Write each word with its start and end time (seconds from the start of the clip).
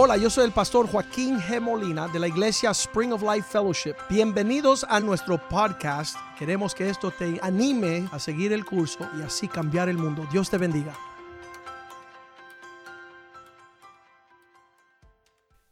Hola, 0.00 0.16
yo 0.16 0.30
soy 0.30 0.44
el 0.44 0.52
pastor 0.52 0.86
Joaquín 0.86 1.38
G. 1.40 1.60
Molina 1.60 2.06
de 2.06 2.20
la 2.20 2.28
iglesia 2.28 2.70
Spring 2.70 3.12
of 3.12 3.20
Life 3.20 3.48
Fellowship. 3.50 3.94
Bienvenidos 4.08 4.86
a 4.88 5.00
nuestro 5.00 5.40
podcast. 5.48 6.16
Queremos 6.38 6.72
que 6.72 6.88
esto 6.88 7.10
te 7.10 7.40
anime 7.42 8.06
a 8.12 8.20
seguir 8.20 8.52
el 8.52 8.64
curso 8.64 9.10
y 9.18 9.22
así 9.22 9.48
cambiar 9.48 9.88
el 9.88 9.98
mundo. 9.98 10.24
Dios 10.30 10.50
te 10.50 10.56
bendiga. 10.56 10.96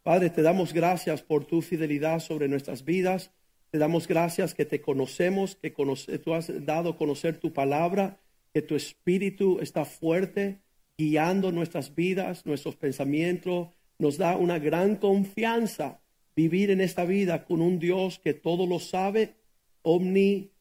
Padre, 0.03 0.29
te 0.29 0.41
damos 0.41 0.73
gracias 0.73 1.21
por 1.21 1.45
tu 1.45 1.61
fidelidad 1.61 2.19
sobre 2.19 2.49
nuestras 2.49 2.83
vidas. 2.83 3.31
Te 3.71 3.77
damos 3.77 4.09
gracias 4.09 4.53
que 4.53 4.65
te 4.65 4.81
conocemos, 4.81 5.55
que 5.55 5.71
conoce, 5.71 6.19
tú 6.19 6.33
has 6.33 6.51
dado 6.65 6.89
a 6.89 6.97
conocer 6.97 7.39
tu 7.39 7.53
palabra, 7.53 8.19
que 8.53 8.61
tu 8.61 8.75
espíritu 8.75 9.61
está 9.61 9.85
fuerte, 9.85 10.59
guiando 10.97 11.53
nuestras 11.53 11.95
vidas, 11.95 12.45
nuestros 12.45 12.75
pensamientos. 12.75 13.69
Nos 13.99 14.17
da 14.17 14.37
una 14.37 14.59
gran 14.59 14.97
confianza 14.97 16.01
vivir 16.35 16.69
en 16.69 16.81
esta 16.81 17.03
vida 17.03 17.45
con 17.45 17.61
un 17.61 17.79
Dios 17.79 18.19
que 18.19 18.35
todo 18.35 18.67
lo 18.67 18.79
sabe, 18.79 19.33
omnisciente 19.81 20.53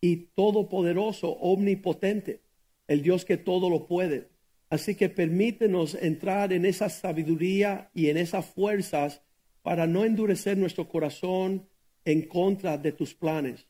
y 0.00 0.16
todopoderoso, 0.34 1.30
omnipotente, 1.30 2.40
el 2.88 3.02
Dios 3.02 3.24
que 3.24 3.36
todo 3.36 3.70
lo 3.70 3.86
puede. 3.86 4.28
Así 4.70 4.96
que 4.96 5.08
permítenos 5.08 5.94
entrar 5.94 6.52
en 6.52 6.66
esa 6.66 6.88
sabiduría 6.88 7.90
y 7.94 8.08
en 8.08 8.16
esas 8.16 8.46
fuerzas 8.46 9.22
para 9.62 9.86
no 9.86 10.04
endurecer 10.04 10.58
nuestro 10.58 10.88
corazón 10.88 11.68
en 12.04 12.22
contra 12.22 12.76
de 12.78 12.90
tus 12.92 13.14
planes. 13.14 13.66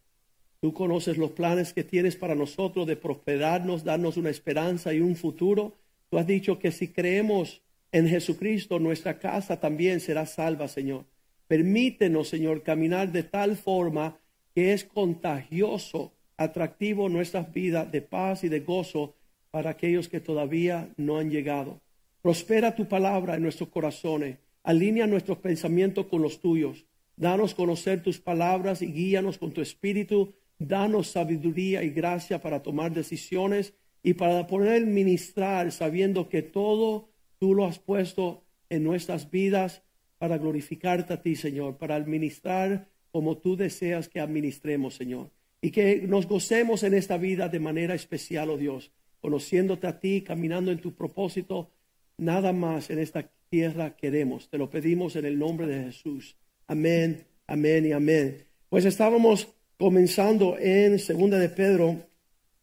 Tú 0.60 0.72
conoces 0.72 1.18
los 1.18 1.32
planes 1.32 1.74
que 1.74 1.84
tienes 1.84 2.16
para 2.16 2.34
nosotros 2.34 2.86
de 2.86 2.96
prosperarnos, 2.96 3.84
darnos 3.84 4.16
una 4.16 4.30
esperanza 4.30 4.94
y 4.94 5.00
un 5.00 5.16
futuro. 5.16 5.74
Tú 6.08 6.18
has 6.18 6.26
dicho 6.26 6.58
que 6.58 6.72
si 6.72 6.88
creemos 6.88 7.62
en 7.96 8.06
Jesucristo, 8.06 8.78
nuestra 8.78 9.18
casa 9.18 9.58
también 9.58 10.00
será 10.00 10.26
salva, 10.26 10.68
Señor. 10.68 11.06
Permítenos, 11.48 12.28
Señor, 12.28 12.62
caminar 12.62 13.10
de 13.10 13.22
tal 13.22 13.56
forma 13.56 14.18
que 14.54 14.74
es 14.74 14.84
contagioso, 14.84 16.12
atractivo 16.36 17.08
nuestras 17.08 17.50
vidas 17.54 17.90
de 17.90 18.02
paz 18.02 18.44
y 18.44 18.50
de 18.50 18.60
gozo 18.60 19.14
para 19.50 19.70
aquellos 19.70 20.10
que 20.10 20.20
todavía 20.20 20.90
no 20.98 21.16
han 21.16 21.30
llegado. 21.30 21.80
Prospera 22.20 22.74
tu 22.74 22.86
palabra 22.86 23.36
en 23.36 23.42
nuestros 23.42 23.70
corazones. 23.70 24.36
Alinea 24.62 25.06
nuestros 25.06 25.38
pensamientos 25.38 26.04
con 26.04 26.20
los 26.20 26.42
tuyos. 26.42 26.84
Danos 27.16 27.54
conocer 27.54 28.02
tus 28.02 28.20
palabras 28.20 28.82
y 28.82 28.92
guíanos 28.92 29.38
con 29.38 29.52
tu 29.52 29.62
espíritu. 29.62 30.34
Danos 30.58 31.06
sabiduría 31.06 31.82
y 31.82 31.88
gracia 31.88 32.42
para 32.42 32.62
tomar 32.62 32.92
decisiones 32.92 33.72
y 34.02 34.12
para 34.12 34.46
poder 34.46 34.84
ministrar 34.84 35.72
sabiendo 35.72 36.28
que 36.28 36.42
todo 36.42 37.15
tú 37.38 37.54
lo 37.54 37.66
has 37.66 37.78
puesto 37.78 38.44
en 38.68 38.84
nuestras 38.84 39.30
vidas 39.30 39.82
para 40.18 40.38
glorificarte 40.38 41.14
a 41.14 41.22
ti, 41.22 41.36
Señor, 41.36 41.76
para 41.76 41.94
administrar 41.94 42.88
como 43.10 43.38
tú 43.38 43.56
deseas 43.56 44.08
que 44.08 44.20
administremos, 44.20 44.94
Señor. 44.94 45.30
Y 45.60 45.70
que 45.70 46.02
nos 46.06 46.26
gocemos 46.26 46.82
en 46.82 46.94
esta 46.94 47.16
vida 47.16 47.48
de 47.48 47.60
manera 47.60 47.94
especial, 47.94 48.50
oh 48.50 48.56
Dios 48.56 48.92
conociéndote 49.26 49.88
a 49.88 49.98
ti, 49.98 50.22
caminando 50.22 50.70
en 50.70 50.78
tu 50.78 50.94
propósito. 50.94 51.72
Nada 52.16 52.52
más 52.52 52.90
en 52.90 53.00
esta 53.00 53.28
tierra 53.48 53.96
queremos. 53.96 54.48
Te 54.48 54.56
lo 54.56 54.70
pedimos 54.70 55.16
en 55.16 55.24
el 55.24 55.36
nombre 55.36 55.66
de 55.66 55.82
Jesús. 55.82 56.36
Amén, 56.68 57.26
amén 57.48 57.86
y 57.86 57.92
amén. 57.92 58.44
Pues 58.68 58.84
estábamos 58.84 59.48
comenzando 59.78 60.56
en 60.60 61.00
Segunda 61.00 61.38
de 61.38 61.48
Pedro, 61.48 62.06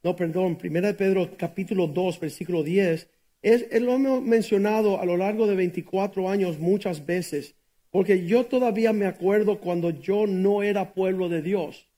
no, 0.03 0.15
perdón, 0.15 0.57
Primera 0.57 0.87
de 0.87 0.93
Pedro 0.93 1.31
capítulo 1.37 1.87
2, 1.87 2.19
versículo 2.21 2.63
10. 2.63 3.09
Es, 3.43 3.81
lo 3.81 3.95
hemos 3.95 4.23
mencionado 4.23 4.99
a 4.99 5.05
lo 5.05 5.17
largo 5.17 5.45
de 5.47 5.55
24 5.55 6.29
años 6.29 6.59
muchas 6.59 7.05
veces, 7.05 7.55
porque 7.91 8.25
yo 8.25 8.45
todavía 8.45 8.93
me 8.93 9.05
acuerdo 9.05 9.59
cuando 9.59 9.91
yo 9.91 10.25
no 10.25 10.63
era 10.63 10.93
pueblo 10.93 11.27
de 11.29 11.41
Dios. 11.41 11.89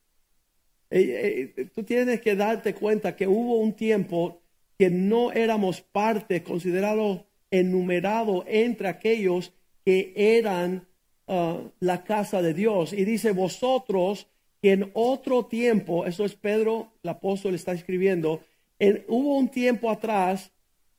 Eh, 0.89 1.53
eh, 1.55 1.65
tú 1.73 1.83
tienes 1.83 2.19
que 2.21 2.35
darte 2.35 2.73
cuenta 2.73 3.15
que 3.15 3.27
hubo 3.27 3.59
un 3.59 3.73
tiempo 3.73 4.41
que 4.77 4.89
no 4.89 5.31
éramos 5.31 5.81
parte, 5.81 6.43
considerado 6.43 7.27
enumerado 7.51 8.43
entre 8.47 8.87
aquellos 8.87 9.53
que 9.85 10.13
eran 10.15 10.87
uh, 11.27 11.69
la 11.79 12.03
casa 12.03 12.41
de 12.41 12.53
Dios. 12.53 12.91
Y 12.91 13.05
dice, 13.05 13.31
vosotros 13.31 14.27
que 14.61 14.71
en 14.71 14.89
otro 14.93 15.45
tiempo, 15.45 16.05
eso 16.05 16.25
es 16.25 16.35
Pedro, 16.35 16.91
el 17.03 17.11
apóstol 17.11 17.53
está 17.53 17.71
escribiendo, 17.71 18.41
en, 18.79 19.05
hubo 19.07 19.37
un 19.37 19.49
tiempo 19.49 19.91
atrás, 19.91 20.51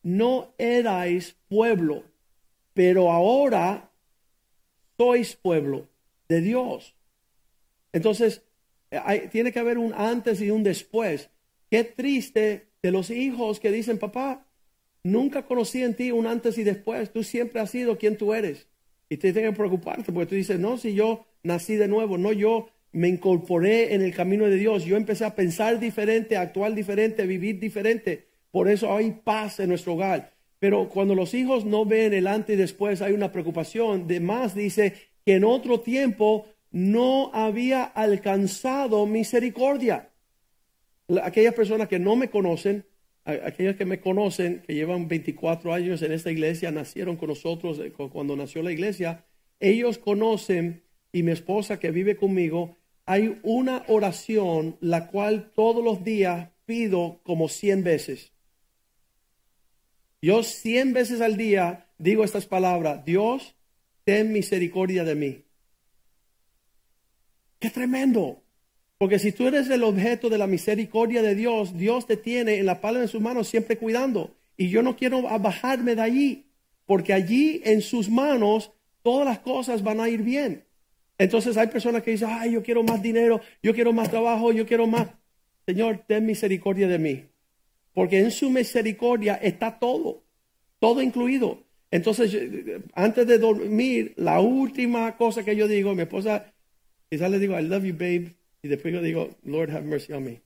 no 0.07 0.53
erais 0.57 1.35
pueblo, 1.49 2.05
pero 2.73 3.11
ahora 3.11 3.91
sois 4.95 5.35
pueblo 5.35 5.89
de 6.29 6.39
Dios. 6.39 6.95
Entonces, 7.91 8.41
tiene 9.31 9.51
que 9.51 9.59
haber 9.59 9.77
un 9.77 9.93
antes 9.93 10.39
y 10.39 10.49
un 10.49 10.63
después. 10.63 11.29
Qué 11.69 11.83
triste 11.83 12.67
de 12.81 12.91
los 12.91 13.09
hijos 13.09 13.59
que 13.59 13.69
dicen, 13.69 13.99
papá, 13.99 14.47
nunca 15.03 15.45
conocí 15.45 15.83
en 15.83 15.93
ti 15.93 16.11
un 16.11 16.25
antes 16.25 16.57
y 16.57 16.63
después, 16.63 17.11
tú 17.11 17.21
siempre 17.21 17.59
has 17.59 17.71
sido 17.71 17.97
quien 17.97 18.17
tú 18.17 18.33
eres. 18.33 18.69
Y 19.09 19.17
te 19.17 19.33
tienen 19.33 19.51
que 19.51 19.57
preocuparte 19.57 20.13
porque 20.13 20.27
tú 20.27 20.35
dices, 20.35 20.57
no, 20.57 20.77
si 20.77 20.93
yo 20.93 21.25
nací 21.43 21.75
de 21.75 21.89
nuevo, 21.89 22.17
no, 22.17 22.31
yo 22.31 22.69
me 22.93 23.09
incorporé 23.09 23.93
en 23.93 24.01
el 24.01 24.15
camino 24.15 24.45
de 24.45 24.55
Dios, 24.55 24.85
yo 24.85 24.95
empecé 24.95 25.25
a 25.25 25.35
pensar 25.35 25.81
diferente, 25.81 26.37
actuar 26.37 26.73
diferente, 26.73 27.27
vivir 27.27 27.59
diferente. 27.59 28.36
Por 28.51 28.69
eso 28.69 28.93
hay 28.93 29.11
paz 29.11 29.59
en 29.59 29.69
nuestro 29.69 29.93
hogar. 29.93 30.33
Pero 30.59 30.89
cuando 30.89 31.13
los 31.13 31.33
hijos 31.33 31.65
no 31.65 31.85
ven 31.85 32.13
el 32.13 32.27
antes 32.27 32.55
y 32.55 32.57
después, 32.57 33.01
hay 33.01 33.13
una 33.13 33.31
preocupación. 33.31 34.07
De 34.07 34.19
más 34.19 34.55
dice 34.55 34.93
que 35.25 35.35
en 35.35 35.43
otro 35.43 35.81
tiempo 35.81 36.47
no 36.71 37.31
había 37.33 37.83
alcanzado 37.83 39.05
misericordia 39.05 40.09
aquellas 41.23 41.53
personas 41.53 41.87
que 41.87 41.99
no 41.99 42.15
me 42.15 42.29
conocen, 42.29 42.85
aquellas 43.25 43.75
que 43.75 43.85
me 43.85 43.99
conocen, 43.99 44.61
que 44.65 44.73
llevan 44.73 45.07
24 45.07 45.73
años 45.73 46.01
en 46.01 46.11
esta 46.11 46.31
iglesia, 46.31 46.71
nacieron 46.71 47.17
con 47.17 47.29
nosotros 47.29 47.79
eh, 47.79 47.91
cuando 47.91 48.35
nació 48.35 48.61
la 48.63 48.71
iglesia, 48.71 49.25
ellos 49.59 49.97
conocen, 49.97 50.83
y 51.11 51.23
mi 51.23 51.31
esposa 51.31 51.79
que 51.79 51.91
vive 51.91 52.17
conmigo, 52.17 52.77
hay 53.05 53.39
una 53.43 53.83
oración 53.87 54.77
la 54.81 55.07
cual 55.07 55.51
todos 55.55 55.83
los 55.83 56.03
días 56.03 56.49
pido 56.65 57.21
como 57.23 57.47
100 57.47 57.83
veces. 57.83 58.33
Yo 60.21 60.43
100 60.43 60.93
veces 60.93 61.21
al 61.21 61.37
día 61.37 61.87
digo 61.97 62.23
estas 62.23 62.45
palabras, 62.45 63.05
Dios, 63.05 63.55
ten 64.03 64.31
misericordia 64.31 65.03
de 65.03 65.15
mí. 65.15 65.43
¡Qué 67.59 67.69
tremendo! 67.69 68.43
Porque 68.97 69.19
si 69.19 69.31
tú 69.31 69.47
eres 69.47 69.69
el 69.69 69.83
objeto 69.83 70.29
de 70.29 70.39
la 70.39 70.47
misericordia 70.47 71.21
de 71.21 71.35
Dios, 71.35 71.77
Dios 71.77 72.07
te 72.07 72.17
tiene 72.17 72.57
en 72.57 72.65
la 72.65 72.81
palma 72.81 73.01
de 73.01 73.07
sus 73.07 73.21
manos 73.21 73.47
siempre 73.47 73.77
cuidando. 73.77 74.35
Y 74.57 74.69
yo 74.69 74.81
no 74.81 74.95
quiero 74.95 75.21
bajarme 75.21 75.93
de 75.95 76.01
allí, 76.01 76.45
porque 76.85 77.13
allí 77.13 77.61
en 77.63 77.81
sus 77.81 78.09
manos 78.09 78.71
todas 79.03 79.27
las 79.27 79.39
cosas 79.39 79.83
van 79.83 79.99
a 79.99 80.09
ir 80.09 80.23
bien. 80.23 80.63
Entonces 81.19 81.57
hay 81.57 81.67
personas 81.67 82.01
que 82.01 82.11
dicen, 82.11 82.29
ay, 82.31 82.53
yo 82.53 82.63
quiero 82.63 82.83
más 82.83 83.01
dinero, 83.01 83.39
yo 83.61 83.73
quiero 83.73 83.93
más 83.93 84.09
trabajo, 84.09 84.51
yo 84.51 84.65
quiero 84.65 84.87
más. 84.87 85.09
Señor, 85.65 86.03
ten 86.07 86.25
misericordia 86.25 86.87
de 86.87 86.97
mí. 86.97 87.25
Porque 87.97 88.19
en 88.19 88.29
su 88.29 88.51
misericordia 88.51 89.37
está 89.37 89.79
todo, 89.79 90.23
todo 90.77 91.01
incluido. 91.01 91.63
Entonces, 91.89 92.31
antes 92.93 93.25
de 93.25 93.39
dormir, 93.39 94.13
la 94.17 94.39
última 94.39 95.17
cosa 95.17 95.43
que 95.43 95.55
yo 95.55 95.67
digo, 95.67 95.95
mi 95.95 96.03
esposa, 96.03 96.53
quizás 97.09 97.31
le 97.31 97.39
digo, 97.39 97.59
I 97.59 97.63
love 97.63 97.85
you, 97.85 97.93
babe. 97.93 98.35
Y 98.61 98.67
después 98.67 98.93
yo 98.93 99.01
digo, 99.01 99.31
Lord, 99.43 99.71
have 99.71 99.87
mercy 99.87 100.13
on 100.13 100.25
me. 100.25 100.41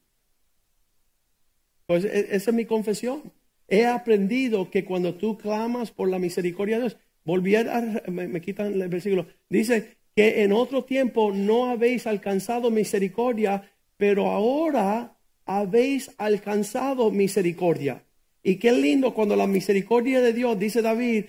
Pues 1.88 2.06
e, 2.06 2.34
esa 2.34 2.52
es 2.52 2.54
mi 2.54 2.64
confesión. 2.64 3.34
He 3.68 3.86
aprendido 3.86 4.72
que 4.72 4.86
cuando 4.86 5.16
tú 5.16 5.38
clamas 5.38 5.92
por 5.92 6.08
la 6.08 6.20
misericordia 6.20 6.78
de 6.78 6.84
Dios, 6.84 6.97
volviera, 7.26 8.02
me, 8.08 8.30
me 8.30 8.40
quitan 8.40 8.82
el 8.82 8.88
versículo, 8.88 9.28
dice 9.50 9.97
que 10.16 10.44
en 10.44 10.54
otro 10.54 10.86
tiempo 10.86 11.34
no 11.34 11.66
habéis 11.66 12.08
alcanzado 12.08 12.72
misericordia, 12.72 13.70
pero 13.97 14.28
ahora 14.28 15.18
habéis 15.46 16.11
alcanzado 16.17 17.11
misericordia. 17.11 18.03
Y 18.43 18.55
qué 18.55 18.72
lindo 18.72 19.14
cuando 19.14 19.35
la 19.35 19.47
misericordia 19.47 20.22
de 20.22 20.34
Dios, 20.34 20.58
dice 20.58 20.82
David, 20.82 21.26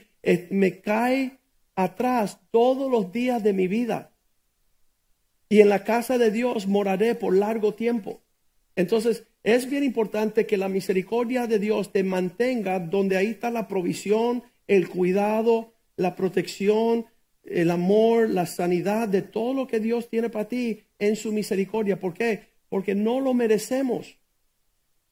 me 0.50 0.80
cae 0.80 1.38
atrás 1.74 2.38
todos 2.50 2.90
los 2.90 3.12
días 3.12 3.42
de 3.42 3.52
mi 3.52 3.66
vida 3.68 4.12
y 5.52 5.60
en 5.60 5.68
la 5.68 5.84
casa 5.84 6.16
de 6.16 6.30
Dios 6.30 6.66
moraré 6.66 7.14
por 7.14 7.36
largo 7.36 7.74
tiempo. 7.74 8.22
Entonces, 8.74 9.24
es 9.42 9.68
bien 9.68 9.84
importante 9.84 10.46
que 10.46 10.56
la 10.56 10.70
misericordia 10.70 11.46
de 11.46 11.58
Dios 11.58 11.92
te 11.92 12.02
mantenga 12.04 12.80
donde 12.80 13.18
ahí 13.18 13.26
está 13.26 13.50
la 13.50 13.68
provisión, 13.68 14.44
el 14.66 14.88
cuidado, 14.88 15.74
la 15.96 16.16
protección, 16.16 17.04
el 17.44 17.70
amor, 17.70 18.30
la 18.30 18.46
sanidad 18.46 19.08
de 19.08 19.20
todo 19.20 19.52
lo 19.52 19.66
que 19.66 19.78
Dios 19.78 20.08
tiene 20.08 20.30
para 20.30 20.48
ti 20.48 20.84
en 20.98 21.16
su 21.16 21.32
misericordia. 21.32 22.00
¿Por 22.00 22.14
qué? 22.14 22.51
Porque 22.72 22.94
no 22.94 23.20
lo 23.20 23.34
merecemos. 23.34 24.18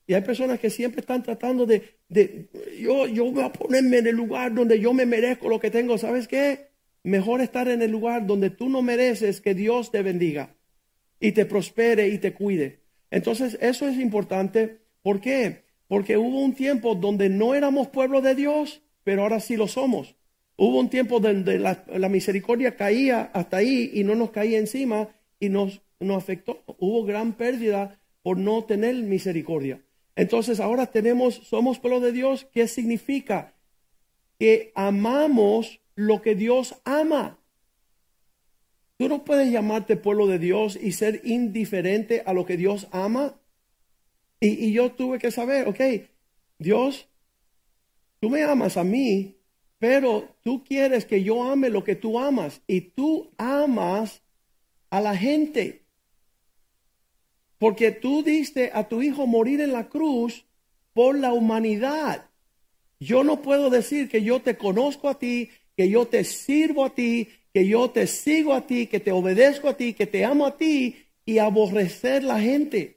Y 0.07 0.15
hay 0.15 0.23
personas 0.23 0.59
que 0.59 0.71
siempre 0.71 1.03
están 1.03 1.23
tratando 1.23 1.67
de 1.67 2.01
de 2.11 2.49
yo, 2.81 3.07
yo 3.07 3.31
voy 3.31 3.43
a 3.43 3.53
ponerme 3.53 3.99
en 3.99 4.07
el 4.09 4.17
lugar 4.17 4.53
donde 4.53 4.79
yo 4.81 4.93
me 4.93 5.07
merezco 5.07 5.49
lo 5.49 5.61
que 5.61 5.71
tengo. 5.71 5.97
¿Sabes 5.97 6.29
qué? 6.29 6.69
Mejor 7.05 7.41
estar 7.41 7.69
en 7.69 7.81
el 7.81 7.91
lugar 7.91 8.27
donde 8.27 8.51
tú 8.51 8.69
no 8.69 8.83
mereces 8.83 9.41
que 9.41 9.55
Dios 9.55 9.91
te 9.91 10.03
bendiga 10.03 10.55
y 11.21 11.33
te 11.33 11.47
prospere 11.47 12.09
y 12.09 12.19
te 12.19 12.35
cuide. 12.35 12.81
Entonces, 13.11 13.57
eso 13.61 13.89
es 13.89 13.97
importante. 13.97 14.81
¿Por 15.03 15.21
qué? 15.21 15.63
Porque 15.87 16.19
hubo 16.19 16.41
un 16.41 16.55
tiempo 16.55 16.95
donde 16.95 17.29
no 17.29 17.55
éramos 17.55 17.89
pueblo 17.89 18.21
de 18.21 18.35
Dios, 18.35 18.83
pero 19.05 19.23
ahora 19.23 19.41
sí 19.41 19.57
lo 19.57 19.69
somos. 19.69 20.17
Hubo 20.57 20.79
un 20.79 20.91
tiempo 20.91 21.21
donde 21.21 21.59
la, 21.59 22.09
misericordia 22.09 22.77
caía 22.77 23.31
hasta 23.33 23.59
ahí 23.59 23.93
y 23.95 24.05
no 24.05 24.15
nos 24.15 24.31
caía 24.31 24.59
encima 24.59 25.09
y 25.39 25.49
nos, 25.49 25.81
nos 26.01 26.23
afectó. 26.23 26.63
Hubo 26.79 27.05
gran 27.05 27.35
pérdida 27.35 28.01
por 28.23 28.37
no 28.37 28.65
tener 28.65 28.95
misericordia. 28.97 29.83
Entonces 30.17 30.61
ahora 30.61 30.87
tenemos, 30.87 31.35
somos 31.35 31.79
pueblo 31.79 32.01
de 32.01 32.13
Dios. 32.13 32.47
¿Qué 32.53 32.67
significa? 32.69 33.55
Que 34.39 34.73
amamos 34.75 35.81
lo 35.95 36.23
que 36.23 36.35
Dios 36.35 36.75
ama. 36.85 37.39
Tú 38.97 39.09
no 39.09 39.25
puedes 39.25 39.51
llamarte 39.51 39.97
pueblo 39.97 40.27
de 40.27 40.39
Dios 40.39 40.79
y 40.81 40.93
ser 40.93 41.23
indiferente 41.25 42.23
a 42.27 42.35
lo 42.35 42.45
que 42.45 42.57
Dios 42.57 42.89
ama. 42.91 43.41
Y, 44.41 44.67
y 44.67 44.73
yo 44.73 44.93
tuve 44.93 45.19
que 45.19 45.31
saber, 45.31 45.69
ok, 45.69 45.81
Dios, 46.59 47.09
tú 48.21 48.29
me 48.29 48.43
amas 48.43 48.77
a 48.77 48.85
mí, 48.85 49.37
pero 49.79 50.37
tú 50.43 50.63
quieres 50.65 51.07
que 51.07 51.23
yo 51.23 51.43
ame 51.51 51.71
lo 51.71 51.83
que 51.85 51.97
tú 51.97 52.19
amas 52.19 52.61
y 52.67 52.83
tú 52.83 53.31
amas 53.39 54.23
a 54.91 55.01
la 55.01 55.17
gente. 55.17 55.87
Porque 57.61 57.93
tú 57.93 58.23
diste 58.23 58.71
a 58.73 58.89
tu 58.89 59.03
hijo 59.03 59.27
morir 59.27 59.61
en 59.61 59.73
la 59.73 59.91
cruz 59.91 60.47
por 60.95 61.17
la 61.17 61.35
humanidad. 61.35 62.31
Yo 62.99 63.23
no 63.23 63.43
puedo 63.43 63.69
decir 63.69 64.09
que 64.09 64.23
yo 64.23 64.41
te 64.41 64.57
conozco 64.57 65.11
a 65.11 65.19
ti, 65.19 65.51
que 65.77 65.91
yo 65.91 66.07
te 66.09 66.25
sirvo 66.25 66.87
a 66.87 66.95
ti, 66.95 67.29
que 67.53 67.67
yo 67.67 67.91
te 67.91 68.07
sigo 68.07 68.55
a 68.55 68.67
ti, 68.67 68.87
que 68.87 68.99
te 68.99 69.13
obedezco 69.13 69.69
a 69.69 69.77
ti, 69.77 69.93
que 69.93 70.07
te 70.07 70.25
amo 70.25 70.47
a 70.47 70.57
ti 70.57 70.97
y 71.27 71.37
aborrecer 71.37 72.25
la 72.25 72.41
gente. 72.41 72.97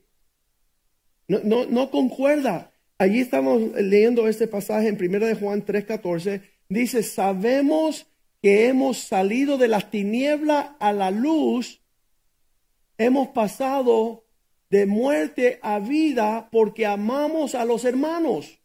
No, 1.28 1.42
no, 1.44 1.66
no 1.66 1.92
concuerda. 1.92 2.72
Allí 2.98 3.20
estamos 3.20 3.62
leyendo 3.76 4.30
este 4.30 4.48
pasaje 4.48 4.88
en 4.88 4.96
1 4.96 5.26
de 5.26 5.36
Juan 5.36 5.66
3:14 5.66 6.42
dice, 6.70 7.04
sabemos 7.04 8.08
que 8.42 8.68
hemos 8.68 8.98
salido 8.98 9.58
de 9.58 9.68
las 9.68 9.92
tinieblas 9.92 10.72
a 10.80 10.94
la 10.94 11.12
luz, 11.12 11.82
hemos 12.98 13.30
pasado 13.30 14.23
de 14.74 14.88
muerte 14.88 15.60
a 15.62 15.78
vida 15.78 16.50
porque 16.52 16.88
amamos 16.88 17.54
a 17.54 17.64
los 17.64 17.86
hermanos. 17.86 18.60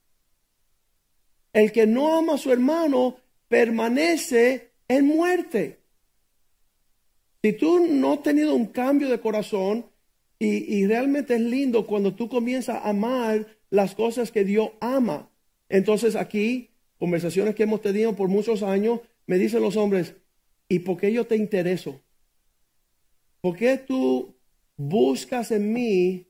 El 1.53 1.71
que 1.71 1.87
no 1.87 2.17
ama 2.17 2.37
a 2.37 2.39
su 2.39 2.51
hermano 2.51 3.19
permanece 3.47 4.71
en 4.89 5.05
muerte. 5.07 5.81
Si 7.43 7.53
tú 7.53 7.87
no 7.91 8.15
has 8.15 8.23
tenido 8.23 8.55
un 8.55 8.69
cambio 8.69 9.11
de 9.11 9.21
corazón 9.21 9.85
y, 10.39 10.79
y, 10.79 10.87
realmente 10.87 11.35
es 11.35 11.43
lindo 11.43 11.87
cuando 11.87 12.15
tú 12.15 12.31
comienzas 12.31 12.77
a 12.77 12.89
amar 12.89 13.47
las 13.69 13.95
cosas 13.95 14.33
que 14.33 14.45
Dios 14.45 14.71
ama, 14.81 15.29
entonces 15.69 16.17
aquí 16.17 16.71
conversaciones 16.99 17.55
que 17.55 17.65
hemos 17.65 17.83
tenido 17.83 18.17
por 18.17 18.31
muchos 18.31 18.63
años, 18.63 19.01
me 19.27 19.37
dicen 19.37 19.61
los 19.61 19.77
hombres, 19.77 20.15
¿y 20.71 20.79
por 20.79 20.97
qué 20.97 21.13
yo 21.13 21.27
te 21.27 21.37
intereso? 21.37 22.01
¿Por 23.43 23.57
qué 23.57 23.77
tú 23.77 24.38
buscas 24.79 25.51
en 25.51 25.73
mí 25.73 26.27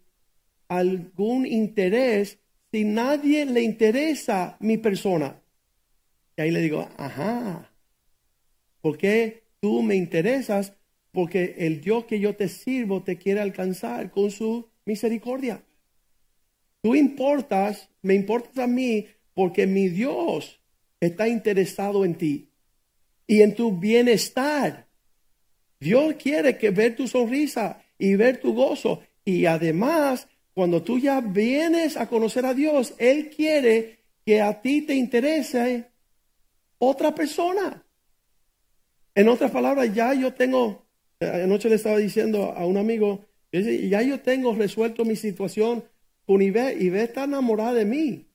algún 0.66 1.46
interés 1.46 2.38
si 2.72 2.82
nadie 2.82 3.46
le 3.46 3.62
interesa 3.62 4.56
mi 4.58 4.76
persona? 4.78 5.40
Y 6.36 6.40
ahí 6.40 6.50
le 6.50 6.60
digo, 6.60 6.88
ajá, 6.96 7.70
¿por 8.80 8.98
qué 8.98 9.44
tú 9.60 9.82
me 9.82 9.94
interesas? 9.94 10.72
Porque 11.12 11.54
el 11.58 11.80
Dios 11.80 12.04
que 12.04 12.18
yo 12.18 12.34
te 12.34 12.48
sirvo 12.48 13.02
te 13.02 13.16
quiere 13.16 13.40
alcanzar 13.40 14.10
con 14.10 14.30
su 14.30 14.68
misericordia. 14.84 15.62
Tú 16.82 16.94
importas, 16.94 17.88
me 18.02 18.14
importas 18.14 18.58
a 18.58 18.66
mí 18.66 19.06
porque 19.34 19.66
mi 19.66 19.88
Dios 19.88 20.60
está 21.00 21.28
interesado 21.28 22.04
en 22.04 22.14
ti 22.14 22.50
y 23.26 23.42
en 23.42 23.54
tu 23.54 23.76
bienestar. 23.76 24.86
Dios 25.80 26.14
quiere 26.14 26.56
que 26.56 26.70
ver 26.70 26.96
tu 26.96 27.06
sonrisa 27.06 27.82
y 27.98 28.14
ver 28.16 28.40
tu 28.40 28.54
gozo. 28.54 29.02
Y 29.24 29.46
además, 29.46 30.28
cuando 30.54 30.82
tú 30.82 30.98
ya 30.98 31.20
vienes 31.20 31.96
a 31.96 32.08
conocer 32.08 32.46
a 32.46 32.54
Dios, 32.54 32.94
Él 32.98 33.30
quiere 33.30 33.98
que 34.24 34.40
a 34.40 34.60
ti 34.60 34.82
te 34.82 34.94
interese 34.94 35.86
otra 36.78 37.14
persona. 37.14 37.84
En 39.14 39.28
otras 39.28 39.50
palabras, 39.50 39.92
ya 39.94 40.14
yo 40.14 40.32
tengo, 40.32 40.86
anoche 41.20 41.68
le 41.68 41.74
estaba 41.74 41.98
diciendo 41.98 42.52
a 42.56 42.64
un 42.66 42.76
amigo, 42.76 43.26
ya 43.52 44.02
yo 44.02 44.20
tengo 44.20 44.54
resuelto 44.54 45.04
mi 45.04 45.16
situación 45.16 45.84
con 46.26 46.42
Ibe, 46.42 46.76
Ibe 46.78 47.04
está 47.04 47.24
enamorada 47.24 47.74
de 47.74 47.84
mí. 47.84 48.26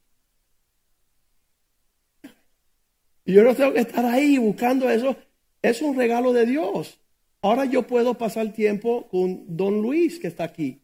Y 3.25 3.33
yo 3.33 3.44
no 3.44 3.56
tengo 3.56 3.74
que 3.74 3.80
estar 3.80 4.06
ahí 4.06 4.38
buscando 4.38 4.89
eso. 4.89 5.15
Es 5.62 5.81
un 5.81 5.95
regalo 5.95 6.33
de 6.33 6.45
Dios. 6.45 7.00
Ahora 7.43 7.65
yo 7.65 7.85
puedo 7.85 8.17
pasar 8.17 8.51
tiempo 8.53 9.07
con 9.09 9.43
don 9.55 9.81
Luis 9.81 10.17
que 10.17 10.27
está 10.27 10.45
aquí. 10.45 10.81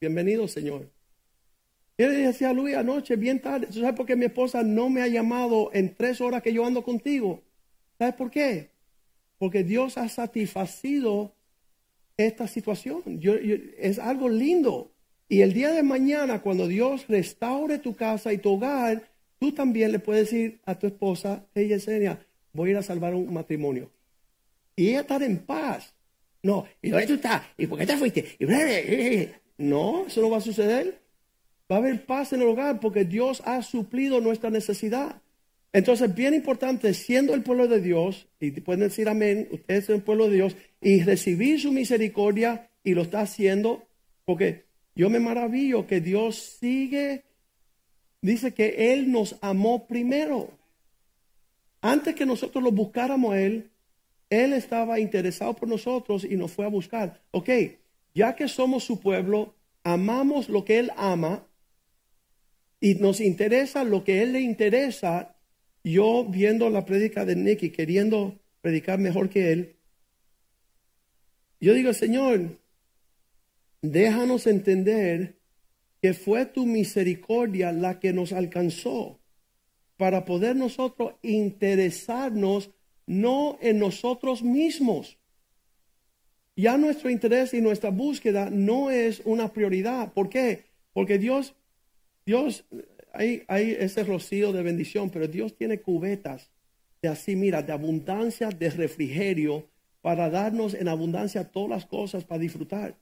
Bienvenido, 0.00 0.48
Señor. 0.48 0.88
Yo 1.98 2.08
le 2.08 2.14
decía 2.14 2.48
a 2.48 2.52
Luis 2.54 2.76
anoche, 2.76 3.16
bien 3.16 3.42
tarde. 3.42 3.66
¿Tú 3.66 3.80
sabes 3.80 3.94
por 3.94 4.06
qué 4.06 4.16
mi 4.16 4.24
esposa 4.24 4.62
no 4.62 4.88
me 4.88 5.02
ha 5.02 5.08
llamado 5.08 5.70
en 5.74 5.94
tres 5.94 6.22
horas 6.22 6.42
que 6.42 6.54
yo 6.54 6.64
ando 6.64 6.82
contigo? 6.82 7.42
¿Sabes 7.98 8.14
por 8.14 8.30
qué? 8.30 8.70
Porque 9.36 9.64
Dios 9.64 9.98
ha 9.98 10.08
satisfacido 10.08 11.34
esta 12.16 12.46
situación. 12.46 13.02
es 13.78 13.98
algo 13.98 14.30
lindo. 14.30 14.92
Y 15.28 15.42
el 15.42 15.52
día 15.52 15.72
de 15.72 15.82
mañana, 15.82 16.40
cuando 16.40 16.66
Dios 16.66 17.06
restaure 17.08 17.78
tu 17.78 17.94
casa 17.94 18.32
y 18.32 18.38
tu 18.38 18.54
hogar, 18.54 19.10
Tú 19.40 19.52
también 19.52 19.90
le 19.90 19.98
puedes 19.98 20.30
decir 20.30 20.60
a 20.66 20.78
tu 20.78 20.86
esposa, 20.86 21.46
ella 21.54 21.74
enseña, 21.74 22.26
voy 22.52 22.68
a 22.68 22.72
ir 22.72 22.76
a 22.76 22.82
salvar 22.82 23.14
un 23.14 23.32
matrimonio. 23.32 23.90
Y 24.76 24.88
ella 24.88 25.00
estar 25.00 25.22
en 25.22 25.38
paz. 25.38 25.94
No, 26.42 26.66
¿y 26.80 26.90
dónde 26.90 27.06
tú 27.06 27.14
estás? 27.14 27.42
¿Y 27.58 27.66
por 27.66 27.78
qué 27.78 27.86
te 27.86 27.96
fuiste? 27.96 28.36
No, 29.58 30.06
eso 30.06 30.20
no 30.22 30.30
va 30.30 30.38
a 30.38 30.42
suceder. 30.42 31.00
Va 31.70 31.76
a 31.76 31.78
haber 31.78 32.06
paz 32.06 32.32
en 32.32 32.42
el 32.42 32.48
hogar 32.48 32.80
porque 32.80 33.04
Dios 33.04 33.42
ha 33.44 33.62
suplido 33.62 34.20
nuestra 34.20 34.50
necesidad. 34.50 35.20
Entonces, 35.72 36.14
bien 36.14 36.34
importante, 36.34 36.94
siendo 36.94 37.34
el 37.34 37.42
pueblo 37.42 37.68
de 37.68 37.80
Dios, 37.80 38.26
y 38.40 38.50
pueden 38.52 38.80
decir 38.80 39.08
amén, 39.08 39.48
ustedes 39.52 39.84
son 39.84 39.96
el 39.96 40.02
pueblo 40.02 40.28
de 40.28 40.34
Dios, 40.34 40.56
y 40.80 41.02
recibir 41.02 41.60
su 41.60 41.70
misericordia, 41.70 42.70
y 42.82 42.94
lo 42.94 43.02
está 43.02 43.20
haciendo, 43.20 43.86
porque 44.24 44.64
yo 44.96 45.10
me 45.10 45.20
maravillo 45.20 45.86
que 45.86 46.00
Dios 46.00 46.36
sigue 46.58 47.22
dice 48.22 48.52
que 48.52 48.92
Él 48.92 49.10
nos 49.10 49.36
amó 49.40 49.86
primero. 49.86 50.50
Antes 51.80 52.14
que 52.14 52.26
nosotros 52.26 52.62
lo 52.62 52.72
buscáramos 52.72 53.34
a 53.34 53.40
Él, 53.40 53.69
Él 54.30 54.52
estaba 54.52 55.00
interesado 55.00 55.54
por 55.54 55.68
nosotros 55.68 56.24
y 56.24 56.36
nos 56.36 56.52
fue 56.52 56.64
a 56.64 56.68
buscar. 56.68 57.20
Ok, 57.32 57.50
ya 58.14 58.36
que 58.36 58.48
somos 58.48 58.84
su 58.84 59.00
pueblo, 59.00 59.56
amamos 59.82 60.48
lo 60.48 60.64
que 60.64 60.78
Él 60.78 60.92
ama 60.96 61.46
y 62.80 62.94
nos 62.94 63.20
interesa 63.20 63.84
lo 63.84 64.04
que 64.04 64.22
Él 64.22 64.32
le 64.32 64.40
interesa. 64.40 65.36
Yo 65.82 66.24
viendo 66.24 66.70
la 66.70 66.84
prédica 66.84 67.24
de 67.24 67.36
Nicky, 67.36 67.70
queriendo 67.70 68.38
predicar 68.60 68.98
mejor 68.98 69.28
que 69.28 69.52
Él, 69.52 69.76
yo 71.60 71.74
digo, 71.74 71.92
Señor, 71.92 72.58
déjanos 73.82 74.46
entender 74.46 75.36
que 76.00 76.14
fue 76.14 76.46
tu 76.46 76.66
misericordia 76.66 77.72
la 77.72 78.00
que 78.00 78.12
nos 78.12 78.32
alcanzó 78.32 79.20
para 79.96 80.24
poder 80.24 80.56
nosotros 80.56 81.14
interesarnos 81.20 82.70
no 83.06 83.58
en 83.60 83.78
nosotros 83.78 84.42
mismos. 84.42 85.18
Ya 86.56 86.76
nuestro 86.76 87.10
interés 87.10 87.54
y 87.54 87.60
nuestra 87.60 87.90
búsqueda 87.90 88.50
no 88.50 88.90
es 88.90 89.22
una 89.24 89.52
prioridad. 89.52 90.12
¿Por 90.12 90.28
qué? 90.28 90.64
Porque 90.92 91.18
Dios, 91.18 91.54
Dios, 92.26 92.64
hay, 93.12 93.44
ese 93.48 94.04
rocío 94.04 94.52
de 94.52 94.62
bendición, 94.62 95.10
pero 95.10 95.26
Dios 95.26 95.56
tiene 95.56 95.80
cubetas 95.80 96.50
de 97.02 97.08
así, 97.08 97.34
mira, 97.34 97.62
de 97.62 97.72
abundancia, 97.72 98.50
de 98.50 98.70
refrigerio, 98.70 99.66
para 100.02 100.28
darnos 100.28 100.74
en 100.74 100.88
abundancia 100.88 101.44
todas 101.44 101.70
las 101.70 101.86
cosas 101.86 102.24
para 102.24 102.40
disfrutar. 102.40 102.96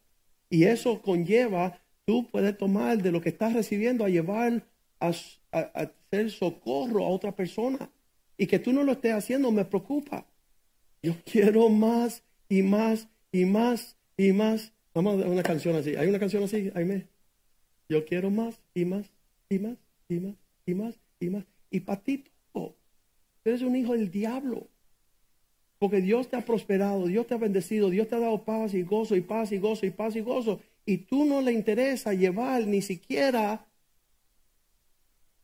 Y 0.50 0.64
eso 0.64 1.02
conlleva 1.02 1.80
tú 2.08 2.26
puedes 2.30 2.56
tomar 2.56 3.02
de 3.02 3.12
lo 3.12 3.20
que 3.20 3.28
estás 3.28 3.52
recibiendo 3.52 4.02
a 4.02 4.08
llevar 4.08 4.62
a, 4.98 5.12
hacer 5.52 6.30
socorro 6.30 7.04
a 7.04 7.08
otra 7.08 7.36
persona. 7.36 7.90
Y 8.38 8.46
que 8.46 8.60
tú 8.60 8.72
no 8.72 8.84
lo 8.84 8.92
estés 8.92 9.12
haciendo 9.12 9.50
me 9.50 9.64
preocupa. 9.64 10.24
Yo 11.02 11.14
quiero 11.24 11.68
más 11.68 12.22
y 12.48 12.62
más 12.62 13.08
y 13.32 13.44
más 13.44 13.96
y 14.16 14.32
más. 14.32 14.72
Vamos 14.94 15.22
a 15.22 15.28
una 15.28 15.42
canción 15.42 15.76
así. 15.76 15.96
¿Hay 15.96 16.08
una 16.08 16.20
canción 16.20 16.44
así? 16.44 16.70
me 16.74 17.08
Yo 17.88 18.04
quiero 18.04 18.30
más 18.30 18.60
y 18.74 18.84
más 18.84 19.10
y 19.50 19.58
más 19.58 19.76
y 20.08 20.20
más 20.20 20.34
y 20.66 20.74
más 20.74 20.94
y 21.20 21.30
más. 21.30 21.44
Y 21.70 21.80
para 21.80 22.00
ti, 22.00 22.24
todo. 22.52 22.76
eres 23.44 23.62
un 23.62 23.76
hijo 23.76 23.92
del 23.92 24.10
diablo. 24.10 24.68
Porque 25.78 26.00
Dios 26.00 26.28
te 26.28 26.36
ha 26.36 26.44
prosperado, 26.44 27.06
Dios 27.06 27.26
te 27.26 27.34
ha 27.34 27.38
bendecido, 27.38 27.90
Dios 27.90 28.08
te 28.08 28.16
ha 28.16 28.20
dado 28.20 28.44
paz 28.44 28.74
y 28.74 28.82
gozo 28.82 29.14
y 29.14 29.20
paz 29.20 29.52
y 29.52 29.58
gozo 29.58 29.86
y 29.86 29.90
paz 29.90 30.16
y 30.16 30.20
gozo. 30.20 30.60
Y 30.84 30.98
tú 30.98 31.24
no 31.24 31.40
le 31.40 31.52
interesa 31.52 32.14
llevar 32.14 32.66
ni 32.66 32.82
siquiera 32.82 33.66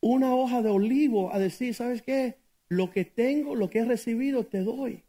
una 0.00 0.34
hoja 0.34 0.60
de 0.60 0.70
olivo 0.70 1.32
a 1.32 1.38
decir, 1.38 1.74
¿sabes 1.74 2.02
qué? 2.02 2.36
Lo 2.75 2.90
que 2.90 3.04
tengo, 3.04 3.54
lo 3.54 3.71
que 3.71 3.78
he 3.78 3.85
recibido, 3.85 4.45
te 4.47 4.59
doy. 4.59 5.04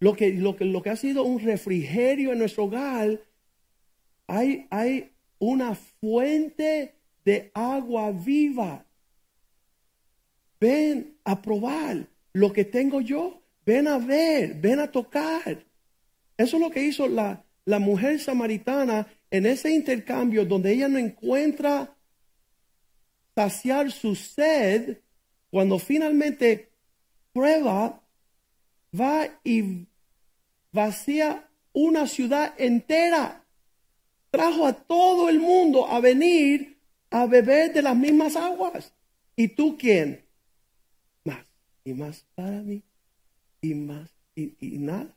Lo 0.00 0.16
que, 0.16 0.32
lo 0.32 0.56
que, 0.56 0.64
lo 0.64 0.82
que 0.82 0.90
ha 0.90 0.96
sido 0.96 1.22
un 1.22 1.38
refrigerio 1.38 2.32
en 2.32 2.40
nuestro 2.40 2.64
hogar, 2.64 3.20
hay, 4.26 4.66
hay 4.70 5.12
una 5.38 5.76
fuente 5.76 6.94
de 7.24 7.52
agua 7.54 8.10
viva. 8.10 8.84
Ven 10.60 11.16
a 11.22 11.40
probar 11.40 12.08
lo 12.32 12.52
que 12.52 12.64
tengo 12.64 13.00
yo. 13.00 13.40
Ven 13.64 13.86
a 13.86 13.98
ver, 13.98 14.54
ven 14.54 14.80
a 14.80 14.90
tocar. 14.90 15.64
Eso 16.36 16.56
es 16.56 16.60
lo 16.60 16.70
que 16.70 16.84
hizo 16.84 17.06
la, 17.06 17.44
la 17.64 17.78
mujer 17.78 18.18
samaritana 18.18 19.06
en 19.30 19.46
ese 19.46 19.70
intercambio 19.70 20.44
donde 20.44 20.72
ella 20.72 20.88
no 20.88 20.98
encuentra 20.98 21.96
saciar 23.36 23.92
su 23.92 24.16
sed, 24.16 24.98
cuando 25.54 25.78
finalmente 25.78 26.72
prueba, 27.32 28.02
va 28.92 29.40
y 29.44 29.86
vacía 30.72 31.48
una 31.72 32.08
ciudad 32.08 32.54
entera. 32.58 33.46
Trajo 34.32 34.66
a 34.66 34.72
todo 34.72 35.28
el 35.28 35.38
mundo 35.38 35.86
a 35.86 36.00
venir 36.00 36.80
a 37.08 37.26
beber 37.26 37.72
de 37.72 37.82
las 37.82 37.96
mismas 37.96 38.34
aguas. 38.34 38.92
¿Y 39.36 39.46
tú 39.46 39.76
quién? 39.78 40.24
Más 41.22 41.46
y 41.84 41.94
más 41.94 42.26
para 42.34 42.60
mí 42.60 42.82
y 43.60 43.74
más 43.74 44.10
y, 44.34 44.56
nada. 44.78 45.16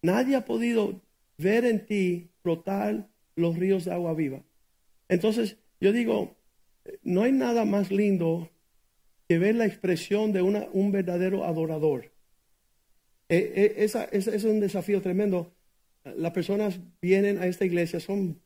Nadie 0.00 0.36
ha 0.36 0.44
podido 0.44 1.00
ver 1.38 1.64
en 1.64 1.84
ti 1.86 2.30
brotar 2.44 3.08
los 3.34 3.58
ríos 3.58 3.84
de 3.84 3.94
agua 3.94 4.14
viva. 4.14 4.44
Entonces, 5.08 5.56
yo 5.80 5.90
digo, 5.90 6.36
no 7.02 7.24
hay 7.24 7.32
nada 7.32 7.64
más 7.64 7.90
lindo 7.90 8.48
que 9.28 9.38
ver 9.38 9.54
la 9.54 9.66
expresión 9.66 10.32
de 10.32 10.42
una, 10.42 10.68
un 10.72 10.92
verdadero 10.92 11.44
adorador. 11.44 12.12
Eh, 13.28 13.52
eh, 13.56 13.74
esa, 13.78 14.04
es 14.04 14.44
un 14.44 14.60
desafío 14.60 15.00
tremendo. 15.00 15.54
Las 16.04 16.32
personas 16.32 16.80
vienen 17.00 17.38
a 17.38 17.46
esta 17.46 17.64
iglesia, 17.64 17.98
son, 17.98 18.40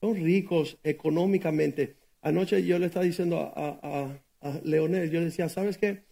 son 0.00 0.16
ricos 0.16 0.78
económicamente. 0.82 1.96
Anoche 2.22 2.64
yo 2.64 2.78
le 2.78 2.86
estaba 2.86 3.04
diciendo 3.04 3.38
a, 3.38 4.18
a, 4.40 4.60
Leonel, 4.62 5.10
yo 5.10 5.20
decía, 5.20 5.48
¿sabes 5.48 5.78
qué? 5.78 6.04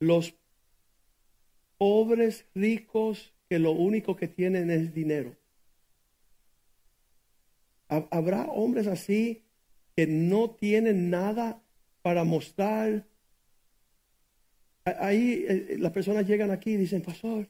los 0.00 0.34
pobres 1.78 2.46
ricos 2.54 3.34
que 3.48 3.58
lo 3.58 3.72
único 3.72 4.16
que 4.16 4.28
tienen 4.28 4.70
es 4.70 4.94
dinero. 4.94 5.36
Habrá 7.88 8.44
hombres 8.44 8.86
así 8.86 9.44
que 9.94 10.06
no 10.06 10.50
tienen 10.50 11.10
nada 11.10 11.61
para 12.02 12.24
mostrar. 12.24 13.06
Ahí 14.84 15.44
eh, 15.48 15.76
las 15.78 15.92
personas 15.92 16.26
llegan 16.26 16.50
aquí 16.50 16.72
y 16.72 16.76
dicen, 16.76 17.02
pastor, 17.02 17.48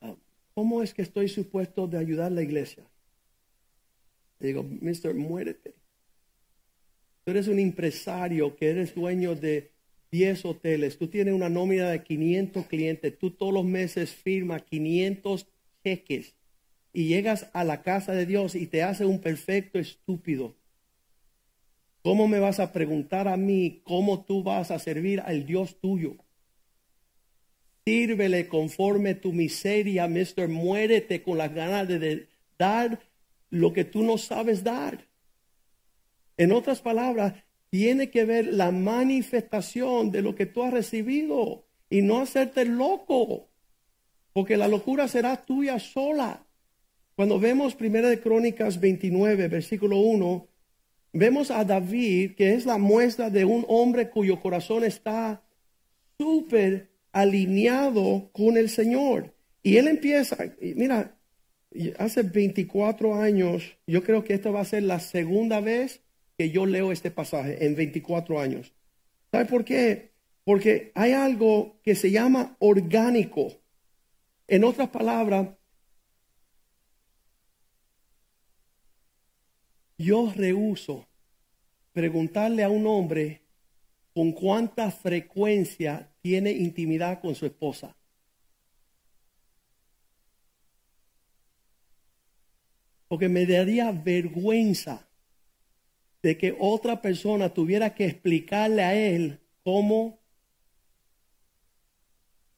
ah, 0.00 0.14
¿cómo 0.54 0.82
es 0.82 0.94
que 0.94 1.02
estoy 1.02 1.28
supuesto 1.28 1.86
de 1.86 1.98
ayudar 1.98 2.26
a 2.26 2.34
la 2.34 2.42
iglesia? 2.42 2.84
digo, 4.38 4.64
mister, 4.64 5.14
muérete. 5.14 5.74
Tú 7.24 7.30
eres 7.30 7.46
un 7.46 7.60
empresario 7.60 8.56
que 8.56 8.70
eres 8.70 8.94
dueño 8.94 9.36
de 9.36 9.70
10 10.10 10.44
hoteles, 10.44 10.98
tú 10.98 11.08
tienes 11.08 11.32
una 11.32 11.48
nómina 11.48 11.88
de 11.88 12.02
500 12.02 12.66
clientes, 12.66 13.16
tú 13.18 13.30
todos 13.30 13.54
los 13.54 13.64
meses 13.64 14.10
firmas 14.10 14.62
500 14.62 15.46
cheques 15.84 16.34
y 16.92 17.06
llegas 17.06 17.48
a 17.52 17.64
la 17.64 17.82
casa 17.82 18.12
de 18.12 18.26
Dios 18.26 18.54
y 18.54 18.66
te 18.66 18.82
hace 18.82 19.06
un 19.06 19.20
perfecto 19.20 19.78
estúpido. 19.78 20.54
¿Cómo 22.02 22.26
me 22.26 22.40
vas 22.40 22.58
a 22.58 22.72
preguntar 22.72 23.28
a 23.28 23.36
mí 23.36 23.80
cómo 23.84 24.24
tú 24.24 24.42
vas 24.42 24.70
a 24.72 24.78
servir 24.80 25.20
al 25.20 25.46
Dios 25.46 25.78
tuyo? 25.80 26.16
Sírvele 27.84 28.48
conforme 28.48 29.14
tu 29.14 29.32
miseria, 29.32 30.08
mister. 30.08 30.48
Muérete 30.48 31.22
con 31.22 31.38
las 31.38 31.54
ganas 31.54 31.86
de 31.86 32.28
dar 32.58 33.00
lo 33.50 33.72
que 33.72 33.84
tú 33.84 34.02
no 34.02 34.18
sabes 34.18 34.64
dar. 34.64 35.06
En 36.36 36.52
otras 36.52 36.80
palabras, 36.80 37.34
tiene 37.70 38.10
que 38.10 38.24
ver 38.24 38.52
la 38.52 38.70
manifestación 38.70 40.10
de 40.10 40.22
lo 40.22 40.34
que 40.34 40.46
tú 40.46 40.62
has 40.62 40.72
recibido 40.72 41.64
y 41.88 42.02
no 42.02 42.20
hacerte 42.20 42.64
loco, 42.64 43.48
porque 44.32 44.56
la 44.56 44.68
locura 44.68 45.08
será 45.08 45.36
tuya 45.42 45.78
sola. 45.78 46.44
Cuando 47.14 47.38
vemos 47.38 47.74
Primera 47.74 48.08
de 48.08 48.20
Crónicas 48.20 48.80
29, 48.80 49.48
versículo 49.48 49.98
1, 49.98 50.48
vemos 51.12 51.50
a 51.50 51.64
David, 51.64 52.34
que 52.36 52.54
es 52.54 52.66
la 52.66 52.78
muestra 52.78 53.30
de 53.30 53.44
un 53.44 53.64
hombre 53.68 54.10
cuyo 54.10 54.40
corazón 54.40 54.84
está 54.84 55.42
súper 56.18 56.90
alineado 57.12 58.30
con 58.32 58.56
el 58.56 58.68
Señor. 58.68 59.34
Y 59.62 59.76
él 59.76 59.88
empieza, 59.88 60.36
mira, 60.60 61.16
hace 61.98 62.22
24 62.22 63.14
años, 63.14 63.76
yo 63.86 64.02
creo 64.02 64.24
que 64.24 64.34
esta 64.34 64.50
va 64.50 64.60
a 64.60 64.64
ser 64.64 64.82
la 64.82 65.00
segunda 65.00 65.60
vez 65.60 66.00
que 66.36 66.50
yo 66.50 66.66
leo 66.66 66.92
este 66.92 67.10
pasaje 67.10 67.64
en 67.64 67.76
24 67.76 68.40
años. 68.40 68.72
¿Sabe 69.30 69.44
por 69.46 69.64
qué? 69.64 70.12
Porque 70.44 70.90
hay 70.94 71.12
algo 71.12 71.80
que 71.82 71.94
se 71.94 72.10
llama 72.10 72.56
orgánico. 72.58 73.52
En 74.48 74.64
otras 74.64 74.88
palabras, 74.88 75.48
yo 80.02 80.32
rehuso 80.34 81.06
preguntarle 81.92 82.62
a 82.62 82.68
un 82.68 82.86
hombre 82.86 83.42
con 84.14 84.32
cuánta 84.32 84.90
frecuencia 84.90 86.10
tiene 86.20 86.50
intimidad 86.50 87.20
con 87.20 87.34
su 87.34 87.46
esposa. 87.46 87.96
Porque 93.08 93.28
me 93.28 93.46
daría 93.46 93.92
vergüenza 93.92 95.06
de 96.22 96.38
que 96.38 96.56
otra 96.58 97.02
persona 97.02 97.48
tuviera 97.52 97.94
que 97.94 98.06
explicarle 98.06 98.82
a 98.82 98.94
él 98.94 99.40
cómo 99.64 100.18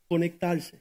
conectarse. 0.07 0.81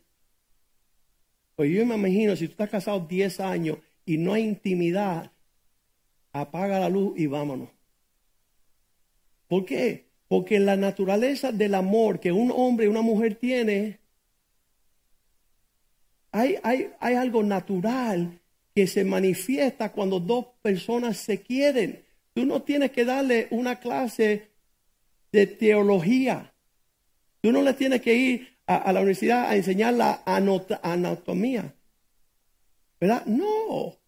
Pues 1.55 1.71
yo 1.71 1.85
me 1.85 1.95
imagino, 1.95 2.35
si 2.35 2.47
tú 2.47 2.51
estás 2.51 2.69
casado 2.69 2.99
10 2.99 3.39
años 3.39 3.77
y 4.05 4.17
no 4.17 4.33
hay 4.33 4.43
intimidad, 4.43 5.31
apaga 6.33 6.79
la 6.79 6.89
luz 6.89 7.13
y 7.17 7.27
vámonos. 7.27 7.69
¿Por 9.47 9.65
qué? 9.65 10.09
Porque 10.27 10.59
la 10.59 10.75
naturaleza 10.75 11.51
del 11.51 11.75
amor 11.75 12.19
que 12.19 12.31
un 12.31 12.51
hombre 12.51 12.87
y 12.87 12.89
una 12.89 13.01
mujer 13.01 13.35
tiene, 13.35 13.99
hay, 16.31 16.57
hay, 16.63 16.91
hay 16.99 17.15
algo 17.15 17.43
natural 17.43 18.39
que 18.75 18.87
se 18.87 19.03
manifiesta 19.03 19.91
cuando 19.91 20.19
dos 20.19 20.47
personas 20.61 21.17
se 21.17 21.41
quieren. 21.41 22.03
Tú 22.33 22.45
no 22.45 22.63
tienes 22.63 22.91
que 22.91 23.05
darle 23.05 23.47
una 23.51 23.79
clase 23.79 24.49
de 25.31 25.45
teología. 25.45 26.51
Tú 27.41 27.51
no 27.51 27.61
le 27.61 27.73
tienes 27.73 28.01
que 28.01 28.15
ir 28.15 28.57
a, 28.65 28.91
la 28.91 29.01
universidad 29.01 29.49
a 29.49 29.55
enseñar 29.55 29.93
la 29.93 30.23
anatomía. 30.25 31.75
¿Verdad? 32.99 33.25
No. 33.25 34.02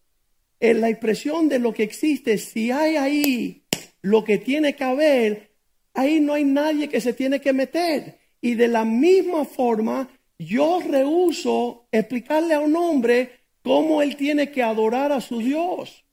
En 0.58 0.80
la 0.80 0.88
expresión 0.88 1.48
de 1.48 1.58
lo 1.58 1.72
que 1.72 1.82
existe, 1.82 2.38
si 2.38 2.70
hay 2.70 2.96
ahí 2.96 3.62
lo 4.02 4.24
que 4.24 4.38
tiene 4.38 4.74
que 4.74 4.84
haber, 4.84 5.50
ahí 5.94 6.20
no 6.20 6.34
hay 6.34 6.44
nadie 6.44 6.88
que 6.88 7.00
se 7.00 7.12
tiene 7.12 7.40
que 7.40 7.52
meter. 7.52 8.18
Y 8.40 8.54
de 8.54 8.68
la 8.68 8.84
misma 8.84 9.44
forma, 9.44 10.08
yo 10.38 10.80
rehuso 10.80 11.88
explicarle 11.90 12.54
a 12.54 12.60
un 12.60 12.76
hombre 12.76 13.40
cómo 13.62 14.02
él 14.02 14.16
tiene 14.16 14.50
que 14.50 14.62
adorar 14.62 15.12
a 15.12 15.20
su 15.20 15.38
Dios. 15.38 16.04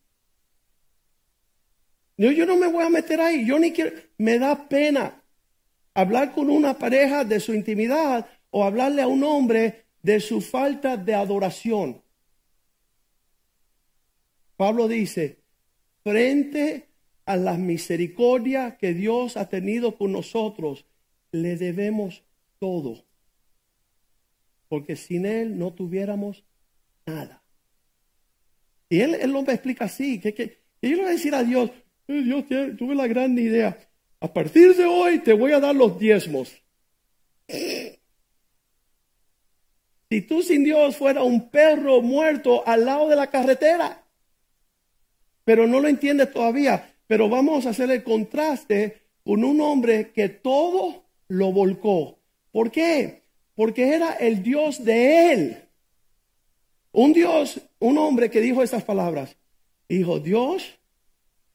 Yo, 2.17 2.31
yo 2.31 2.45
no 2.45 2.55
me 2.55 2.67
voy 2.67 2.83
a 2.83 2.89
meter 2.89 3.21
ahí, 3.21 3.45
yo 3.45 3.59
ni 3.59 3.71
quiero, 3.71 3.91
me 4.17 4.39
da 4.39 4.67
pena 4.67 5.23
hablar 5.93 6.31
con 6.31 6.49
una 6.49 6.77
pareja 6.77 7.23
de 7.23 7.39
su 7.39 7.53
intimidad 7.53 8.27
o 8.51 8.63
hablarle 8.63 9.01
a 9.01 9.07
un 9.07 9.23
hombre 9.23 9.85
de 10.01 10.19
su 10.19 10.41
falta 10.41 10.97
de 10.97 11.15
adoración. 11.15 12.02
Pablo 14.55 14.87
dice, 14.87 15.39
frente 16.03 16.87
a 17.25 17.37
la 17.37 17.57
misericordia 17.57 18.77
que 18.77 18.93
Dios 18.93 19.37
ha 19.37 19.49
tenido 19.49 19.97
con 19.97 20.11
nosotros, 20.11 20.85
le 21.31 21.57
debemos 21.57 22.23
todo. 22.59 23.05
Porque 24.67 24.95
sin 24.95 25.25
Él 25.25 25.57
no 25.57 25.73
tuviéramos 25.73 26.43
nada. 27.05 27.43
Y 28.89 28.99
Él, 28.99 29.15
él 29.15 29.31
lo 29.31 29.39
explica 29.41 29.85
así, 29.85 30.19
que, 30.19 30.33
que, 30.33 30.59
yo 30.81 30.89
le 30.89 30.97
voy 30.97 31.05
a 31.05 31.09
decir 31.11 31.33
a 31.33 31.43
Dios, 31.43 31.71
Dios 32.07 32.45
tuve 32.77 32.95
la 32.95 33.07
gran 33.07 33.37
idea. 33.37 33.77
a 34.19 34.31
partir 34.31 34.75
de 34.75 34.85
hoy 34.85 35.19
te 35.19 35.33
voy 35.33 35.51
a 35.51 35.59
dar 35.59 35.75
los 35.75 35.97
diezmos. 35.97 36.53
Si 40.09 40.21
tú 40.21 40.43
sin 40.43 40.63
Dios 40.63 40.95
fuera 40.95 41.23
un 41.23 41.49
perro 41.49 42.01
muerto 42.01 42.67
al 42.67 42.85
lado 42.85 43.09
de 43.09 43.15
la 43.15 43.31
carretera, 43.31 44.02
pero 45.43 45.67
no 45.67 45.79
lo 45.79 45.87
entiendes 45.87 46.31
todavía, 46.31 46.93
pero 47.07 47.29
vamos 47.29 47.65
a 47.65 47.71
hacer 47.71 47.91
el 47.91 48.03
contraste 48.03 49.01
con 49.23 49.43
un 49.43 49.61
hombre 49.61 50.11
que 50.11 50.29
todo 50.29 51.03
lo 51.27 51.51
volcó. 51.51 52.19
¿Por 52.51 52.71
qué? 52.71 53.23
Porque 53.55 53.93
era 53.93 54.13
el 54.13 54.43
Dios 54.43 54.83
de 54.83 55.33
él. 55.33 55.57
Un 56.91 57.13
Dios, 57.13 57.59
un 57.79 57.97
hombre 57.97 58.29
que 58.29 58.41
dijo 58.41 58.61
estas 58.61 58.83
palabras. 58.83 59.35
Dijo, 59.89 60.19
Dios, 60.19 60.79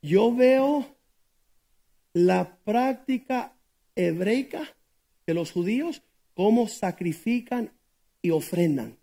yo 0.02 0.34
veo 0.34 0.86
la 2.12 2.56
práctica 2.64 3.52
hebreica 3.94 4.74
de 5.26 5.34
los 5.34 5.52
judíos, 5.52 6.02
cómo 6.34 6.68
sacrifican 6.68 7.72
y 8.22 8.30
ofrendan. 8.30 8.97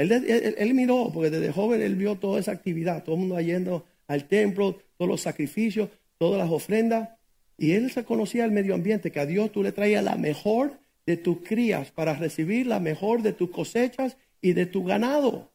Él, 0.00 0.74
miró, 0.74 1.10
porque 1.12 1.30
desde 1.30 1.52
joven 1.52 1.82
él 1.82 1.94
vio 1.94 2.16
toda 2.16 2.40
esa 2.40 2.52
actividad, 2.52 3.04
todo 3.04 3.16
el 3.16 3.20
mundo 3.20 3.40
yendo 3.40 3.84
al 4.08 4.24
templo, 4.24 4.78
todos 4.96 5.10
los 5.10 5.20
sacrificios, 5.20 5.90
todas 6.16 6.38
las 6.38 6.50
ofrendas. 6.50 7.10
Y 7.58 7.72
él 7.72 7.90
se 7.90 8.04
conocía 8.04 8.46
el 8.46 8.50
medio 8.50 8.74
ambiente, 8.74 9.12
que 9.12 9.20
a 9.20 9.26
Dios 9.26 9.52
tú 9.52 9.62
le 9.62 9.72
traías 9.72 10.02
la 10.02 10.16
mejor 10.16 10.78
de 11.04 11.16
tus 11.16 11.38
crías 11.42 11.90
para 11.90 12.14
recibir 12.14 12.66
la 12.66 12.80
mejor 12.80 13.22
de 13.22 13.34
tus 13.34 13.50
cosechas 13.50 14.16
y 14.40 14.54
de 14.54 14.66
tu 14.66 14.84
ganado. 14.84 15.50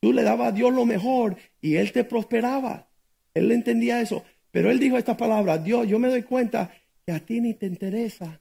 Tú 0.00 0.12
le 0.12 0.22
dabas 0.22 0.48
a 0.48 0.52
Dios 0.52 0.72
lo 0.72 0.84
mejor 0.84 1.36
y 1.60 1.76
Él 1.76 1.92
te 1.92 2.04
prosperaba. 2.04 2.88
Él 3.32 3.50
entendía 3.50 4.00
eso. 4.00 4.22
Pero 4.50 4.70
Él 4.70 4.78
dijo 4.78 4.98
estas 4.98 5.16
palabras, 5.16 5.64
Dios, 5.64 5.86
yo 5.88 5.98
me 5.98 6.08
doy 6.08 6.22
cuenta 6.22 6.72
que 7.06 7.12
a 7.12 7.20
ti 7.20 7.40
ni 7.40 7.54
te 7.54 7.66
interesa 7.66 8.40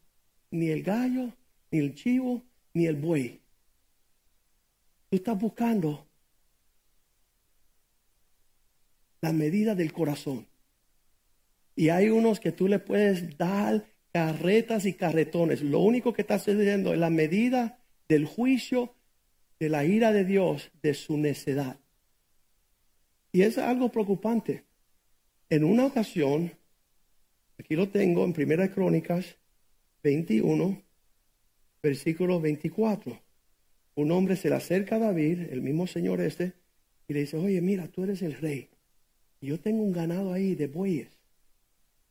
ni 0.51 0.67
el 0.69 0.83
gallo, 0.83 1.31
ni 1.71 1.79
el 1.79 1.95
chivo, 1.95 2.43
ni 2.73 2.85
el 2.85 2.95
buey. 2.95 3.39
Estás 5.09 5.39
buscando 5.39 6.07
la 9.21 9.31
medida 9.31 9.75
del 9.75 9.93
corazón. 9.93 10.47
Y 11.75 11.89
hay 11.89 12.09
unos 12.09 12.39
que 12.39 12.51
tú 12.51 12.67
le 12.67 12.79
puedes 12.79 13.37
dar 13.37 13.85
carretas 14.11 14.85
y 14.85 14.93
carretones. 14.93 15.61
Lo 15.61 15.79
único 15.79 16.11
que 16.11 16.23
está 16.23 16.39
sucediendo 16.39 16.93
es 16.93 16.99
la 16.99 17.09
medida 17.09 17.79
del 18.09 18.25
juicio 18.25 18.95
de 19.59 19.69
la 19.69 19.85
ira 19.85 20.11
de 20.11 20.25
Dios, 20.25 20.71
de 20.81 20.93
su 20.93 21.17
necedad. 21.17 21.79
Y 23.31 23.43
es 23.43 23.57
algo 23.57 23.89
preocupante. 23.89 24.65
En 25.49 25.63
una 25.63 25.85
ocasión, 25.85 26.51
aquí 27.59 27.75
lo 27.75 27.89
tengo 27.89 28.25
en 28.25 28.33
Primera 28.33 28.71
Crónicas 28.71 29.37
21, 30.03 30.81
versículo 31.81 32.41
24. 32.41 33.26
Un 33.97 34.11
hombre 34.11 34.35
se 34.35 34.49
le 34.49 34.55
acerca 34.55 34.97
a 34.97 34.99
David, 34.99 35.47
el 35.49 35.63
mismo 35.63 35.87
señor 35.87 36.21
este, 36.21 36.53
y 37.07 37.13
le 37.13 37.21
dice, 37.21 37.35
oye, 37.35 37.59
mira, 37.61 37.87
tú 37.87 38.03
eres 38.03 38.21
el 38.21 38.35
rey. 38.35 38.69
Yo 39.41 39.59
tengo 39.59 39.81
un 39.81 39.91
ganado 39.91 40.33
ahí 40.33 40.53
de 40.53 40.67
bueyes. 40.67 41.09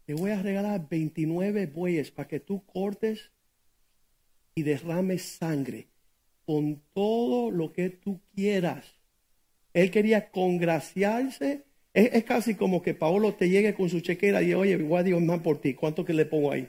Te 0.04 0.14
voy 0.14 0.32
a 0.32 0.42
regalar 0.42 0.88
29 0.88 1.66
bueyes 1.66 2.10
para 2.10 2.26
que 2.26 2.40
tú 2.40 2.66
cortes 2.66 3.30
y 4.56 4.64
derrames 4.64 5.22
sangre 5.22 5.86
con 6.44 6.82
todo 6.92 7.52
lo 7.52 7.72
que 7.72 7.90
tú 7.90 8.20
quieras. 8.34 8.96
Él 9.72 9.92
quería 9.92 10.32
congraciarse. 10.32 11.66
Es, 11.94 12.24
casi 12.24 12.56
como 12.56 12.82
que 12.82 12.94
Paolo 12.94 13.34
te 13.34 13.48
llegue 13.48 13.74
con 13.74 13.90
su 13.90 14.00
chequera 14.00 14.42
y 14.42 14.54
oye, 14.54 14.74
a 14.74 15.02
Dios 15.04 15.22
más 15.22 15.38
por 15.38 15.60
ti. 15.60 15.74
¿Cuánto 15.74 16.04
que 16.04 16.14
le 16.14 16.26
pongo 16.26 16.50
ahí? 16.50 16.68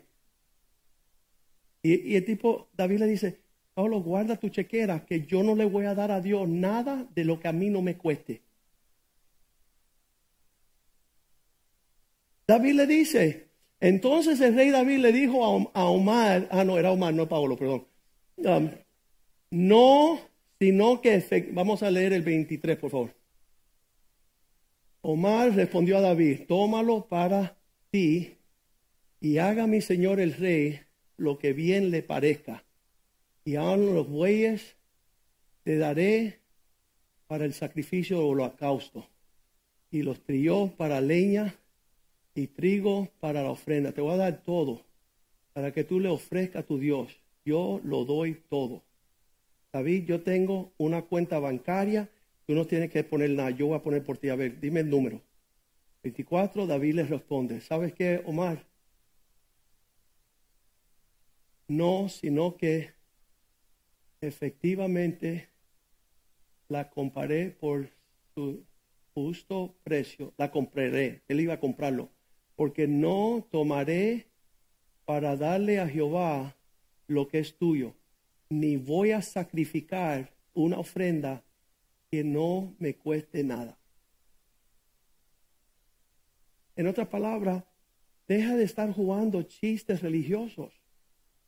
Y, 1.82 2.12
y 2.12 2.16
el 2.18 2.24
tipo, 2.24 2.70
David 2.78 3.00
le 3.00 3.08
dice, 3.08 3.47
Pablo, 3.78 4.02
guarda 4.02 4.36
tu 4.38 4.50
chequera, 4.50 5.06
que 5.06 5.28
yo 5.28 5.44
no 5.44 5.54
le 5.54 5.64
voy 5.64 5.86
a 5.86 5.94
dar 5.94 6.10
a 6.10 6.20
Dios 6.20 6.50
nada 6.50 7.08
de 7.14 7.24
lo 7.24 7.40
que 7.40 7.48
a 7.48 7.52
mí 7.54 7.70
no 7.70 7.84
me 7.84 7.96
cueste. 7.96 8.42
David 12.48 12.74
le 12.74 12.88
dice, 12.88 13.50
entonces 13.80 14.42
el 14.42 14.56
rey 14.56 14.72
David 14.72 14.98
le 14.98 15.12
dijo 15.12 15.70
a, 15.76 15.86
Omar, 15.92 16.48
ah, 16.50 16.64
no, 16.64 16.80
era 16.80 16.92
Omar, 16.92 17.14
no 17.14 17.30
Pablo, 17.30 17.56
perdón. 17.56 17.88
Um, 18.38 18.72
no, 19.52 20.22
sino 20.60 21.00
que, 21.00 21.52
vamos 21.52 21.84
a 21.84 21.92
leer 21.92 22.14
el 22.14 22.24
23, 22.24 22.78
por 22.78 22.90
favor. 22.90 23.16
Omar 25.02 25.54
respondió 25.54 26.00
a 26.00 26.02
David, 26.02 26.48
tómalo 26.48 27.08
para 27.08 27.56
ti 27.92 28.38
y 29.22 29.38
haga 29.38 29.68
mi 29.68 29.82
señor 29.82 30.20
el 30.20 30.34
rey 30.34 30.80
lo 31.16 31.38
que 31.38 31.54
bien 31.54 31.92
le 31.92 32.02
parezca. 32.02 32.64
Y 33.48 33.56
aún 33.56 33.96
los 33.96 34.10
bueyes 34.10 34.76
te 35.64 35.78
daré 35.78 36.42
para 37.28 37.46
el 37.46 37.54
sacrificio 37.54 38.18
de 38.18 38.26
holocausto 38.26 39.08
y 39.90 40.04
los 40.04 40.22
trillos 40.22 40.74
para 40.74 41.00
leña 41.00 41.56
y 42.36 42.48
trigo 42.48 43.08
para 43.22 43.44
la 43.44 43.52
ofrenda. 43.52 43.94
Te 43.94 44.02
voy 44.02 44.16
a 44.16 44.18
dar 44.18 44.44
todo 44.44 44.82
para 45.54 45.72
que 45.72 45.86
tú 45.86 46.02
le 46.02 46.10
ofrezcas 46.10 46.66
a 46.66 46.66
tu 46.66 46.78
Dios. 46.78 47.22
Yo 47.46 47.80
lo 47.86 48.04
doy 48.04 48.34
todo. 48.50 48.84
David, 49.72 50.04
yo 50.04 50.24
tengo 50.24 50.74
una 50.76 51.04
cuenta 51.04 51.40
bancaria, 51.40 52.10
tú 52.46 52.54
no 52.54 52.66
tienes 52.66 52.92
que 52.92 53.06
poner 53.06 53.30
nada, 53.30 53.52
yo 53.52 53.68
voy 53.68 53.78
a 53.78 53.82
poner 53.82 54.04
por 54.04 54.18
ti. 54.18 54.28
A 54.28 54.36
ver, 54.36 54.60
dime 54.60 54.82
el 54.82 54.90
número. 54.90 55.22
24, 56.04 56.68
David 56.68 56.96
le 56.96 57.04
responde, 57.06 57.62
¿sabes 57.62 57.94
qué, 57.94 58.22
Omar? 58.26 58.66
No, 61.70 62.10
sino 62.10 62.58
que 62.58 62.97
efectivamente 64.22 65.50
la 66.70 66.90
comparé 66.90 67.52
por 67.52 67.90
su 68.34 68.66
justo 69.14 69.76
precio, 69.84 70.34
la 70.38 70.52
compraré, 70.52 71.24
él 71.28 71.40
iba 71.40 71.56
a 71.56 71.60
comprarlo, 71.60 72.10
porque 72.56 72.88
no 72.88 73.48
tomaré 73.52 74.28
para 75.06 75.36
darle 75.36 75.80
a 75.80 75.88
Jehová 75.88 76.56
lo 77.08 77.28
que 77.28 77.40
es 77.40 77.58
tuyo 77.58 77.96
ni 78.50 78.78
voy 78.78 79.12
a 79.12 79.22
sacrificar 79.22 80.34
una 80.54 80.80
ofrenda 80.80 81.44
que 82.10 82.24
no 82.24 82.76
me 82.80 82.96
cueste 82.96 83.44
nada. 83.44 83.78
En 86.76 86.88
otras 86.88 87.08
palabras, 87.08 87.64
deja 88.28 88.56
de 88.56 88.64
estar 88.64 88.92
jugando 88.94 89.42
chistes 89.44 90.02
religiosos. 90.02 90.74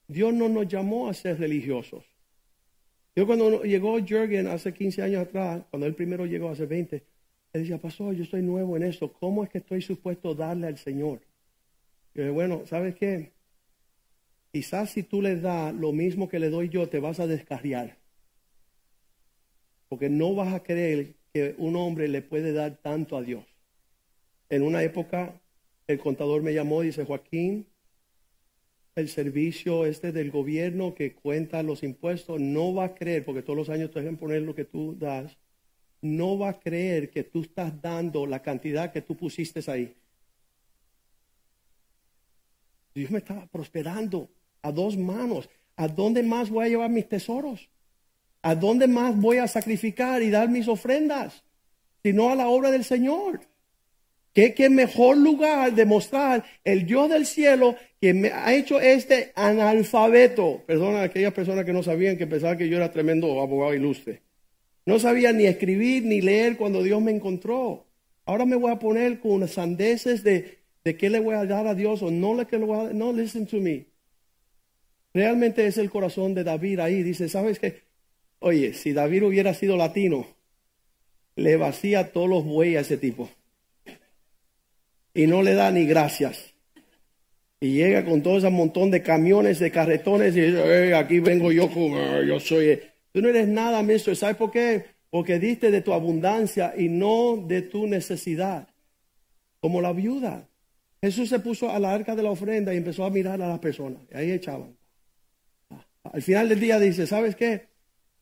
Dios 0.08 0.34
no 0.34 0.50
nos 0.50 0.68
llamó 0.68 1.08
a 1.08 1.14
ser 1.14 1.40
religiosos. 1.40 2.04
Yo 3.20 3.28
cuando 3.28 3.64
llegó 3.64 4.00
Jürgen 4.00 4.48
hace 4.48 4.74
15 4.74 5.02
años 5.02 5.24
atrás, 5.24 5.62
cuando 5.70 5.86
él 5.86 5.94
primero 5.94 6.26
llegó 6.26 6.52
hace 6.52 6.66
20, 6.66 6.96
él 7.52 7.62
decía, 7.62 7.78
pastor, 7.78 8.16
yo 8.16 8.24
estoy 8.24 8.42
nuevo 8.42 8.78
en 8.78 8.84
esto, 8.84 9.12
¿cómo 9.12 9.44
es 9.44 9.50
que 9.50 9.58
estoy 9.58 9.82
supuesto 9.82 10.34
darle 10.34 10.68
al 10.68 10.78
Señor? 10.78 11.20
Yo 12.14 12.22
dije, 12.22 12.30
bueno, 12.30 12.62
¿sabes 12.66 12.96
qué? 12.96 13.34
Quizás 14.54 14.92
si 14.92 15.04
tú 15.04 15.22
le 15.22 15.36
das 15.36 15.76
lo 15.76 15.92
mismo 15.92 16.30
que 16.30 16.40
le 16.40 16.50
doy 16.50 16.70
yo, 16.70 16.88
te 16.88 17.02
vas 17.02 17.20
a 17.20 17.28
descarriar. 17.28 17.98
Porque 19.90 20.08
no 20.10 20.34
vas 20.34 20.54
a 20.54 20.64
creer 20.64 21.16
que 21.34 21.56
un 21.58 21.76
hombre 21.76 22.08
le 22.08 22.22
puede 22.22 22.54
dar 22.54 22.78
tanto 22.78 23.18
a 23.18 23.22
Dios. 23.22 23.44
En 24.48 24.64
una 24.64 24.82
época, 24.82 25.34
el 25.88 26.00
contador 26.00 26.42
me 26.42 26.54
llamó 26.54 26.84
y 26.84 26.86
dice, 26.86 27.04
Joaquín, 27.04 27.68
el 28.96 29.10
servicio 29.10 29.86
este 29.86 30.12
del 30.12 30.32
gobierno 30.32 30.94
que 30.94 31.14
cuenta 31.14 31.64
los 31.64 31.84
impuestos 31.84 32.40
no 32.40 32.74
va 32.74 32.86
a 32.86 32.96
creer, 32.96 33.24
porque 33.26 33.42
todos 33.42 33.58
los 33.58 33.70
años 33.70 33.92
te 33.92 34.02
dejan 34.02 34.18
poner 34.18 34.42
lo 34.42 34.56
que 34.56 34.66
tú 34.66 34.96
das, 34.98 35.38
no 36.02 36.38
va 36.38 36.50
a 36.50 36.60
creer 36.60 37.10
que 37.10 37.24
tú 37.24 37.42
estás 37.42 37.82
dando 37.82 38.26
la 38.26 38.42
cantidad 38.42 38.92
que 38.92 39.02
tú 39.02 39.16
pusiste 39.16 39.60
ahí. 39.72 39.96
Dios 42.94 43.12
me 43.12 43.20
estaba 43.20 43.46
prosperando 43.48 44.30
a 44.62 44.72
dos 44.72 44.98
manos. 44.98 45.50
¿A 45.76 45.88
dónde 45.88 46.24
más 46.24 46.50
voy 46.50 46.66
a 46.66 46.70
llevar 46.70 46.90
mis 46.90 47.08
tesoros? 47.08 47.70
¿A 48.42 48.56
dónde 48.56 48.88
más 48.88 49.16
voy 49.20 49.38
a 49.38 49.48
sacrificar 49.48 50.22
y 50.22 50.30
dar 50.30 50.50
mis 50.50 50.68
ofrendas? 50.68 51.44
Sino 52.04 52.30
a 52.30 52.36
la 52.36 52.48
obra 52.48 52.72
del 52.72 52.84
Señor. 52.84 53.42
¿Qué, 54.56 54.70
mejor 54.70 55.18
lugar 55.18 55.74
de 55.74 55.86
mostrar 55.86 56.46
el 56.64 56.86
Dios 56.86 57.10
del 57.10 57.26
cielo 57.26 57.76
que 58.00 58.14
me 58.14 58.30
ha 58.30 58.54
hecho 58.54 58.80
este 58.80 59.34
analfabeto? 59.36 60.64
Perdona 60.66 61.02
a 61.02 61.04
aquellas 61.04 61.34
personas 61.34 61.66
que 61.66 61.74
no 61.74 61.84
sabían 61.84 62.18
que 62.18 62.26
pensaban 62.26 62.58
que 62.58 62.70
yo 62.70 62.78
era 62.78 62.92
tremendo 62.92 63.42
abogado 63.42 63.74
ilustre. 63.74 64.22
No 64.86 64.98
sabía 64.98 65.34
ni 65.34 65.46
escribir 65.46 66.06
ni 66.06 66.22
leer 66.22 66.56
cuando 66.56 66.82
Dios 66.82 67.02
me 67.02 67.12
encontró. 67.12 67.86
Ahora 68.26 68.46
me 68.46 68.56
voy 68.56 68.72
a 68.72 68.80
poner 68.80 69.20
con 69.20 69.46
sandeces 69.48 70.24
de, 70.24 70.60
de 70.86 70.96
qué 70.96 71.10
le 71.10 71.20
voy 71.20 71.36
a 71.36 71.46
dar 71.46 71.68
a 71.68 71.76
Dios 71.76 72.02
o 72.02 72.10
no 72.10 72.34
le 72.34 72.46
que 72.46 72.60
le 72.60 72.66
voy 72.66 72.88
a. 72.88 72.94
No, 72.94 73.12
listen 73.12 73.46
to 73.46 73.58
me. 73.58 73.88
Realmente 75.14 75.68
es 75.68 75.78
el 75.78 75.90
corazón 75.90 76.34
de 76.34 76.46
David 76.46 76.80
ahí. 76.80 77.04
Dice, 77.04 77.28
¿sabes 77.28 77.60
qué? 77.60 77.82
Oye, 78.40 78.74
si 78.74 78.94
David 78.94 79.24
hubiera 79.24 79.54
sido 79.54 79.76
latino, 79.76 80.28
le 81.36 81.58
vacía 81.58 82.14
todos 82.14 82.30
los 82.30 82.46
bueyes 82.46 82.78
a 82.78 82.82
ese 82.82 82.98
tipo. 82.98 83.30
Y 85.14 85.28
no 85.28 85.42
le 85.42 85.54
da 85.54 85.72
ni 85.72 85.86
gracias. 85.86 86.54
Y 87.62 87.74
llega 87.74 88.06
con 88.06 88.22
todo 88.24 88.38
ese 88.38 88.50
montón 88.50 88.90
de 88.90 89.02
camiones, 89.02 89.60
de 89.60 89.72
carretones 89.72 90.36
y 90.36 90.42
dice, 90.42 90.90
"Eh, 90.90 90.96
aquí 90.96 91.20
vengo 91.20 91.52
yo, 91.52 91.70
eh, 91.76 92.24
yo 92.26 92.40
soy... 92.40 92.80
Tú 93.12 93.22
no 93.22 93.30
eres 93.30 93.48
nada, 93.48 93.82
maestro. 93.84 94.16
¿Sabes 94.16 94.38
por 94.38 94.52
qué? 94.52 94.86
Porque 95.10 95.40
diste 95.40 95.72
de 95.72 95.82
tu 95.82 95.92
abundancia 95.94 96.74
y 96.78 96.88
no 96.88 97.38
de 97.38 97.64
tu 97.64 97.88
necesidad. 97.88 98.70
Como 99.60 99.82
la 99.82 99.92
viuda. 99.92 100.48
Jesús 101.02 101.30
se 101.30 101.40
puso 101.40 101.70
a 101.70 101.80
la 101.80 101.94
arca 101.94 102.16
de 102.16 102.24
la 102.24 102.32
ofrenda 102.32 102.74
y 102.74 102.78
empezó 102.78 103.04
a 103.04 103.10
mirar 103.10 103.42
a 103.42 103.48
las 103.48 103.60
personas. 103.60 104.02
Y 104.12 104.18
ahí 104.18 104.32
echaban. 104.32 104.78
Al 106.04 106.22
final 106.22 106.48
del 106.48 106.60
día 106.60 106.80
dice, 106.80 107.08
¿sabes 107.08 107.36
qué? 107.36 107.68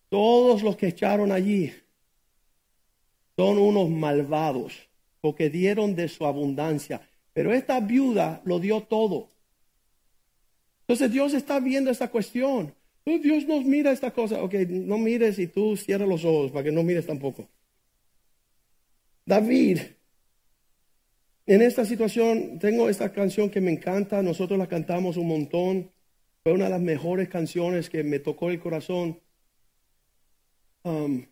Todos 0.09 0.63
los 0.63 0.77
que 0.77 0.87
echaron 0.87 1.31
allí 1.31 1.73
son 3.35 3.57
unos 3.57 3.89
malvados 3.89 4.86
porque 5.27 5.49
dieron 5.49 5.93
de 5.93 6.07
su 6.07 6.25
abundancia. 6.25 7.01
Pero 7.33 7.53
esta 7.53 7.81
viuda 7.81 8.41
lo 8.45 8.61
dio 8.61 8.83
todo. 8.83 9.29
Entonces 10.83 11.11
Dios 11.11 11.33
está 11.33 11.59
viendo 11.59 11.91
esta 11.91 12.09
cuestión. 12.09 12.73
Dios 13.03 13.45
nos 13.45 13.65
mira 13.65 13.91
esta 13.91 14.11
cosa. 14.11 14.41
Ok, 14.41 14.53
no 14.69 14.97
mires 14.97 15.37
y 15.37 15.47
tú 15.47 15.75
cierra 15.75 16.05
los 16.05 16.23
ojos 16.23 16.53
para 16.53 16.63
que 16.63 16.71
no 16.71 16.81
mires 16.81 17.05
tampoco. 17.05 17.49
David, 19.25 19.79
en 21.45 21.61
esta 21.61 21.83
situación, 21.83 22.57
tengo 22.57 22.87
esta 22.87 23.11
canción 23.11 23.49
que 23.49 23.59
me 23.59 23.71
encanta. 23.73 24.23
Nosotros 24.23 24.57
la 24.57 24.67
cantamos 24.67 25.17
un 25.17 25.27
montón. 25.27 25.91
Fue 26.41 26.53
una 26.53 26.65
de 26.65 26.71
las 26.71 26.81
mejores 26.81 27.27
canciones 27.27 27.89
que 27.89 28.01
me 28.01 28.19
tocó 28.19 28.49
el 28.49 28.61
corazón. 28.61 29.19
Um, 30.83 31.25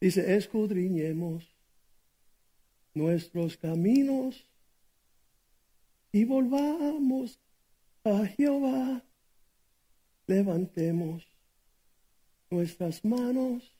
dice, 0.00 0.34
escudriñemos 0.34 1.57
nuestros 2.98 3.56
caminos 3.56 4.44
y 6.12 6.24
volvamos 6.24 7.40
a 8.04 8.26
Jehová. 8.26 9.02
Levantemos 10.26 11.24
nuestras 12.50 13.04
manos 13.04 13.72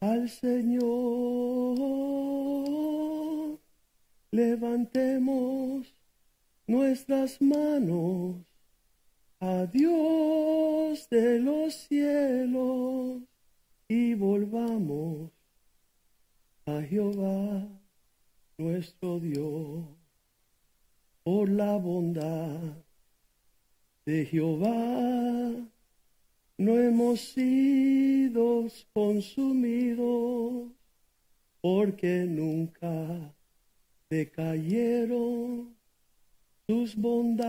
al 0.00 0.30
Señor. 0.30 0.80
Levantemos 4.32 5.94
nuestras 6.66 7.40
manos 7.42 8.36
a 9.40 9.66
Dios 9.66 11.08
de 11.10 11.38
los 11.40 11.74
cielos 11.74 13.22
y 13.88 14.14
volvamos 14.14 15.30
a 16.66 16.80
Jehová 16.82 17.79
nuestro 18.60 19.18
Dios 19.18 19.84
por 21.24 21.48
la 21.48 21.76
bondad 21.78 22.60
de 24.04 24.26
Jehová. 24.26 25.54
No 26.58 26.78
hemos 26.78 27.20
sido 27.20 28.66
consumidos 28.92 30.70
porque 31.62 32.26
nunca 32.28 33.34
decayeron 34.10 35.74
tus 36.66 36.94
bondades. 36.96 37.40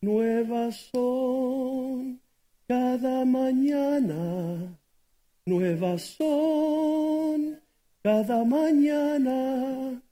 Nuevas 0.00 0.76
son 0.92 2.20
cada 2.66 3.26
mañana 3.26 4.77
nuevas 5.48 6.02
son 6.02 7.58
cada 8.02 8.44
mañana 8.44 10.02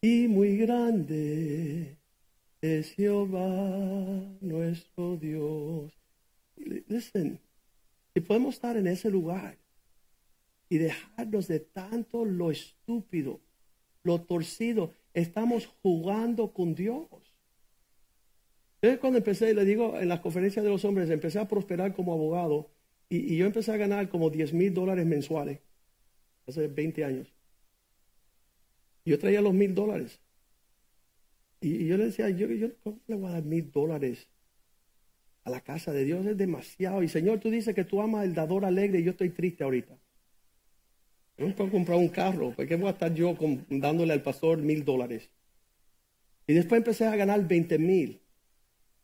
y 0.00 0.28
muy 0.28 0.56
grande 0.58 1.98
es 2.60 2.92
Jehová 2.92 4.22
nuestro 4.40 5.16
Dios. 5.16 5.92
Listen, 6.86 7.40
si 8.14 8.20
podemos 8.20 8.54
estar 8.54 8.76
en 8.76 8.86
ese 8.86 9.10
lugar 9.10 9.58
y 10.68 10.78
dejarnos 10.78 11.48
de 11.48 11.60
tanto 11.60 12.24
lo 12.24 12.52
estúpido, 12.52 13.40
lo 14.04 14.20
torcido, 14.20 14.94
estamos 15.14 15.66
jugando 15.82 16.52
con 16.52 16.74
Dios. 16.74 17.08
Yo 18.82 19.00
cuando 19.00 19.18
empecé, 19.18 19.52
le 19.52 19.64
digo, 19.64 19.98
en 19.98 20.08
las 20.08 20.20
conferencias 20.20 20.64
de 20.64 20.70
los 20.70 20.84
hombres, 20.84 21.10
empecé 21.10 21.38
a 21.40 21.48
prosperar 21.48 21.92
como 21.92 22.12
abogado 22.12 22.70
y, 23.10 23.36
yo 23.36 23.46
empecé 23.46 23.72
a 23.72 23.76
ganar 23.76 24.08
como 24.08 24.30
10 24.30 24.54
mil 24.54 24.72
dólares 24.72 25.04
mensuales 25.04 25.58
hace 26.46 26.68
20 26.68 27.04
años. 27.04 27.34
Yo 29.04 29.18
traía 29.18 29.40
los 29.40 29.52
mil 29.52 29.74
dólares. 29.74 30.20
Y, 31.60 31.86
yo 31.86 31.96
le 31.96 32.06
decía, 32.06 32.30
yo, 32.30 32.46
yo 32.46 32.68
¿cómo 32.82 33.00
le 33.08 33.16
voy 33.16 33.30
a 33.30 33.34
dar 33.34 33.42
mil 33.42 33.70
dólares 33.72 34.28
a 35.44 35.50
la 35.50 35.60
casa 35.60 35.92
de 35.92 36.04
Dios? 36.04 36.24
Es 36.24 36.36
demasiado. 36.36 37.02
Y 37.02 37.08
Señor, 37.08 37.40
tú 37.40 37.50
dices 37.50 37.74
que 37.74 37.84
tú 37.84 38.00
amas 38.00 38.24
el 38.24 38.32
dador 38.32 38.64
alegre 38.64 39.00
y 39.00 39.04
yo 39.04 39.10
estoy 39.10 39.30
triste 39.30 39.64
ahorita. 39.64 39.98
No 41.36 41.54
puedo 41.56 41.70
comprar 41.70 41.98
un 41.98 42.08
carro. 42.08 42.52
¿Por 42.52 42.66
qué 42.68 42.76
voy 42.76 42.88
a 42.88 42.90
estar 42.92 43.12
yo 43.12 43.36
dándole 43.70 44.12
al 44.12 44.22
pastor 44.22 44.58
mil 44.58 44.84
dólares? 44.84 45.30
Y 46.46 46.52
después 46.52 46.78
empecé 46.78 47.06
a 47.06 47.16
ganar 47.16 47.46
20 47.48 47.78
mil 47.78 48.20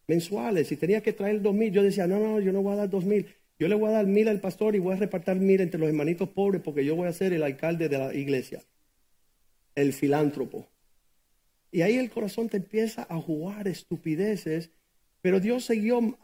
mensuales. 0.06 0.70
Y 0.70 0.76
tenía 0.76 1.02
que 1.02 1.12
traer 1.12 1.42
dos 1.42 1.54
mil. 1.54 1.72
Yo 1.72 1.82
decía, 1.82 2.06
no, 2.06 2.20
no, 2.20 2.38
yo 2.40 2.52
no 2.52 2.62
voy 2.62 2.74
a 2.74 2.76
dar 2.76 2.90
dos 2.90 3.04
mil. 3.04 3.26
Yo 3.58 3.68
le 3.68 3.74
voy 3.74 3.88
a 3.88 3.92
dar 3.92 4.06
mil 4.06 4.28
al 4.28 4.40
pastor 4.40 4.76
y 4.76 4.78
voy 4.78 4.94
a 4.94 4.98
repartir 4.98 5.36
mil 5.36 5.60
entre 5.60 5.80
los 5.80 5.88
hermanitos 5.88 6.28
pobres 6.28 6.60
porque 6.62 6.84
yo 6.84 6.94
voy 6.94 7.08
a 7.08 7.12
ser 7.12 7.32
el 7.32 7.42
alcalde 7.42 7.88
de 7.88 7.98
la 7.98 8.14
iglesia. 8.14 8.62
El 9.74 9.92
filántropo. 9.92 10.68
Y 11.70 11.82
ahí 11.82 11.96
el 11.96 12.10
corazón 12.10 12.48
te 12.48 12.58
empieza 12.58 13.06
a 13.08 13.20
jugar 13.20 13.68
estupideces, 13.68 14.70
pero 15.20 15.40
Dios 15.40 15.64
siguió 15.64 16.18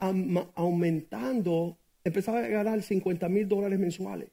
aumentando, 0.55 1.79
empezaba 2.05 2.38
a 2.38 2.49
ganar 2.49 2.83
50 2.83 3.29
mil 3.29 3.49
dólares 3.49 3.79
mensuales. 3.79 4.29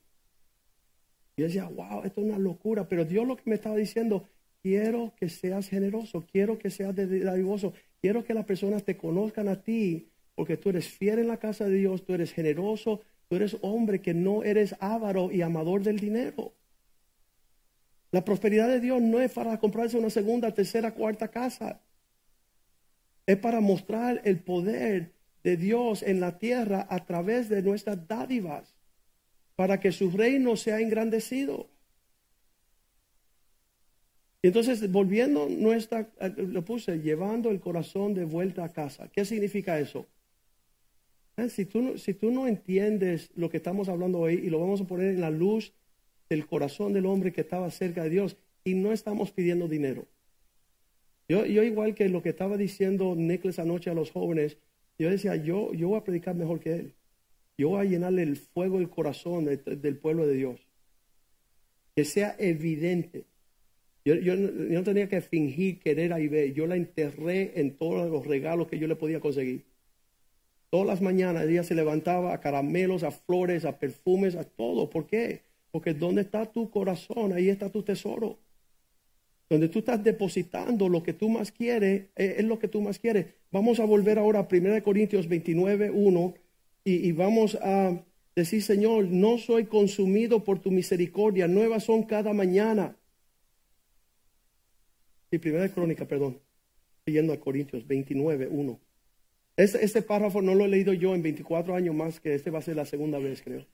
Y 1.36 1.42
yo 1.42 1.48
decía, 1.48 1.68
wow, 1.68 2.04
esto 2.04 2.22
es 2.22 2.28
una 2.28 2.38
locura, 2.38 2.88
pero 2.88 3.06
Dios 3.06 3.26
lo 3.26 3.38
que 3.38 3.50
me 3.50 3.56
estaba 3.56 3.76
diciendo, 3.76 4.28
quiero 4.62 5.14
que 5.18 5.30
seas 5.30 5.70
generoso, 5.70 6.26
quiero 6.32 6.60
que 6.60 6.70
seas 6.70 6.96
dadivoso, 6.96 7.74
quiero 8.02 8.24
que 8.24 8.34
las 8.34 8.46
personas 8.46 8.84
te 8.84 8.98
conozcan 8.98 9.48
a 9.48 9.62
ti, 9.62 10.10
porque 10.40 10.56
tú 10.56 10.70
eres 10.70 10.88
fiel 10.88 11.20
en 11.20 11.28
la 11.28 11.36
casa 11.36 11.66
de 11.66 11.76
Dios, 11.76 12.06
tú 12.06 12.14
eres 12.14 12.32
generoso, 12.32 13.02
tú 13.28 13.36
eres 13.36 13.58
hombre 13.60 14.00
que 14.00 14.14
no 14.14 14.42
eres 14.42 14.74
avaro 14.80 15.34
y 15.34 15.42
amador 15.42 15.84
del 15.84 16.00
dinero. 16.00 16.54
La 18.12 18.24
prosperidad 18.24 18.70
de 18.70 18.80
Dios 18.80 19.02
no 19.02 19.20
es 19.20 19.34
para 19.34 19.60
comprarse 19.60 19.98
una 19.98 20.10
segunda, 20.10 20.54
tercera, 20.54 20.94
cuarta 20.94 21.28
casa. 21.28 21.82
Es 23.26 23.36
para 23.36 23.60
mostrar 23.60 24.22
el 24.24 24.40
poder 24.40 25.12
de 25.44 25.58
Dios 25.58 26.04
en 26.04 26.22
la 26.22 26.40
tierra 26.40 26.88
a 26.90 27.06
través 27.06 27.50
de 27.50 27.62
nuestras 27.62 28.08
dádivas, 28.08 28.74
para 29.58 29.82
que 29.82 29.92
su 29.92 30.10
reino 30.10 30.56
sea 30.56 30.80
engrandecido. 30.80 31.68
Y 34.42 34.48
entonces, 34.48 34.90
volviendo 34.90 35.50
nuestra, 35.50 36.10
eh, 36.22 36.34
lo 36.38 36.64
puse, 36.64 37.00
llevando 37.00 37.52
el 37.52 37.60
corazón 37.60 38.14
de 38.14 38.24
vuelta 38.24 38.64
a 38.64 38.72
casa. 38.72 39.10
¿Qué 39.10 39.26
significa 39.26 39.78
eso? 39.78 40.08
Eh, 41.40 41.50
Si 41.50 41.66
tú, 41.66 41.82
no- 41.82 41.98
si 41.98 42.14
tú 42.14 42.32
no 42.32 42.48
entiendes 42.48 43.32
lo 43.36 43.50
que 43.50 43.58
estamos 43.58 43.90
hablando 43.90 44.20
hoy 44.20 44.36
y 44.36 44.50
lo 44.50 44.60
vamos 44.60 44.82
a 44.82 44.88
poner 44.88 45.10
en 45.16 45.22
la 45.22 45.30
luz 45.30 45.74
del 46.30 46.46
corazón 46.46 46.94
del 46.94 47.06
hombre 47.06 47.32
que 47.32 47.42
estaba 47.42 47.70
cerca 47.72 48.04
de 48.04 48.10
Dios 48.10 48.38
y 48.64 48.74
no 48.76 48.92
estamos 48.92 49.32
pidiendo 49.32 49.68
dinero. 49.68 50.08
Yo, 51.28 51.46
yo 51.46 51.64
igual 51.64 51.96
que 51.96 52.10
lo 52.10 52.22
que 52.22 52.30
estaba 52.30 52.58
diciendo 52.58 53.16
Nicholas 53.16 53.60
anoche 53.60 53.90
a 53.90 53.94
los 53.94 54.12
jóvenes, 54.12 54.58
yo 54.98 55.10
decía, 55.10 55.36
yo, 55.36 55.74
yo 55.74 55.90
voy 55.90 55.98
a 56.00 56.04
predicar 56.04 56.36
mejor 56.36 56.60
que 56.60 56.74
él. 56.74 56.94
Yo 57.58 57.70
voy 57.70 57.86
a 57.86 57.90
llenarle 57.90 58.24
el 58.24 58.36
fuego 58.36 58.78
del 58.80 58.90
corazón 58.90 59.46
de- 59.46 59.58
del 59.58 59.98
pueblo 59.98 60.26
de 60.26 60.34
Dios. 60.36 60.68
Que 61.96 62.06
sea 62.06 62.36
evidente. 62.40 63.26
Yo, 64.06 64.16
yo 64.16 64.34
yo 64.36 64.80
no 64.80 64.84
tenía 64.84 65.08
que 65.08 65.22
fingir 65.22 65.80
querer 65.80 66.14
a 66.14 66.20
Ibe. 66.20 66.54
Yo 66.54 66.66
la 66.68 66.76
enterré 66.78 67.60
en 67.60 67.76
todos 67.78 68.10
los 68.10 68.26
regalos 68.26 68.68
que 68.68 68.80
yo 68.80 68.88
le 68.88 68.96
podía 68.96 69.20
conseguir. 69.20 69.66
Todas 70.70 70.86
las 70.86 71.02
mañanas 71.02 71.48
ella 71.48 71.64
se 71.64 71.74
levantaba 71.74 72.34
a 72.34 72.40
caramelos, 72.40 73.04
a 73.04 73.12
flores, 73.12 73.66
a 73.66 73.80
perfumes, 73.80 74.36
a 74.36 74.44
todo. 74.44 74.90
¿Por 74.90 75.08
qué? 75.08 75.42
Porque 75.72 75.94
donde 75.94 76.22
está 76.22 76.46
tu 76.46 76.70
corazón, 76.70 77.34
ahí 77.34 77.50
está 77.50 77.70
tu 77.70 77.82
tesoro. 77.82 78.38
Donde 79.50 79.68
tú 79.68 79.80
estás 79.80 80.04
depositando 80.04 80.88
lo 80.90 81.02
que 81.02 81.14
tú 81.14 81.28
más 81.28 81.52
quieres, 81.52 82.04
eh, 82.16 82.36
es 82.38 82.46
lo 82.46 82.60
que 82.60 82.68
tú 82.68 82.82
más 82.82 83.00
quieres. 83.00 83.26
Vamos 83.52 83.80
a 83.80 83.86
volver 83.86 84.20
ahora 84.20 84.40
a 84.40 84.48
1 84.50 84.84
Corintios 84.84 85.28
29, 85.28 85.90
1 85.90 86.34
y, 86.84 87.12
vamos 87.12 87.56
a 87.56 88.04
decir, 88.36 88.64
Señor, 88.64 89.06
no 89.06 89.38
soy 89.38 89.66
consumido 89.66 90.44
por 90.44 90.60
tu 90.60 90.72
misericordia, 90.72 91.48
nuevas 91.48 91.84
son 91.84 92.04
cada 92.04 92.34
mañana. 92.34 92.96
Y 95.32 95.38
primera 95.38 95.70
crónica, 95.70 96.08
perdón, 96.08 96.40
yendo 97.06 97.34
a 97.34 97.40
Corintios 97.40 97.86
29, 97.86 98.48
1. 98.48 98.80
Este, 99.60 100.02
párrafo 100.02 100.42
no 100.42 100.56
lo 100.56 100.64
he 100.64 100.70
leído 100.70 100.94
yo 100.94 101.14
en 101.14 101.22
24 101.22 101.76
años 101.76 101.94
más, 101.94 102.22
que 102.22 102.34
este 102.34 102.50
va 102.50 102.60
a 102.60 102.62
ser 102.62 102.78
la 102.78 102.86
segunda 102.86 103.20
vez, 103.20 103.42
creo. 103.42 103.66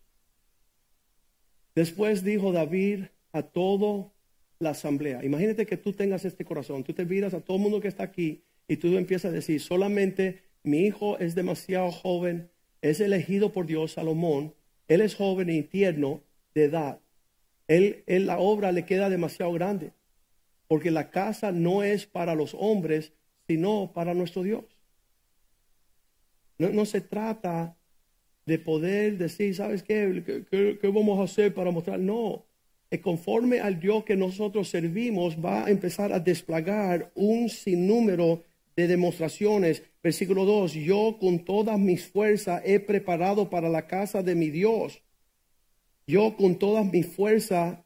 Después 1.76 2.24
dijo 2.24 2.52
David 2.52 3.06
a 3.32 3.44
todo 3.44 4.12
la 4.58 4.72
asamblea. 4.72 5.24
Imagínate 5.24 5.68
que 5.68 5.78
tú 5.78 5.94
tengas 5.94 6.26
este 6.26 6.44
corazón, 6.44 6.84
tú 6.84 6.94
te 6.94 7.06
miras 7.06 7.36
a 7.36 7.42
todo 7.42 7.58
el 7.58 7.64
mundo 7.64 7.82
que 7.82 7.88
está 7.88 8.04
aquí 8.04 8.42
y 8.68 8.78
tú 8.78 8.98
empiezas 8.98 9.32
a 9.32 9.36
decir, 9.36 9.62
solamente 9.62 10.42
mi 10.64 10.80
hijo 10.80 11.20
es 11.20 11.36
demasiado 11.36 11.92
joven, 11.92 12.50
es 12.82 13.00
elegido 13.00 13.52
por 13.52 13.68
Dios, 13.68 13.92
Salomón, 13.92 14.56
él 14.88 15.02
es 15.02 15.14
joven 15.14 15.52
y 15.52 15.62
tierno 15.62 16.24
de 16.56 16.64
edad. 16.64 17.00
Él, 17.68 18.04
él, 18.08 18.26
la 18.26 18.40
obra 18.40 18.72
le 18.72 18.86
queda 18.86 19.12
demasiado 19.12 19.52
grande, 19.52 19.92
porque 20.68 20.90
la 20.90 21.12
casa 21.12 21.52
no 21.52 21.84
es 21.84 22.08
para 22.08 22.34
los 22.34 22.56
hombres, 22.58 23.14
sino 23.48 23.92
para 23.94 24.16
nuestro 24.16 24.42
Dios. 24.42 24.75
No, 26.58 26.86
se 26.86 27.02
trata 27.02 27.76
de 28.46 28.60
poder 28.60 29.18
decir, 29.18 29.56
¿sabes 29.56 29.84
qué? 29.84 30.46
¿Qué, 30.50 30.88
vamos 30.88 31.20
a 31.20 31.24
hacer 31.24 31.54
para 31.54 31.72
mostrar? 31.72 32.00
No, 32.00 32.46
conforme 33.02 33.60
al 33.60 33.80
Dios 33.80 34.04
que 34.04 34.16
nosotros 34.16 34.70
servimos, 34.70 35.38
va 35.44 35.66
a 35.66 35.70
empezar 35.70 36.14
a 36.14 36.20
desplegar 36.20 37.12
un 37.16 37.50
sinnúmero 37.50 38.44
de 38.76 38.88
demostraciones. 38.88 39.84
Versículo 40.04 40.46
2, 40.46 40.74
yo 40.74 41.18
con 41.20 41.40
todas 41.40 41.80
mis 41.80 42.06
fuerzas 42.06 42.62
he 42.66 42.80
preparado 42.80 43.50
para 43.50 43.70
la 43.70 43.88
casa 43.88 44.22
de 44.22 44.36
mi 44.36 44.50
Dios. 44.50 45.02
Yo 46.08 46.36
con 46.38 46.60
todas 46.60 46.86
mis 46.86 47.08
fuerzas, 47.08 47.80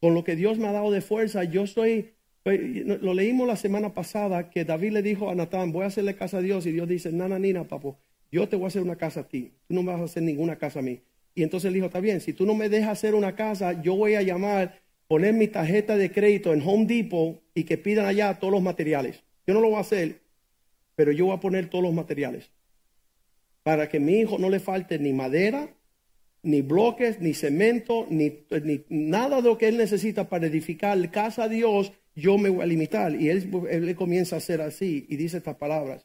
con 0.00 0.14
lo 0.14 0.22
que 0.22 0.36
Dios 0.36 0.58
me 0.58 0.68
ha 0.68 0.72
dado 0.72 0.92
de 0.92 1.00
fuerza, 1.00 1.42
yo 1.44 1.64
estoy, 1.64 2.12
lo 2.44 3.14
leímos 3.14 3.48
la 3.48 3.56
semana 3.56 3.94
pasada, 3.94 4.50
que 4.50 4.64
David 4.64 4.92
le 4.92 5.02
dijo 5.02 5.28
a 5.28 5.34
Natán, 5.34 5.72
voy 5.72 5.82
a 5.82 5.86
hacerle 5.86 6.14
casa 6.14 6.38
a 6.38 6.42
Dios, 6.42 6.66
y 6.66 6.72
Dios 6.72 6.86
dice, 6.86 7.10
nana, 7.10 7.38
nina, 7.38 7.64
papo, 7.64 7.98
yo 8.34 8.48
te 8.48 8.56
voy 8.56 8.64
a 8.64 8.66
hacer 8.66 8.82
una 8.82 8.96
casa 8.96 9.20
a 9.20 9.28
ti, 9.28 9.52
tú 9.68 9.74
no 9.74 9.84
vas 9.84 10.00
a 10.00 10.04
hacer 10.04 10.24
ninguna 10.24 10.58
casa 10.58 10.80
a 10.80 10.82
mí. 10.82 11.00
Y 11.36 11.44
entonces 11.44 11.68
él 11.68 11.74
dijo, 11.74 11.86
está 11.86 12.00
bien, 12.00 12.20
si 12.20 12.32
tú 12.32 12.44
no 12.44 12.54
me 12.54 12.68
dejas 12.68 12.90
hacer 12.90 13.14
una 13.14 13.36
casa, 13.36 13.80
yo 13.80 13.94
voy 13.94 14.16
a 14.16 14.22
llamar, 14.22 14.80
poner 15.06 15.34
mi 15.34 15.46
tarjeta 15.46 15.96
de 15.96 16.10
crédito 16.10 16.52
en 16.52 16.60
Home 16.66 16.86
Depot 16.86 17.40
y 17.54 17.62
que 17.62 17.78
pidan 17.78 18.06
allá 18.06 18.40
todos 18.40 18.52
los 18.52 18.60
materiales. 18.60 19.22
Yo 19.46 19.54
no 19.54 19.60
lo 19.60 19.68
voy 19.68 19.76
a 19.76 19.82
hacer, 19.82 20.22
pero 20.96 21.12
yo 21.12 21.26
voy 21.26 21.36
a 21.36 21.38
poner 21.38 21.70
todos 21.70 21.84
los 21.84 21.94
materiales. 21.94 22.50
Para 23.62 23.88
que 23.88 24.00
mi 24.00 24.18
hijo 24.18 24.36
no 24.36 24.50
le 24.50 24.58
falte 24.58 24.98
ni 24.98 25.12
madera, 25.12 25.72
ni 26.42 26.60
bloques, 26.60 27.20
ni 27.20 27.34
cemento, 27.34 28.08
ni, 28.10 28.32
nada 28.88 29.36
de 29.42 29.48
lo 29.48 29.58
que 29.58 29.68
él 29.68 29.76
necesita 29.76 30.28
para 30.28 30.48
edificar 30.48 31.08
casa 31.12 31.44
a 31.44 31.48
Dios, 31.48 31.92
yo 32.16 32.36
me 32.36 32.48
voy 32.48 32.62
a 32.62 32.66
limitar. 32.66 33.14
Y 33.14 33.28
él, 33.28 33.48
él 33.70 33.94
comienza 33.94 34.34
a 34.34 34.38
hacer 34.38 34.60
así 34.60 35.06
y 35.08 35.14
dice 35.14 35.36
estas 35.36 35.54
palabras. 35.54 36.04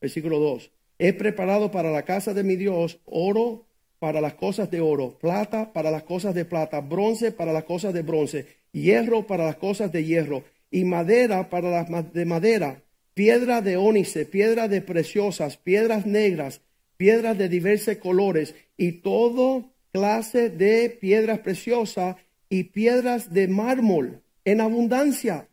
Versículo 0.00 0.38
2. 0.38 0.70
He 0.98 1.12
preparado 1.12 1.70
para 1.70 1.90
la 1.90 2.02
casa 2.04 2.34
de 2.34 2.44
mi 2.44 2.56
Dios 2.56 3.00
oro, 3.04 3.66
para 3.98 4.20
las 4.20 4.34
cosas 4.34 4.70
de 4.70 4.80
oro, 4.80 5.18
plata 5.18 5.72
para 5.72 5.90
las 5.90 6.02
cosas 6.02 6.34
de 6.34 6.44
plata, 6.44 6.80
bronce 6.80 7.32
para 7.32 7.52
las 7.52 7.64
cosas 7.64 7.94
de 7.94 8.02
bronce, 8.02 8.46
hierro 8.72 9.26
para 9.26 9.46
las 9.46 9.56
cosas 9.56 9.90
de 9.92 10.04
hierro, 10.04 10.44
y 10.70 10.84
madera 10.84 11.48
para 11.48 11.70
las 11.70 12.12
de 12.12 12.24
madera, 12.24 12.82
piedra 13.14 13.62
de 13.62 13.76
ónice, 13.76 14.26
piedra 14.26 14.68
de 14.68 14.82
preciosas, 14.82 15.56
piedras 15.56 16.04
negras, 16.04 16.60
piedras 16.96 17.38
de 17.38 17.48
diversos 17.48 17.96
colores, 17.96 18.54
y 18.76 18.92
todo 18.92 19.70
clase 19.92 20.50
de 20.50 20.90
piedras 20.90 21.38
preciosas 21.38 22.16
y 22.48 22.64
piedras 22.64 23.32
de 23.32 23.48
mármol 23.48 24.20
en 24.44 24.60
abundancia. 24.60 25.48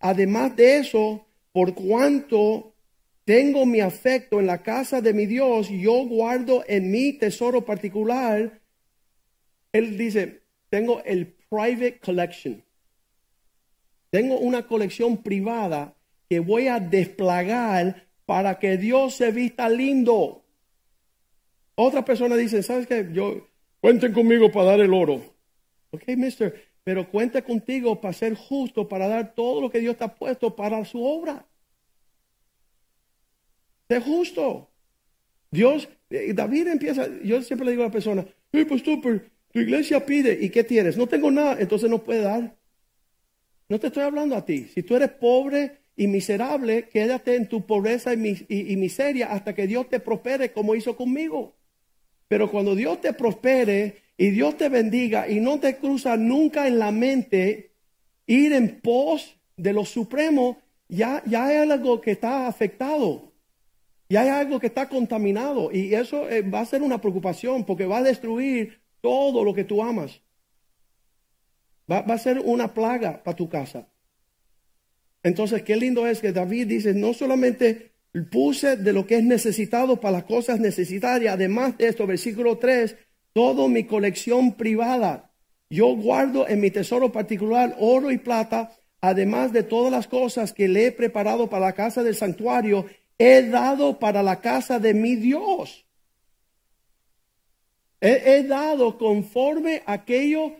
Además 0.00 0.56
de 0.56 0.78
eso, 0.78 1.26
por 1.52 1.74
cuanto 1.74 2.71
tengo 3.24 3.66
mi 3.66 3.80
afecto 3.80 4.40
en 4.40 4.46
la 4.46 4.62
casa 4.62 5.00
de 5.00 5.12
mi 5.12 5.26
Dios, 5.26 5.68
yo 5.68 6.04
guardo 6.06 6.64
en 6.66 6.90
mi 6.90 7.12
tesoro 7.12 7.64
particular. 7.64 8.60
Él 9.72 9.96
dice, 9.96 10.42
tengo 10.68 11.02
el 11.04 11.28
private 11.48 12.00
collection. 12.00 12.64
Tengo 14.10 14.38
una 14.38 14.66
colección 14.66 15.22
privada 15.22 15.96
que 16.28 16.40
voy 16.40 16.68
a 16.68 16.80
desplegar 16.80 18.08
para 18.26 18.58
que 18.58 18.76
Dios 18.76 19.14
se 19.14 19.30
vista 19.30 19.68
lindo. 19.68 20.44
Otra 21.74 22.04
persona 22.04 22.36
dice, 22.36 22.62
¿sabes 22.62 22.86
qué? 22.86 23.08
Yo, 23.12 23.48
cuenten 23.80 24.12
conmigo 24.12 24.50
para 24.50 24.70
dar 24.70 24.80
el 24.80 24.92
oro. 24.92 25.22
Ok, 25.90 26.08
mister, 26.16 26.70
pero 26.84 27.08
cuente 27.10 27.42
contigo 27.42 28.00
para 28.00 28.12
ser 28.12 28.34
justo, 28.34 28.88
para 28.88 29.08
dar 29.08 29.34
todo 29.34 29.60
lo 29.60 29.70
que 29.70 29.80
Dios 29.80 29.96
te 29.96 30.04
ha 30.04 30.14
puesto 30.14 30.54
para 30.54 30.84
su 30.84 31.02
obra 31.02 31.46
justo. 34.00 34.70
Dios, 35.50 35.88
eh, 36.10 36.32
David 36.34 36.68
empieza, 36.68 37.08
yo 37.22 37.42
siempre 37.42 37.66
le 37.66 37.72
digo 37.72 37.82
a 37.82 37.86
la 37.86 37.92
persona, 37.92 38.26
hey, 38.52 38.64
pues 38.66 38.82
tú, 38.82 39.00
tu 39.00 39.60
iglesia 39.60 40.04
pide, 40.04 40.38
¿y 40.40 40.50
qué 40.50 40.64
tienes? 40.64 40.96
No 40.96 41.06
tengo 41.06 41.30
nada, 41.30 41.56
entonces 41.60 41.90
no 41.90 42.02
puede 42.02 42.22
dar. 42.22 42.56
No 43.68 43.78
te 43.78 43.86
estoy 43.86 44.02
hablando 44.02 44.36
a 44.36 44.44
ti. 44.44 44.68
Si 44.74 44.82
tú 44.82 44.96
eres 44.96 45.10
pobre 45.10 45.78
y 45.96 46.06
miserable, 46.06 46.88
quédate 46.88 47.36
en 47.36 47.48
tu 47.48 47.66
pobreza 47.66 48.12
y, 48.14 48.76
miseria 48.76 49.32
hasta 49.32 49.54
que 49.54 49.66
Dios 49.66 49.88
te 49.88 50.00
prospere 50.00 50.52
como 50.52 50.74
hizo 50.74 50.96
conmigo. 50.96 51.54
Pero 52.28 52.50
cuando 52.50 52.74
Dios 52.74 53.00
te 53.00 53.12
prospere 53.12 53.96
y 54.16 54.30
Dios 54.30 54.56
te 54.56 54.68
bendiga 54.68 55.28
y 55.28 55.40
no 55.40 55.60
te 55.60 55.76
cruza 55.76 56.16
nunca 56.16 56.66
en 56.66 56.78
la 56.78 56.92
mente 56.92 57.72
ir 58.26 58.52
en 58.52 58.80
pos 58.80 59.36
de 59.56 59.72
lo 59.72 59.84
supremo, 59.84 60.60
ya, 60.88 61.22
ya 61.26 61.46
hay 61.46 61.56
algo 61.56 62.00
que 62.00 62.12
está 62.12 62.46
afectado. 62.46 63.31
Y 64.12 64.16
hay 64.16 64.28
algo 64.28 64.60
que 64.60 64.66
está 64.66 64.90
contaminado 64.90 65.72
y 65.72 65.94
eso 65.94 66.28
eh, 66.28 66.42
va 66.42 66.60
a 66.60 66.66
ser 66.66 66.82
una 66.82 67.00
preocupación 67.00 67.64
porque 67.64 67.86
va 67.86 67.96
a 67.96 68.02
destruir 68.02 68.82
todo 69.00 69.42
lo 69.42 69.54
que 69.54 69.64
tú 69.64 69.82
amas. 69.82 70.20
Va, 71.90 72.00
a 72.00 72.18
ser 72.18 72.38
una 72.38 72.74
plaga 72.74 73.22
para 73.22 73.34
tu 73.34 73.48
casa. 73.48 73.88
Entonces, 75.22 75.62
qué 75.62 75.76
lindo 75.76 76.06
es 76.06 76.20
que 76.20 76.30
David 76.30 76.66
dice, 76.66 76.92
no 76.92 77.14
solamente 77.14 77.92
puse 78.30 78.76
de 78.76 78.92
lo 78.92 79.06
que 79.06 79.16
es 79.16 79.24
necesitado 79.24 79.98
para 79.98 80.18
las 80.18 80.24
cosas 80.24 80.60
necesarias, 80.60 81.32
además 81.32 81.78
de 81.78 81.88
esto, 81.88 82.06
versículo 82.06 82.58
3, 82.58 82.94
toda 83.32 83.66
mi 83.66 83.84
colección 83.84 84.52
privada. 84.52 85.30
Yo 85.70 85.86
guardo 85.96 86.46
en 86.46 86.60
mi 86.60 86.70
tesoro 86.70 87.12
particular 87.12 87.76
oro 87.78 88.10
y 88.10 88.18
plata, 88.18 88.76
además 89.00 89.54
de 89.54 89.62
todas 89.62 89.90
las 89.90 90.06
cosas 90.06 90.52
que 90.52 90.68
le 90.68 90.88
he 90.88 90.92
preparado 90.92 91.48
para 91.48 91.64
la 91.64 91.72
casa 91.72 92.02
del 92.02 92.14
santuario 92.14 92.84
he 93.22 93.48
dado 93.48 93.98
para 93.98 94.22
la 94.22 94.40
casa 94.40 94.80
de 94.80 94.94
mi 94.94 95.14
Dios. 95.14 95.86
He, 98.00 98.42
dado 98.42 98.98
conforme 98.98 99.82
aquello 99.86 100.56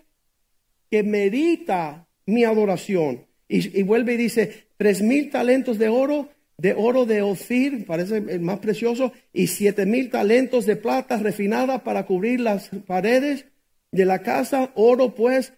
que 0.88 1.02
merita 1.02 2.06
mi 2.24 2.44
adoración. 2.44 3.26
Y, 3.48 3.82
vuelve 3.82 4.14
y 4.14 4.16
dice, 4.16 4.68
tres 4.76 5.02
mil 5.02 5.28
talentos 5.28 5.76
de 5.76 5.88
oro, 5.88 6.28
de 6.56 6.72
oro 6.74 7.04
de 7.04 7.20
Ofir, 7.20 7.84
parece 7.84 8.18
el 8.18 8.40
más 8.40 8.60
precioso, 8.60 9.12
y 9.32 9.48
siete 9.48 9.84
mil 9.84 10.08
talentos 10.08 10.64
de 10.64 10.76
plata 10.76 11.16
refinada 11.16 11.82
para 11.82 12.06
cubrir 12.06 12.40
las 12.40 12.68
paredes 12.86 13.46
de 13.90 14.04
la 14.04 14.22
casa, 14.22 14.70
oro 14.76 15.16
pues, 15.16 15.52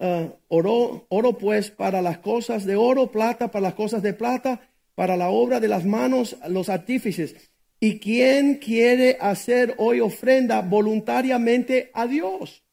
uh, 0.00 0.30
oro, 0.48 1.06
oro 1.08 1.38
pues 1.38 1.70
para 1.70 2.02
las 2.02 2.18
cosas 2.18 2.64
de 2.64 2.74
oro, 2.74 3.12
plata 3.12 3.48
para 3.52 3.62
las 3.62 3.74
cosas 3.74 4.02
de 4.02 4.12
plata, 4.12 4.67
para 4.98 5.16
la 5.16 5.30
obra 5.30 5.60
de 5.60 5.68
las 5.68 5.84
manos 5.84 6.36
los 6.48 6.68
artífices. 6.68 7.52
¿Y 7.78 8.00
quién 8.00 8.56
quiere 8.56 9.16
hacer 9.20 9.76
hoy 9.78 10.00
ofrenda 10.00 10.60
voluntariamente 10.60 11.92
a 11.94 12.08
Dios? 12.08 12.64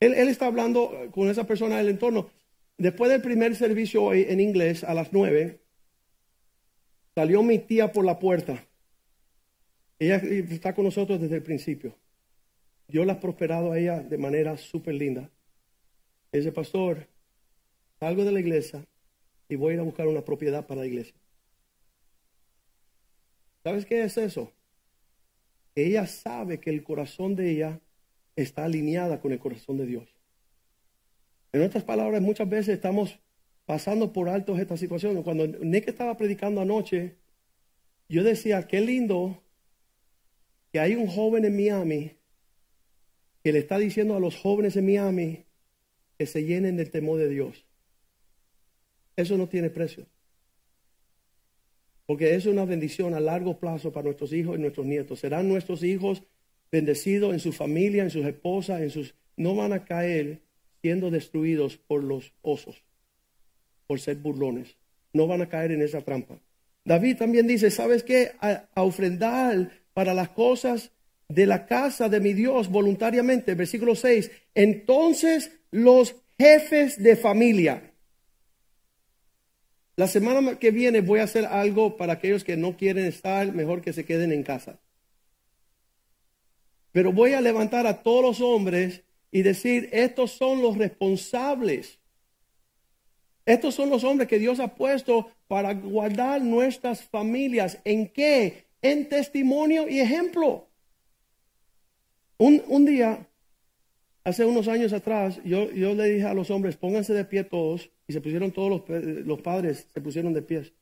Él, 0.00 0.14
está 0.14 0.46
hablando 0.46 1.10
con 1.10 1.28
esa 1.28 1.46
persona 1.46 1.76
del 1.76 1.90
entorno. 1.90 2.30
Después 2.78 3.10
del 3.10 3.20
primer 3.20 3.54
servicio 3.54 4.02
hoy 4.02 4.24
en 4.30 4.40
inglés 4.40 4.82
a 4.82 4.94
las 4.94 5.12
nueve, 5.12 5.60
salió 7.14 7.42
mi 7.42 7.58
tía 7.58 7.92
por 7.92 8.06
la 8.06 8.18
puerta. 8.18 8.66
Ella 9.98 10.16
está 10.16 10.74
con 10.74 10.86
nosotros 10.86 11.20
desde 11.20 11.36
el 11.36 11.42
principio. 11.42 11.94
Dios 12.88 13.04
la 13.04 13.12
ha 13.12 13.20
prosperado 13.20 13.72
a 13.72 13.78
ella 13.78 14.00
de 14.00 14.16
manera 14.16 14.56
súper 14.56 14.94
linda. 14.94 15.28
Ese 16.32 16.50
pastor, 16.50 17.08
salgo 18.00 18.24
de 18.24 18.32
la 18.32 18.40
iglesia 18.40 18.86
y 19.50 19.56
voy 19.56 19.72
a 19.72 19.74
ir 19.74 19.80
a 19.80 19.84
buscar 19.84 20.08
una 20.08 20.24
propiedad 20.24 20.66
para 20.66 20.80
la 20.80 20.86
iglesia. 20.86 21.21
¿Sabes 23.62 23.86
qué 23.86 24.02
es 24.02 24.16
eso? 24.18 24.52
Ella 25.74 26.06
sabe 26.06 26.60
que 26.60 26.70
el 26.70 26.82
corazón 26.82 27.36
de 27.36 27.50
ella 27.50 27.80
está 28.36 28.64
alineada 28.64 29.20
con 29.20 29.32
el 29.32 29.38
corazón 29.38 29.78
de 29.78 29.86
Dios. 29.86 30.08
En 31.52 31.62
otras 31.62 31.84
palabras, 31.84 32.20
muchas 32.22 32.48
veces 32.48 32.74
estamos 32.74 33.18
pasando 33.66 34.12
por 34.12 34.28
alto 34.28 34.56
esta 34.56 34.76
situación. 34.76 35.22
Cuando 35.22 35.46
Nick 35.46 35.88
estaba 35.88 36.16
predicando 36.16 36.60
anoche, 36.60 37.16
yo 38.08 38.24
decía, 38.24 38.66
qué 38.66 38.80
lindo 38.80 39.42
que 40.72 40.80
hay 40.80 40.94
un 40.94 41.06
joven 41.06 41.44
en 41.44 41.56
Miami 41.56 42.16
que 43.42 43.52
le 43.52 43.58
está 43.58 43.78
diciendo 43.78 44.16
a 44.16 44.20
los 44.20 44.36
jóvenes 44.36 44.76
en 44.76 44.86
Miami 44.86 45.44
que 46.18 46.26
se 46.26 46.44
llenen 46.44 46.76
del 46.76 46.90
temor 46.90 47.18
de 47.18 47.28
Dios. 47.28 47.66
Eso 49.16 49.36
no 49.36 49.48
tiene 49.48 49.70
precio. 49.70 50.06
Porque 52.06 52.34
es 52.34 52.46
una 52.46 52.64
bendición 52.64 53.14
a 53.14 53.20
largo 53.20 53.58
plazo 53.58 53.92
para 53.92 54.04
nuestros 54.04 54.32
hijos 54.32 54.58
y 54.58 54.60
nuestros 54.60 54.86
nietos. 54.86 55.20
Serán 55.20 55.48
nuestros 55.48 55.82
hijos 55.82 56.22
bendecidos 56.70 57.32
en 57.32 57.40
su 57.40 57.52
familia, 57.52 58.02
en 58.02 58.10
sus 58.10 58.24
esposas, 58.26 58.80
en 58.80 58.90
sus... 58.90 59.14
No 59.36 59.54
van 59.54 59.72
a 59.72 59.84
caer 59.84 60.40
siendo 60.82 61.10
destruidos 61.10 61.76
por 61.76 62.02
los 62.02 62.32
osos. 62.42 62.82
por 63.86 64.00
ser 64.00 64.16
burlones. 64.16 64.76
No 65.12 65.26
van 65.26 65.42
a 65.42 65.48
caer 65.48 65.72
en 65.72 65.82
esa 65.82 66.00
trampa. 66.00 66.38
David 66.84 67.18
también 67.18 67.46
dice, 67.46 67.70
¿sabes 67.70 68.02
qué? 68.02 68.32
A, 68.40 68.64
ofrendar 68.74 69.70
para 69.92 70.14
las 70.14 70.30
cosas 70.30 70.90
de 71.28 71.46
la 71.46 71.66
casa 71.66 72.08
de 72.08 72.20
mi 72.20 72.32
Dios 72.32 72.68
voluntariamente. 72.68 73.54
Versículo 73.54 73.94
6. 73.94 74.30
Entonces 74.54 75.52
los 75.70 76.16
jefes 76.38 77.02
de 77.02 77.16
familia. 77.16 77.91
La 79.96 80.08
semana 80.08 80.58
que 80.58 80.70
viene 80.70 81.00
voy 81.00 81.20
a 81.20 81.24
hacer 81.24 81.44
algo 81.44 81.96
para 81.96 82.14
aquellos 82.14 82.44
que 82.44 82.56
no 82.56 82.76
quieren 82.76 83.04
estar, 83.04 83.52
mejor 83.52 83.82
que 83.82 83.92
se 83.92 84.04
queden 84.04 84.32
en 84.32 84.42
casa. 84.42 84.78
Pero 86.92 87.12
voy 87.12 87.32
a 87.32 87.40
levantar 87.40 87.86
a 87.86 88.02
todos 88.02 88.22
los 88.22 88.40
hombres 88.40 89.02
y 89.30 89.42
decir, 89.42 89.88
estos 89.92 90.32
son 90.32 90.62
los 90.62 90.76
responsables. 90.76 91.98
Estos 93.44 93.74
son 93.74 93.90
los 93.90 94.04
hombres 94.04 94.28
que 94.28 94.38
Dios 94.38 94.60
ha 94.60 94.74
puesto 94.74 95.30
para 95.48 95.74
guardar 95.74 96.42
nuestras 96.42 97.02
familias. 97.02 97.78
¿En 97.84 98.08
qué? 98.08 98.66
En 98.82 99.08
testimonio 99.08 99.88
y 99.88 100.00
ejemplo. 100.00 100.68
Un, 102.38 102.62
un 102.66 102.84
día, 102.84 103.26
hace 104.24 104.44
unos 104.44 104.68
años 104.68 104.92
atrás, 104.92 105.40
yo, 105.44 105.70
yo, 105.72 105.94
le 105.94 106.08
dije 106.08 106.24
a 106.24 106.34
los 106.34 106.50
hombres, 106.50 106.76
pónganse 106.76 107.14
de 107.14 107.24
pie 107.24 107.44
todos, 107.44 107.90
y 108.06 108.12
se 108.12 108.20
pusieron 108.20 108.52
todos 108.52 108.70
los, 108.70 109.02
los 109.26 109.40
padres, 109.40 109.88
se 109.92 110.00
pusieron 110.00 110.32
de 110.32 110.42
pie, 110.42 110.72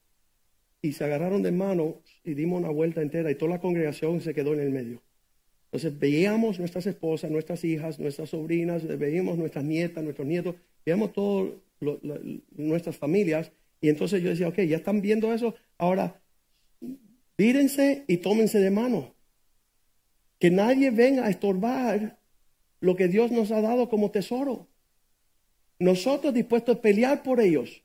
y 0.83 0.93
se 0.93 1.05
agarraron 1.05 1.43
de 1.43 1.53
mano 1.53 2.01
y 2.25 2.35
dimos 2.35 2.61
una 2.61 2.71
vuelta 2.71 3.03
entera, 3.03 3.31
y 3.31 3.35
toda 3.35 3.53
la 3.53 3.61
congregación 3.61 4.21
se 4.21 4.35
quedó 4.35 4.55
en 4.55 4.61
el 4.61 4.71
medio. 4.71 5.03
Entonces 5.67 5.99
veíamos 5.99 6.59
nuestras 6.59 6.87
esposas, 6.87 7.31
nuestras 7.31 7.65
hijas, 7.65 7.99
nuestras 8.01 8.31
sobrinas, 8.31 8.87
veíamos 8.99 9.39
nuestras 9.39 9.65
nietas, 9.65 10.03
nuestros 10.03 10.27
nietos, 10.27 10.57
veíamos 10.85 11.13
todas 11.13 11.53
nuestras 12.57 12.97
familias, 12.97 13.53
y 13.81 13.89
entonces 13.89 14.23
yo 14.23 14.31
decía, 14.31 14.49
ok, 14.49 14.61
ya 14.63 14.77
están 14.77 15.01
viendo 15.01 15.33
eso, 15.33 15.55
ahora 15.79 16.21
vírense 17.39 18.05
y 18.07 18.19
tómense 18.19 18.59
de 18.59 18.71
mano. 18.71 19.15
Que 20.39 20.51
nadie 20.51 20.91
venga 20.91 21.25
a 21.25 21.31
estorbar 21.31 22.20
lo 22.81 22.97
que 22.97 23.09
Dios 23.09 23.31
nos 23.31 23.51
ha 23.51 23.61
dado 23.61 23.89
como 23.89 24.11
tesoro. 24.11 24.69
Nosotros 25.79 26.35
dispuestos 26.35 26.77
a 26.77 26.81
pelear 26.81 27.23
por 27.23 27.41
ellos 27.41 27.83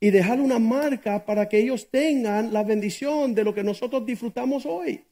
y 0.00 0.10
dejar 0.10 0.40
una 0.40 0.58
marca 0.58 1.24
para 1.24 1.48
que 1.48 1.58
ellos 1.58 1.88
tengan 1.90 2.52
la 2.52 2.64
bendición 2.64 3.34
de 3.34 3.44
lo 3.44 3.54
que 3.54 3.62
nosotros 3.62 4.04
disfrutamos 4.04 4.66
hoy. 4.66 5.04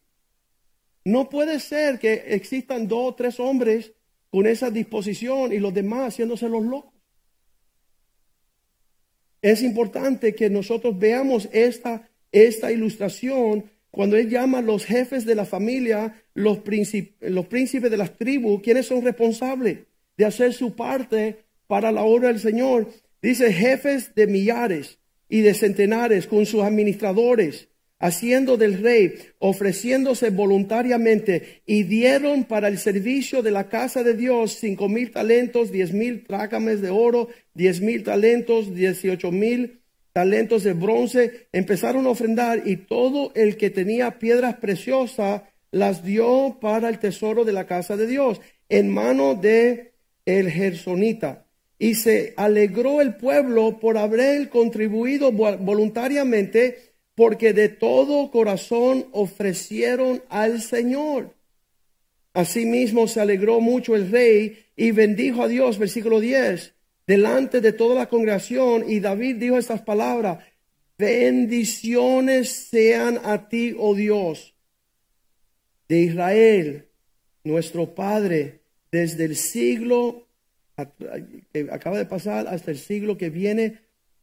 No 1.04 1.28
puede 1.28 1.60
ser 1.60 1.98
que 1.98 2.12
existan 2.34 2.88
dos 2.88 3.12
o 3.12 3.14
tres 3.14 3.40
hombres 3.40 3.92
con 4.30 4.46
esa 4.46 4.70
disposición 4.70 5.52
y 5.52 5.58
los 5.58 5.72
demás 5.72 6.08
haciéndose 6.14 6.48
los 6.48 6.64
locos. 6.64 6.92
Es 9.42 9.62
importante 9.62 10.34
que 10.34 10.50
nosotros 10.50 10.98
veamos 10.98 11.48
esta, 11.52 12.08
esta 12.30 12.70
ilustración 12.70 13.70
cuando 13.90 14.16
él 14.16 14.28
llama 14.28 14.58
a 14.58 14.62
los 14.62 14.84
jefes 14.84 15.24
de 15.24 15.34
la 15.34 15.44
familia, 15.44 16.22
los, 16.40 16.58
príncipes 16.58 17.90
de 17.90 17.96
las 17.96 18.16
tribus, 18.16 18.62
quienes 18.62 18.86
son 18.86 19.02
responsables 19.04 19.78
de 20.16 20.24
hacer 20.24 20.52
su 20.52 20.74
parte 20.74 21.44
para 21.66 21.92
la 21.92 22.02
obra 22.02 22.28
del 22.28 22.40
Señor. 22.40 22.88
Dice 23.22 23.52
jefes 23.52 24.14
de 24.14 24.26
millares 24.26 24.98
y 25.28 25.40
de 25.40 25.54
centenares 25.54 26.26
con 26.26 26.46
sus 26.46 26.62
administradores, 26.62 27.68
haciendo 27.98 28.56
del 28.56 28.82
rey, 28.82 29.14
ofreciéndose 29.38 30.30
voluntariamente, 30.30 31.62
y 31.66 31.84
dieron 31.84 32.44
para 32.44 32.68
el 32.68 32.78
servicio 32.78 33.42
de 33.42 33.50
la 33.50 33.68
casa 33.68 34.02
de 34.02 34.14
Dios 34.14 34.56
cinco 34.58 34.88
mil 34.88 35.10
talentos, 35.12 35.70
diez 35.70 35.92
mil 35.92 36.26
trácames 36.26 36.80
de 36.80 36.90
oro, 36.90 37.28
diez 37.54 37.80
mil 37.80 38.02
talentos, 38.02 38.74
dieciocho 38.74 39.30
mil 39.30 39.80
talentos 40.12 40.64
de 40.64 40.72
bronce, 40.72 41.46
empezaron 41.52 42.06
a 42.06 42.10
ofrendar 42.10 42.66
y 42.66 42.76
todo 42.76 43.32
el 43.34 43.56
que 43.56 43.70
tenía 43.70 44.18
piedras 44.18 44.56
preciosas 44.56 45.42
las 45.70 46.04
dio 46.04 46.58
para 46.60 46.88
el 46.88 46.98
tesoro 46.98 47.44
de 47.44 47.52
la 47.52 47.66
casa 47.66 47.96
de 47.96 48.06
Dios 48.06 48.40
en 48.68 48.88
mano 48.88 49.34
de 49.34 49.92
el 50.24 50.50
Gersonita. 50.50 51.46
Y 51.78 51.94
se 51.94 52.34
alegró 52.36 53.00
el 53.00 53.16
pueblo 53.16 53.78
por 53.78 53.96
haber 53.96 54.48
contribuido 54.50 55.32
voluntariamente 55.32 56.92
porque 57.14 57.52
de 57.52 57.68
todo 57.68 58.30
corazón 58.30 59.06
ofrecieron 59.12 60.22
al 60.28 60.60
Señor. 60.60 61.34
Asimismo 62.34 63.08
se 63.08 63.20
alegró 63.20 63.60
mucho 63.60 63.96
el 63.96 64.10
rey 64.10 64.66
y 64.76 64.90
bendijo 64.90 65.42
a 65.42 65.48
Dios, 65.48 65.78
versículo 65.78 66.20
10 66.20 66.74
delante 67.10 67.60
de 67.60 67.72
toda 67.72 67.96
la 67.96 68.08
congregación 68.08 68.84
y 68.88 69.00
David 69.00 69.34
dijo 69.36 69.58
estas 69.58 69.82
palabras, 69.82 70.44
bendiciones 70.96 72.50
sean 72.50 73.18
a 73.24 73.48
ti, 73.48 73.74
oh 73.76 73.96
Dios, 73.96 74.54
de 75.90 75.98
Israel, 75.98 76.86
nuestro 77.44 77.94
Padre, 77.94 78.60
desde 78.90 79.26
el 79.26 79.36
siglo 79.36 80.26
que 81.52 81.68
acaba 81.70 81.98
de 81.98 82.06
pasar 82.06 82.48
hasta 82.48 82.70
el 82.70 82.78
siglo 82.78 83.18
que 83.18 83.28
viene. 83.28 83.80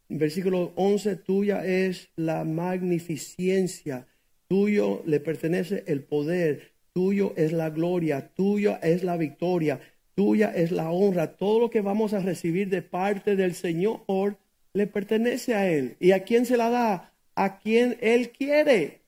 Versículo 0.10 0.72
11, 0.78 1.18
tuya 1.18 1.64
es 1.64 2.10
la 2.16 2.44
magnificencia, 2.44 4.08
tuyo 4.48 5.04
le 5.06 5.20
pertenece 5.20 5.84
el 5.86 6.02
poder, 6.02 6.72
tuyo 6.94 7.34
es 7.36 7.52
la 7.52 7.70
gloria, 7.70 8.32
tuyo 8.34 8.80
es 8.82 9.04
la 9.04 9.18
victoria 9.18 9.80
Tuya 10.18 10.52
es 10.56 10.72
la 10.72 10.90
honra. 10.90 11.38
Todo 11.38 11.60
lo 11.60 11.70
que 11.70 11.82
vamos 11.82 12.16
a 12.16 12.20
recibir 12.20 12.70
de 12.70 12.82
parte 12.82 13.36
del 13.36 13.54
Señor 13.54 14.02
le 14.74 14.88
pertenece 14.88 15.54
a 15.54 15.70
Él. 15.70 15.96
¿Y 16.00 16.10
a 16.10 16.24
quién 16.24 16.48
se 16.48 16.58
la 16.58 16.72
da? 16.72 17.14
A 17.36 17.60
quien 17.60 17.98
Él 18.02 18.32
quiere. 18.32 19.02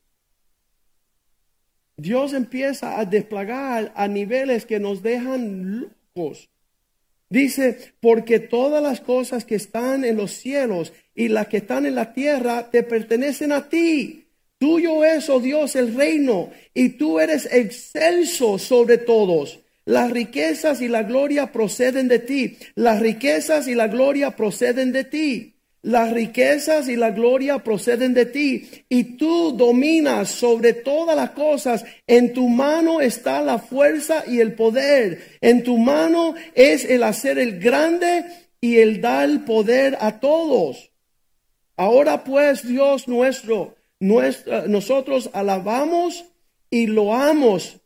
Dios 2.00 2.34
empieza 2.34 3.00
a 3.00 3.06
desplegar 3.06 3.92
a 3.96 4.08
niveles 4.08 4.66
que 4.66 4.80
nos 4.80 5.04
dejan 5.04 5.92
locos. 6.16 6.50
Dice, 7.30 7.78
porque 8.00 8.40
todas 8.40 8.82
las 8.82 9.02
cosas 9.02 9.44
que 9.44 9.56
están 9.56 10.06
en 10.06 10.16
los 10.16 10.32
cielos 10.32 10.94
y 11.14 11.28
las 11.28 11.48
que 11.48 11.58
están 11.58 11.86
en 11.86 11.96
la 11.96 12.14
tierra 12.14 12.72
te 12.72 12.84
pertenecen 12.84 13.52
a 13.52 13.68
ti. 13.68 14.26
Tuyo 14.58 15.04
es, 15.04 15.30
oh 15.30 15.40
Dios, 15.40 15.76
el 15.76 15.94
reino, 15.94 16.52
y 16.74 16.90
tú 16.90 17.20
eres 17.20 17.48
excelso 17.52 18.58
sobre 18.58 18.98
todos. 18.98 19.60
Las 19.86 20.12
riquezas 20.12 20.82
y 20.82 20.88
la 20.88 21.04
gloria 21.04 21.52
proceden 21.52 22.08
de 22.08 22.20
ti. 22.20 22.58
Las 22.76 23.00
riquezas 23.00 23.68
y 23.68 23.76
la 23.76 23.88
gloria 23.88 24.36
proceden 24.36 24.92
de 24.92 25.04
ti. 25.04 25.59
Las 25.82 26.12
riquezas 26.12 26.90
y 26.90 26.98
la 26.98 27.12
gloria 27.12 27.60
proceden 27.60 28.14
de 28.14 28.26
ti. 28.26 28.70
Y 28.90 29.16
tú 29.18 29.54
dominas 29.56 30.30
sobre 30.30 30.74
todas 30.74 31.16
las 31.16 31.32
cosas. 31.32 31.86
En 32.06 32.34
tu 32.34 32.50
mano 32.50 33.00
está 33.00 33.42
la 33.42 33.60
fuerza 33.60 34.24
y 34.28 34.40
el 34.42 34.54
poder. 34.54 35.38
En 35.40 35.64
tu 35.64 35.78
mano 35.78 36.36
es 36.54 36.84
el 36.84 37.04
hacer 37.04 37.40
el 37.40 37.60
grande 37.60 38.26
y 38.60 38.78
el 38.78 39.00
dar 39.00 39.46
poder 39.46 39.98
a 40.02 40.20
todos. 40.20 40.92
Ahora 41.78 42.26
pues, 42.26 42.68
Dios 42.68 43.08
nuestro, 43.08 43.76
nuestra, 44.02 44.68
nosotros 44.68 45.30
alabamos 45.32 46.26
y 46.70 46.88
loamos 46.88 47.78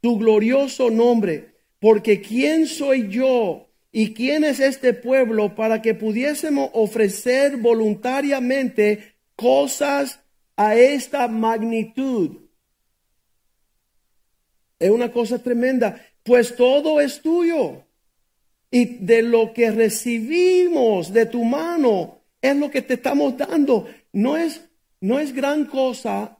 tu 0.00 0.18
glorioso 0.18 0.90
nombre, 0.90 1.54
porque 1.78 2.20
¿quién 2.20 2.66
soy 2.66 3.08
yo 3.08 3.67
y 3.90 4.14
quién 4.14 4.44
es 4.44 4.60
este 4.60 4.92
pueblo 4.92 5.54
para 5.54 5.80
que 5.80 5.94
pudiésemos 5.94 6.70
ofrecer 6.74 7.56
voluntariamente 7.56 9.14
cosas 9.34 10.20
a 10.56 10.76
esta 10.76 11.28
magnitud? 11.28 12.38
Es 14.78 14.90
una 14.90 15.10
cosa 15.10 15.42
tremenda, 15.42 16.00
pues 16.22 16.54
todo 16.54 17.00
es 17.00 17.20
tuyo. 17.20 17.84
Y 18.70 18.84
de 18.84 19.22
lo 19.22 19.54
que 19.54 19.70
recibimos 19.70 21.12
de 21.12 21.26
tu 21.26 21.42
mano 21.42 22.20
es 22.42 22.54
lo 22.54 22.70
que 22.70 22.82
te 22.82 22.94
estamos 22.94 23.36
dando. 23.36 23.88
No 24.12 24.36
es, 24.36 24.68
no 25.00 25.18
es 25.18 25.34
gran 25.34 25.64
cosa 25.64 26.38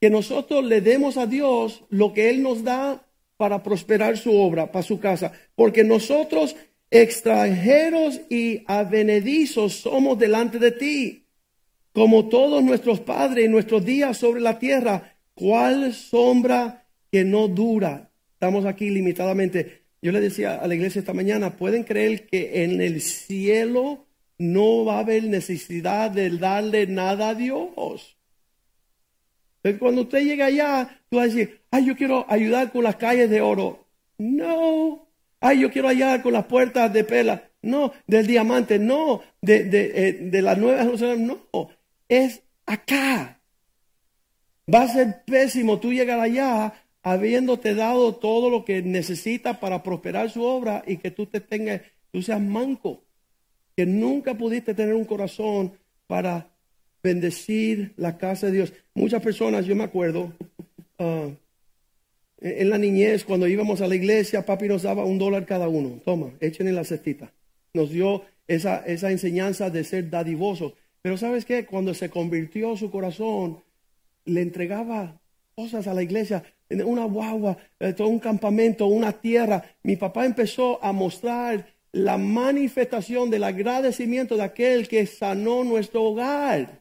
que 0.00 0.10
nosotros 0.10 0.64
le 0.64 0.80
demos 0.80 1.16
a 1.16 1.26
Dios 1.26 1.84
lo 1.90 2.12
que 2.12 2.30
Él 2.30 2.42
nos 2.42 2.64
da 2.64 3.06
para 3.36 3.62
prosperar 3.62 4.18
su 4.18 4.34
obra, 4.34 4.72
para 4.72 4.82
su 4.82 4.98
casa. 4.98 5.32
Porque 5.54 5.84
nosotros, 5.84 6.56
extranjeros 6.90 8.20
y 8.28 8.64
avenedizos, 8.66 9.74
somos 9.74 10.18
delante 10.18 10.58
de 10.58 10.72
ti. 10.72 11.26
Como 11.92 12.28
todos 12.28 12.62
nuestros 12.62 13.00
padres 13.00 13.44
y 13.44 13.48
nuestros 13.48 13.84
días 13.84 14.16
sobre 14.16 14.40
la 14.40 14.58
tierra, 14.58 15.16
¿cuál 15.34 15.92
sombra 15.92 16.86
que 17.10 17.24
no 17.24 17.48
dura? 17.48 18.10
Estamos 18.34 18.64
aquí 18.64 18.90
limitadamente. 18.90 19.82
Yo 20.02 20.12
le 20.12 20.20
decía 20.20 20.54
a 20.56 20.66
la 20.66 20.74
iglesia 20.74 21.00
esta 21.00 21.12
mañana, 21.12 21.56
¿pueden 21.56 21.84
creer 21.84 22.26
que 22.26 22.64
en 22.64 22.80
el 22.80 23.00
cielo 23.00 24.06
no 24.38 24.84
va 24.84 24.96
a 24.96 25.00
haber 25.00 25.24
necesidad 25.24 26.10
de 26.10 26.30
darle 26.30 26.86
nada 26.86 27.30
a 27.30 27.34
Dios? 27.34 28.16
cuando 29.78 30.02
usted 30.02 30.24
llega 30.24 30.46
allá, 30.46 31.02
tú 31.10 31.18
vas 31.18 31.26
a 31.26 31.34
decir, 31.34 31.60
ay, 31.70 31.84
yo 31.84 31.94
quiero 31.94 32.24
ayudar 32.30 32.72
con 32.72 32.82
las 32.82 32.96
calles 32.96 33.28
de 33.28 33.42
oro. 33.42 33.84
No. 34.16 35.09
Ay, 35.40 35.60
yo 35.60 35.70
quiero 35.70 35.88
ayudar 35.88 36.22
con 36.22 36.32
las 36.32 36.44
puertas 36.46 36.92
de 36.92 37.04
pela. 37.04 37.50
no, 37.62 37.92
del 38.06 38.26
diamante, 38.26 38.78
no, 38.78 39.22
de, 39.42 39.64
de, 39.64 39.92
eh, 39.94 40.12
de 40.12 40.42
la 40.42 40.54
nueva 40.54 40.84
Jerusalén, 40.84 41.26
no, 41.26 41.68
es 42.08 42.42
acá. 42.66 43.40
Va 44.72 44.82
a 44.82 44.88
ser 44.88 45.24
pésimo 45.24 45.80
tú 45.80 45.92
llegar 45.92 46.20
allá 46.20 46.72
habiéndote 47.02 47.74
dado 47.74 48.14
todo 48.16 48.50
lo 48.50 48.64
que 48.64 48.82
necesitas 48.82 49.58
para 49.58 49.82
prosperar 49.82 50.30
su 50.30 50.42
obra 50.42 50.82
y 50.86 50.98
que 50.98 51.10
tú 51.10 51.26
te 51.26 51.40
tengas, 51.40 51.80
tú 52.12 52.22
seas 52.22 52.40
manco, 52.40 53.02
que 53.76 53.86
nunca 53.86 54.34
pudiste 54.34 54.74
tener 54.74 54.94
un 54.94 55.04
corazón 55.04 55.72
para 56.06 56.50
bendecir 57.02 57.94
la 57.96 58.18
casa 58.18 58.46
de 58.46 58.52
Dios. 58.52 58.72
Muchas 58.94 59.22
personas, 59.22 59.64
yo 59.64 59.74
me 59.74 59.84
acuerdo, 59.84 60.32
ah, 60.98 61.28
en 62.40 62.70
la 62.70 62.78
niñez, 62.78 63.24
cuando 63.24 63.46
íbamos 63.46 63.80
a 63.80 63.86
la 63.86 63.94
iglesia, 63.94 64.46
papi 64.46 64.68
nos 64.68 64.82
daba 64.82 65.04
un 65.04 65.18
dólar 65.18 65.46
cada 65.46 65.68
uno. 65.68 66.00
Toma, 66.04 66.30
echen 66.40 66.68
en 66.68 66.74
la 66.74 66.84
cestita. 66.84 67.32
Nos 67.74 67.90
dio 67.90 68.22
esa, 68.48 68.78
esa 68.86 69.10
enseñanza 69.10 69.70
de 69.70 69.84
ser 69.84 70.08
dadivoso. 70.08 70.74
Pero 71.02 71.16
¿sabes 71.16 71.44
qué? 71.44 71.66
Cuando 71.66 71.94
se 71.94 72.10
convirtió 72.10 72.76
su 72.76 72.90
corazón, 72.90 73.62
le 74.24 74.42
entregaba 74.42 75.20
cosas 75.54 75.86
a 75.86 75.94
la 75.94 76.02
iglesia, 76.02 76.42
una 76.70 77.04
guagua, 77.04 77.56
eh, 77.78 77.92
todo 77.92 78.08
un 78.08 78.18
campamento, 78.18 78.86
una 78.86 79.12
tierra. 79.12 79.62
Mi 79.82 79.96
papá 79.96 80.24
empezó 80.24 80.82
a 80.82 80.92
mostrar 80.92 81.66
la 81.92 82.16
manifestación 82.16 83.30
del 83.30 83.44
agradecimiento 83.44 84.36
de 84.36 84.44
aquel 84.44 84.88
que 84.88 85.06
sanó 85.06 85.64
nuestro 85.64 86.04
hogar. 86.04 86.80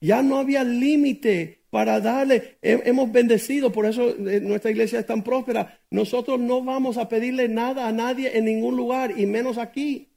Ya 0.00 0.22
no 0.22 0.38
había 0.38 0.64
límite 0.64 1.59
para 1.70 2.00
darle, 2.00 2.58
hemos 2.62 3.10
bendecido, 3.12 3.70
por 3.70 3.86
eso 3.86 4.08
eh, 4.08 4.40
nuestra 4.40 4.72
iglesia 4.72 4.98
es 4.98 5.06
tan 5.06 5.22
próspera. 5.22 5.80
Nosotros 5.90 6.40
no 6.40 6.62
vamos 6.64 6.98
a 6.98 7.08
pedirle 7.08 7.48
nada 7.48 7.86
a 7.86 7.92
nadie 7.92 8.36
en 8.36 8.44
ningún 8.44 8.76
lugar 8.76 9.14
y 9.16 9.26
menos 9.26 9.56
aquí. 9.56 10.08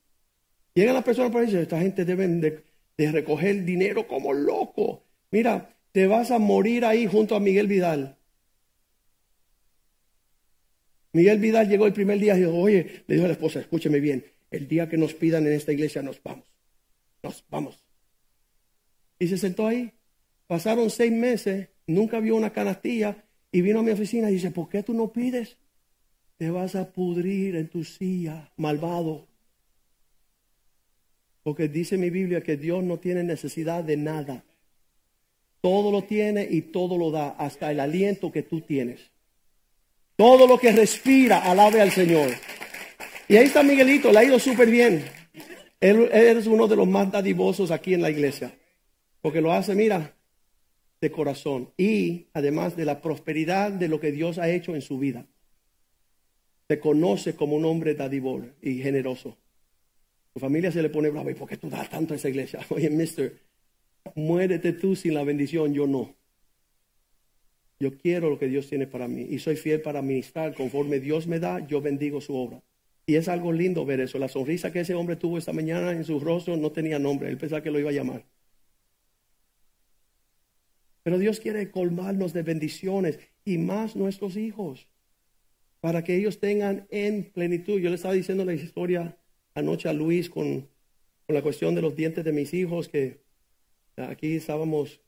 Llegan 0.73 0.95
las 0.95 1.03
personas 1.03 1.31
para 1.31 1.45
decir, 1.45 1.59
esta 1.59 1.79
gente 1.79 2.05
debe 2.05 2.27
de, 2.27 2.63
recoger 3.11 3.63
dinero 3.63 4.07
como 4.07 4.33
loco. 4.33 5.03
Mira, 5.29 5.75
te 5.91 6.07
vas 6.07 6.31
a 6.31 6.39
morir 6.39 6.85
ahí 6.85 7.05
junto 7.05 7.35
a 7.35 7.39
Miguel 7.39 7.67
Vidal. 7.67 8.17
Miguel 11.11 11.37
Vidal 11.37 11.69
llegó 11.69 11.85
el 11.85 11.93
primer 11.93 12.17
día 12.17 12.35
y 12.35 12.39
dijo, 12.39 12.55
oye, 12.55 13.03
le 13.05 13.15
dijo 13.15 13.25
a 13.25 13.27
la 13.27 13.33
esposa, 13.33 13.59
escúcheme 13.59 13.99
bien, 13.99 14.25
el 14.49 14.67
día 14.67 14.89
que 14.89 14.97
nos 14.97 15.13
pidan 15.13 15.45
en 15.45 15.53
esta 15.53 15.71
iglesia 15.71 16.01
nos 16.01 16.21
vamos, 16.23 16.47
nos 17.21 17.45
vamos. 17.49 17.83
Y 19.19 19.27
se 19.27 19.37
sentó 19.37 19.67
ahí. 19.67 19.93
Pasaron 20.47 20.89
seis 20.89 21.11
meses, 21.11 21.69
nunca 21.87 22.19
vio 22.19 22.35
una 22.35 22.51
canastilla 22.51 23.23
y 23.51 23.61
vino 23.61 23.79
a 23.79 23.83
mi 23.83 23.91
oficina 23.91 24.29
y 24.29 24.35
dice, 24.35 24.51
¿por 24.51 24.69
qué 24.69 24.83
tú 24.83 24.93
no 24.93 25.11
pides? 25.11 25.57
Te 26.37 26.49
vas 26.49 26.75
a 26.75 26.91
pudrir 26.91 27.55
en 27.55 27.69
tu 27.69 27.83
silla, 27.83 28.51
malvado. 28.57 29.27
Porque 31.43 31.67
dice 31.67 31.97
mi 31.97 32.09
Biblia 32.09 32.41
que 32.41 32.57
Dios 32.57 32.83
no 32.83 32.99
tiene 32.99 33.23
necesidad 33.23 33.83
de 33.83 33.97
nada. 33.97 34.43
Todo 35.61 35.91
lo 35.91 36.03
tiene 36.03 36.47
y 36.49 36.61
todo 36.61 36.97
lo 36.97 37.11
da, 37.11 37.29
hasta 37.29 37.71
el 37.71 37.79
aliento 37.79 38.31
que 38.31 38.43
tú 38.43 38.61
tienes. 38.61 39.11
Todo 40.15 40.47
lo 40.47 40.57
que 40.57 40.71
respira, 40.71 41.39
alabe 41.39 41.81
al 41.81 41.91
Señor. 41.91 42.31
Y 43.27 43.37
ahí 43.37 43.45
está 43.45 43.63
Miguelito, 43.63 44.11
le 44.11 44.19
ha 44.19 44.23
ido 44.23 44.39
súper 44.39 44.69
bien. 44.69 45.05
Él, 45.79 46.09
es 46.11 46.47
uno 46.47 46.67
de 46.67 46.75
los 46.75 46.87
más 46.87 47.11
dadivosos 47.11 47.71
aquí 47.71 47.93
en 47.93 48.01
la 48.01 48.09
iglesia. 48.09 48.53
Porque 49.21 49.41
lo 49.41 49.51
hace, 49.51 49.75
mira, 49.75 50.13
de 51.03 51.11
corazón 51.11 51.69
y 51.77 52.27
además 52.33 52.77
de 52.77 52.85
la 52.85 53.01
prosperidad 53.01 53.73
de 53.73 53.89
lo 53.89 53.99
que 53.99 54.13
Dios 54.13 54.37
ha 54.39 54.49
hecho 54.49 54.73
en 54.73 54.81
su 54.81 54.97
vida. 54.97 55.27
Se 56.69 56.79
conoce 56.79 57.35
como 57.35 57.57
un 57.57 57.65
hombre 57.65 57.93
dadivo 57.93 58.41
y 58.61 58.77
generoso. 58.77 59.37
Su 60.33 60.39
familia 60.39 60.71
se 60.71 60.81
le 60.81 60.89
pone 60.89 61.09
bravo. 61.09 61.29
¿Y 61.29 61.35
por 61.35 61.49
qué 61.49 61.57
tú 61.57 61.69
das 61.69 61.89
tanto 61.89 62.13
a 62.13 62.17
esa 62.17 62.29
iglesia? 62.29 62.61
Oye, 62.69 62.89
mister, 62.89 63.37
muérete 64.15 64.71
tú 64.71 64.95
sin 64.95 65.13
la 65.13 65.25
bendición, 65.25 65.73
yo 65.73 65.85
no. 65.87 66.15
Yo 67.81 67.97
quiero 67.97 68.29
lo 68.29 68.39
que 68.39 68.47
Dios 68.47 68.69
tiene 68.69 68.87
para 68.87 69.09
mí 69.09 69.23
y 69.29 69.39
soy 69.39 69.57
fiel 69.57 69.81
para 69.81 70.01
ministrar. 70.01 70.55
Conforme 70.55 71.01
Dios 71.01 71.27
me 71.27 71.39
da, 71.39 71.67
yo 71.67 71.81
bendigo 71.81 72.21
su 72.21 72.33
obra. 72.33 72.63
Y 73.05 73.15
es 73.15 73.27
algo 73.27 73.51
lindo 73.51 73.85
ver 73.85 73.99
eso. 73.99 74.17
La 74.19 74.29
sonrisa 74.29 74.71
que 74.71 74.79
ese 74.79 74.95
hombre 74.95 75.17
tuvo 75.17 75.37
esta 75.37 75.51
mañana 75.51 75.91
en 75.91 76.05
su 76.05 76.17
rostro 76.21 76.55
no 76.55 76.71
tenía 76.71 76.97
nombre. 76.97 77.27
Él 77.27 77.37
pensaba 77.37 77.61
que 77.61 77.71
lo 77.71 77.79
iba 77.79 77.89
a 77.89 77.93
llamar. 77.93 78.23
Pero 81.03 81.19
Dios 81.19 81.39
quiere 81.39 81.69
colmarnos 81.69 82.33
de 82.33 82.43
bendiciones 82.43 83.19
y 83.45 83.57
más 83.57 83.95
nuestros 83.95 84.37
hijos 84.37 84.87
para 85.83 86.01
que 86.01 86.15
ellos 86.15 86.39
tengan 86.39 86.87
en 86.91 87.25
plenitud. 87.33 87.77
Yo 87.77 87.89
le 87.89 87.95
estaba 87.95 88.13
diciendo 88.13 88.45
la 88.45 88.53
historia 88.53 89.17
anoche 89.53 89.89
a 89.89 89.93
Luis 89.93 90.29
con, 90.29 90.69
la 91.27 91.41
cuestión 91.41 91.75
de 91.75 91.81
los 91.81 91.93
dientes 91.93 92.23
de 92.23 92.31
mis 92.31 92.53
hijos, 92.53 92.87
que 92.87 93.19
aquí 93.97 94.35
estábamos, 94.35 95.01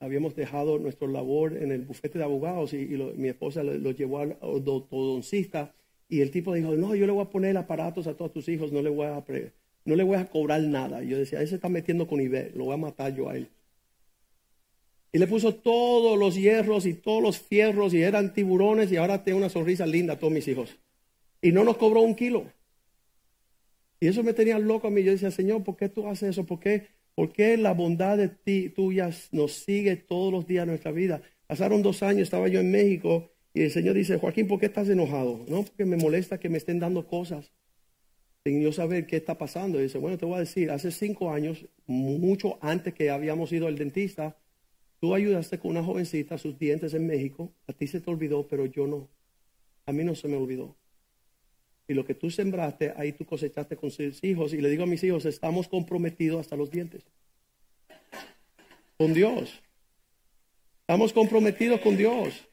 habíamos 0.00 0.34
dejado 0.34 0.78
nuestra 0.78 1.06
labor 1.06 1.54
en 1.56 1.70
el 1.70 1.82
bufete 1.82 2.18
de 2.18 2.24
abogados 2.24 2.72
y, 2.72 2.86
mi 3.16 3.28
esposa 3.28 3.62
lo, 3.62 3.90
llevó 3.90 4.20
al 4.20 4.38
ortodoncista 4.40 5.74
y 6.08 6.20
el 6.20 6.30
tipo 6.30 6.54
dijo, 6.54 6.74
no, 6.76 6.94
yo 6.94 7.04
le 7.04 7.12
voy 7.12 7.22
a 7.22 7.30
poner 7.30 7.56
aparatos 7.58 8.06
a 8.06 8.14
todos 8.14 8.32
tus 8.32 8.48
hijos, 8.48 8.72
no 8.72 8.80
le 8.80 8.88
voy 8.88 9.06
a, 9.06 9.22
no 9.84 9.96
le 9.96 10.02
voy 10.02 10.16
a 10.16 10.30
cobrar 10.30 10.62
nada. 10.62 11.02
Y 11.02 11.08
yo 11.08 11.18
decía, 11.18 11.42
ese 11.42 11.56
está 11.56 11.68
metiendo 11.68 12.06
con 12.06 12.22
Iber, 12.22 12.52
lo 12.56 12.64
voy 12.64 12.74
a 12.74 12.78
matar 12.78 13.14
yo 13.14 13.28
a 13.28 13.36
él. 13.36 13.50
Y 15.16 15.18
le 15.18 15.26
puso 15.26 15.54
todos 15.54 16.18
los 16.18 16.34
hierros 16.34 16.84
y 16.84 16.92
todos 16.92 17.22
los 17.22 17.38
fierros 17.38 17.94
y 17.94 18.02
eran 18.02 18.34
tiburones 18.34 18.92
y 18.92 18.98
ahora 18.98 19.24
tiene 19.24 19.38
una 19.38 19.48
sonrisa 19.48 19.86
linda 19.86 20.12
a 20.12 20.18
todos 20.18 20.30
mis 20.30 20.46
hijos. 20.46 20.76
Y 21.40 21.52
no 21.52 21.64
nos 21.64 21.78
cobró 21.78 22.02
un 22.02 22.14
kilo. 22.14 22.44
Y 23.98 24.08
eso 24.08 24.22
me 24.22 24.34
tenía 24.34 24.58
loco 24.58 24.88
a 24.88 24.90
mí. 24.90 25.02
Yo 25.02 25.12
decía, 25.12 25.30
Señor, 25.30 25.64
¿por 25.64 25.74
qué 25.74 25.88
tú 25.88 26.06
haces 26.06 26.28
eso? 26.28 26.44
¿Por 26.44 26.60
qué, 26.60 26.88
¿Por 27.14 27.32
qué 27.32 27.56
la 27.56 27.72
bondad 27.72 28.18
de 28.18 28.28
ti, 28.28 28.68
tuya 28.68 29.08
nos 29.32 29.52
sigue 29.52 29.96
todos 29.96 30.30
los 30.30 30.46
días 30.46 30.66
de 30.66 30.72
nuestra 30.72 30.92
vida? 30.92 31.22
Pasaron 31.46 31.80
dos 31.80 32.02
años, 32.02 32.24
estaba 32.24 32.48
yo 32.48 32.60
en 32.60 32.70
México 32.70 33.30
y 33.54 33.62
el 33.62 33.70
Señor 33.70 33.94
dice, 33.94 34.18
Joaquín, 34.18 34.46
¿por 34.46 34.60
qué 34.60 34.66
estás 34.66 34.90
enojado? 34.90 35.46
No, 35.48 35.62
porque 35.62 35.86
me 35.86 35.96
molesta 35.96 36.38
que 36.38 36.50
me 36.50 36.58
estén 36.58 36.78
dando 36.78 37.06
cosas 37.06 37.50
sin 38.44 38.60
yo 38.60 38.70
saber 38.70 39.06
qué 39.06 39.16
está 39.16 39.38
pasando. 39.38 39.80
Y 39.80 39.84
dice, 39.84 39.96
bueno, 39.96 40.18
te 40.18 40.26
voy 40.26 40.36
a 40.36 40.40
decir, 40.40 40.70
hace 40.70 40.90
cinco 40.90 41.32
años, 41.32 41.64
mucho 41.86 42.58
antes 42.60 42.92
que 42.92 43.08
habíamos 43.08 43.50
ido 43.50 43.66
al 43.66 43.78
dentista, 43.78 44.36
Tú 45.00 45.14
ayudaste 45.14 45.58
con 45.58 45.72
una 45.72 45.82
jovencita 45.82 46.38
sus 46.38 46.58
dientes 46.58 46.94
en 46.94 47.06
México, 47.06 47.52
a 47.66 47.72
ti 47.72 47.86
se 47.86 48.00
te 48.00 48.10
olvidó, 48.10 48.46
pero 48.48 48.66
yo 48.66 48.86
no. 48.86 49.08
A 49.84 49.92
mí 49.92 50.04
no 50.04 50.14
se 50.14 50.28
me 50.28 50.36
olvidó. 50.36 50.74
Y 51.88 51.94
lo 51.94 52.04
que 52.04 52.14
tú 52.14 52.30
sembraste, 52.30 52.92
ahí 52.96 53.12
tú 53.12 53.24
cosechaste 53.24 53.76
con 53.76 53.90
sus 53.90 54.22
hijos. 54.24 54.52
Y 54.52 54.60
le 54.60 54.68
digo 54.68 54.82
a 54.82 54.86
mis 54.86 55.04
hijos, 55.04 55.24
estamos 55.24 55.68
comprometidos 55.68 56.40
hasta 56.40 56.56
los 56.56 56.70
dientes. 56.70 57.04
Con 58.98 59.14
Dios. 59.14 59.62
Estamos 60.80 61.12
comprometidos 61.12 61.80
con 61.80 61.96
Dios. 61.96 62.46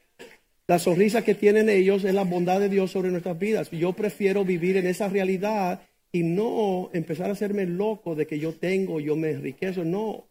La 0.66 0.78
sonrisa 0.78 1.22
que 1.22 1.34
tienen 1.34 1.68
ellos 1.68 2.04
es 2.04 2.14
la 2.14 2.24
bondad 2.24 2.60
de 2.60 2.68
Dios 2.68 2.90
sobre 2.90 3.10
nuestras 3.10 3.38
vidas. 3.38 3.70
Yo 3.70 3.92
prefiero 3.92 4.44
vivir 4.44 4.76
en 4.76 4.86
esa 4.86 5.08
realidad 5.08 5.82
y 6.12 6.22
no 6.22 6.90
empezar 6.92 7.28
a 7.28 7.32
hacerme 7.32 7.66
loco 7.66 8.14
de 8.14 8.26
que 8.26 8.38
yo 8.38 8.54
tengo, 8.54 9.00
yo 9.00 9.16
me 9.16 9.30
enriquezo. 9.30 9.84
No, 9.84 10.26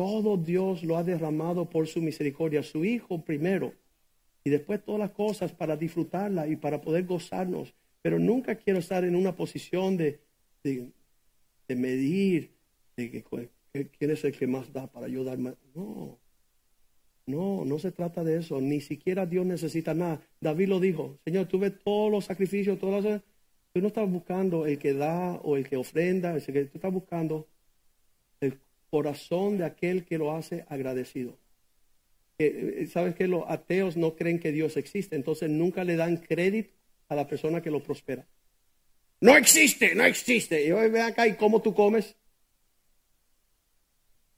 todo 0.00 0.38
Dios 0.38 0.82
lo 0.82 0.96
ha 0.96 1.04
derramado 1.04 1.68
por 1.68 1.86
su 1.86 2.00
misericordia, 2.00 2.62
su 2.62 2.86
Hijo 2.86 3.22
primero, 3.22 3.74
y 4.42 4.48
después 4.48 4.82
todas 4.82 4.98
las 4.98 5.10
cosas 5.10 5.52
para 5.52 5.76
disfrutarla 5.76 6.48
y 6.48 6.56
para 6.56 6.80
poder 6.80 7.04
gozarnos. 7.04 7.74
Pero 8.00 8.18
nunca 8.18 8.54
quiero 8.54 8.78
estar 8.78 9.04
en 9.04 9.14
una 9.14 9.36
posición 9.36 9.98
de, 9.98 10.18
de, 10.64 10.90
medir 11.76 12.52
de 12.96 13.10
que, 13.10 13.90
quién 13.98 14.10
es 14.10 14.24
el 14.24 14.32
que 14.32 14.46
más 14.46 14.72
da 14.72 14.86
para 14.86 15.04
ayudar 15.04 15.36
más. 15.36 15.54
No, 15.74 16.16
no, 17.26 17.66
no 17.66 17.78
se 17.78 17.92
trata 17.92 18.24
de 18.24 18.38
eso. 18.38 18.58
Ni 18.58 18.80
siquiera 18.80 19.26
Dios 19.26 19.44
necesita 19.44 19.92
nada. 19.92 20.22
David 20.40 20.68
lo 20.68 20.80
dijo, 20.80 21.18
Señor, 21.26 21.44
tú 21.44 21.58
ves 21.58 21.74
todos 21.84 22.10
los 22.10 22.24
sacrificios, 22.24 22.78
todas 22.78 23.04
las... 23.04 23.20
Tú 23.74 23.82
no 23.82 23.88
estás 23.88 24.10
buscando 24.10 24.64
el 24.64 24.78
que 24.78 24.94
da 24.94 25.34
o 25.42 25.58
el 25.58 25.68
que 25.68 25.76
ofrenda, 25.76 26.38
tú 26.40 26.52
estás 26.72 26.90
buscando 26.90 27.36
el 27.36 27.49
corazón 28.90 29.58
de 29.58 29.64
aquel 29.64 30.04
que 30.04 30.18
lo 30.18 30.32
hace 30.32 30.64
agradecido. 30.68 31.38
Eh, 32.38 32.88
¿Sabes 32.90 33.14
que 33.14 33.26
Los 33.26 33.44
ateos 33.48 33.96
no 33.96 34.16
creen 34.16 34.38
que 34.38 34.52
Dios 34.52 34.76
existe, 34.76 35.14
entonces 35.14 35.48
nunca 35.48 35.84
le 35.84 35.96
dan 35.96 36.16
crédito 36.16 36.74
a 37.08 37.14
la 37.14 37.26
persona 37.26 37.62
que 37.62 37.70
lo 37.70 37.82
prospera. 37.82 38.26
No 39.20 39.36
existe, 39.36 39.94
no 39.94 40.04
existe. 40.04 40.66
Y 40.66 40.72
hoy 40.72 40.88
ve 40.88 41.02
acá 41.02 41.26
y 41.26 41.36
cómo 41.36 41.60
tú 41.60 41.74
comes. 41.74 42.16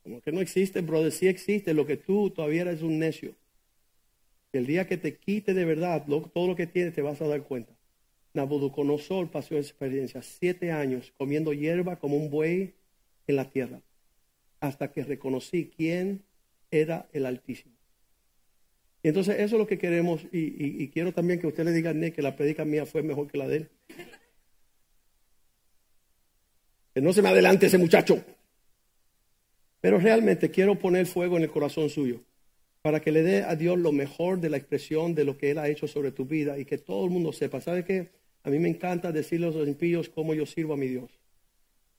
Como 0.02 0.20
que 0.20 0.32
no 0.32 0.40
existe, 0.40 0.80
brother, 0.80 1.12
sí 1.12 1.28
existe. 1.28 1.74
Lo 1.74 1.86
que 1.86 1.96
tú 1.96 2.30
todavía 2.30 2.62
eres 2.62 2.82
un 2.82 2.98
necio. 2.98 3.34
El 4.52 4.66
día 4.66 4.86
que 4.86 4.96
te 4.96 5.16
quite 5.16 5.54
de 5.54 5.64
verdad 5.64 6.04
todo 6.06 6.48
lo 6.48 6.56
que 6.56 6.66
tienes, 6.66 6.94
te 6.94 7.02
vas 7.02 7.22
a 7.22 7.28
dar 7.28 7.42
cuenta. 7.44 7.72
Nabucodonosor 8.34 9.30
pasó 9.30 9.56
esa 9.56 9.68
experiencia, 9.68 10.22
siete 10.22 10.72
años 10.72 11.12
comiendo 11.16 11.52
hierba 11.52 12.00
como 12.00 12.16
un 12.16 12.30
buey 12.30 12.74
en 13.28 13.36
la 13.36 13.48
tierra 13.50 13.80
hasta 14.62 14.92
que 14.92 15.02
reconocí 15.02 15.70
quién 15.76 16.22
era 16.70 17.08
el 17.12 17.26
Altísimo. 17.26 17.74
Y 19.02 19.08
entonces 19.08 19.34
eso 19.40 19.56
es 19.56 19.60
lo 19.60 19.66
que 19.66 19.76
queremos 19.76 20.22
y, 20.30 20.88
quiero 20.88 21.12
también 21.12 21.40
que 21.40 21.48
usted 21.48 21.64
le 21.64 21.72
diga 21.72 21.92
que 22.12 22.22
la 22.22 22.36
predica 22.36 22.64
mía 22.64 22.86
fue 22.86 23.02
mejor 23.02 23.26
que 23.26 23.38
la 23.38 23.48
de 23.48 23.56
él. 23.56 23.70
Que 26.94 27.00
no 27.00 27.12
se 27.12 27.22
me 27.22 27.30
adelante 27.30 27.66
ese 27.66 27.78
muchacho. 27.78 28.24
Pero 29.80 29.98
realmente 29.98 30.52
quiero 30.52 30.78
poner 30.78 31.06
fuego 31.06 31.36
en 31.36 31.42
el 31.42 31.50
corazón 31.50 31.90
suyo 31.90 32.20
para 32.82 33.00
que 33.00 33.10
le 33.10 33.22
dé 33.22 33.42
a 33.42 33.56
Dios 33.56 33.76
lo 33.78 33.90
mejor 33.90 34.38
de 34.38 34.50
la 34.50 34.58
expresión 34.58 35.16
de 35.16 35.24
lo 35.24 35.36
que 35.36 35.50
Él 35.50 35.58
ha 35.58 35.68
hecho 35.68 35.88
sobre 35.88 36.12
tu 36.12 36.24
vida 36.24 36.56
y 36.58 36.64
que 36.64 36.78
todo 36.78 37.04
el 37.04 37.10
mundo 37.10 37.32
sepa. 37.32 37.60
¿Sabe 37.60 37.84
qué? 37.84 38.10
A 38.44 38.50
mí 38.50 38.60
me 38.60 38.68
encanta 38.68 39.10
decirle 39.10 39.48
a 39.48 39.50
los 39.50 39.66
impíos 39.66 40.08
cómo 40.08 40.34
yo 40.34 40.46
sirvo 40.46 40.74
a 40.74 40.76
mi 40.76 40.86
Dios. 40.86 41.21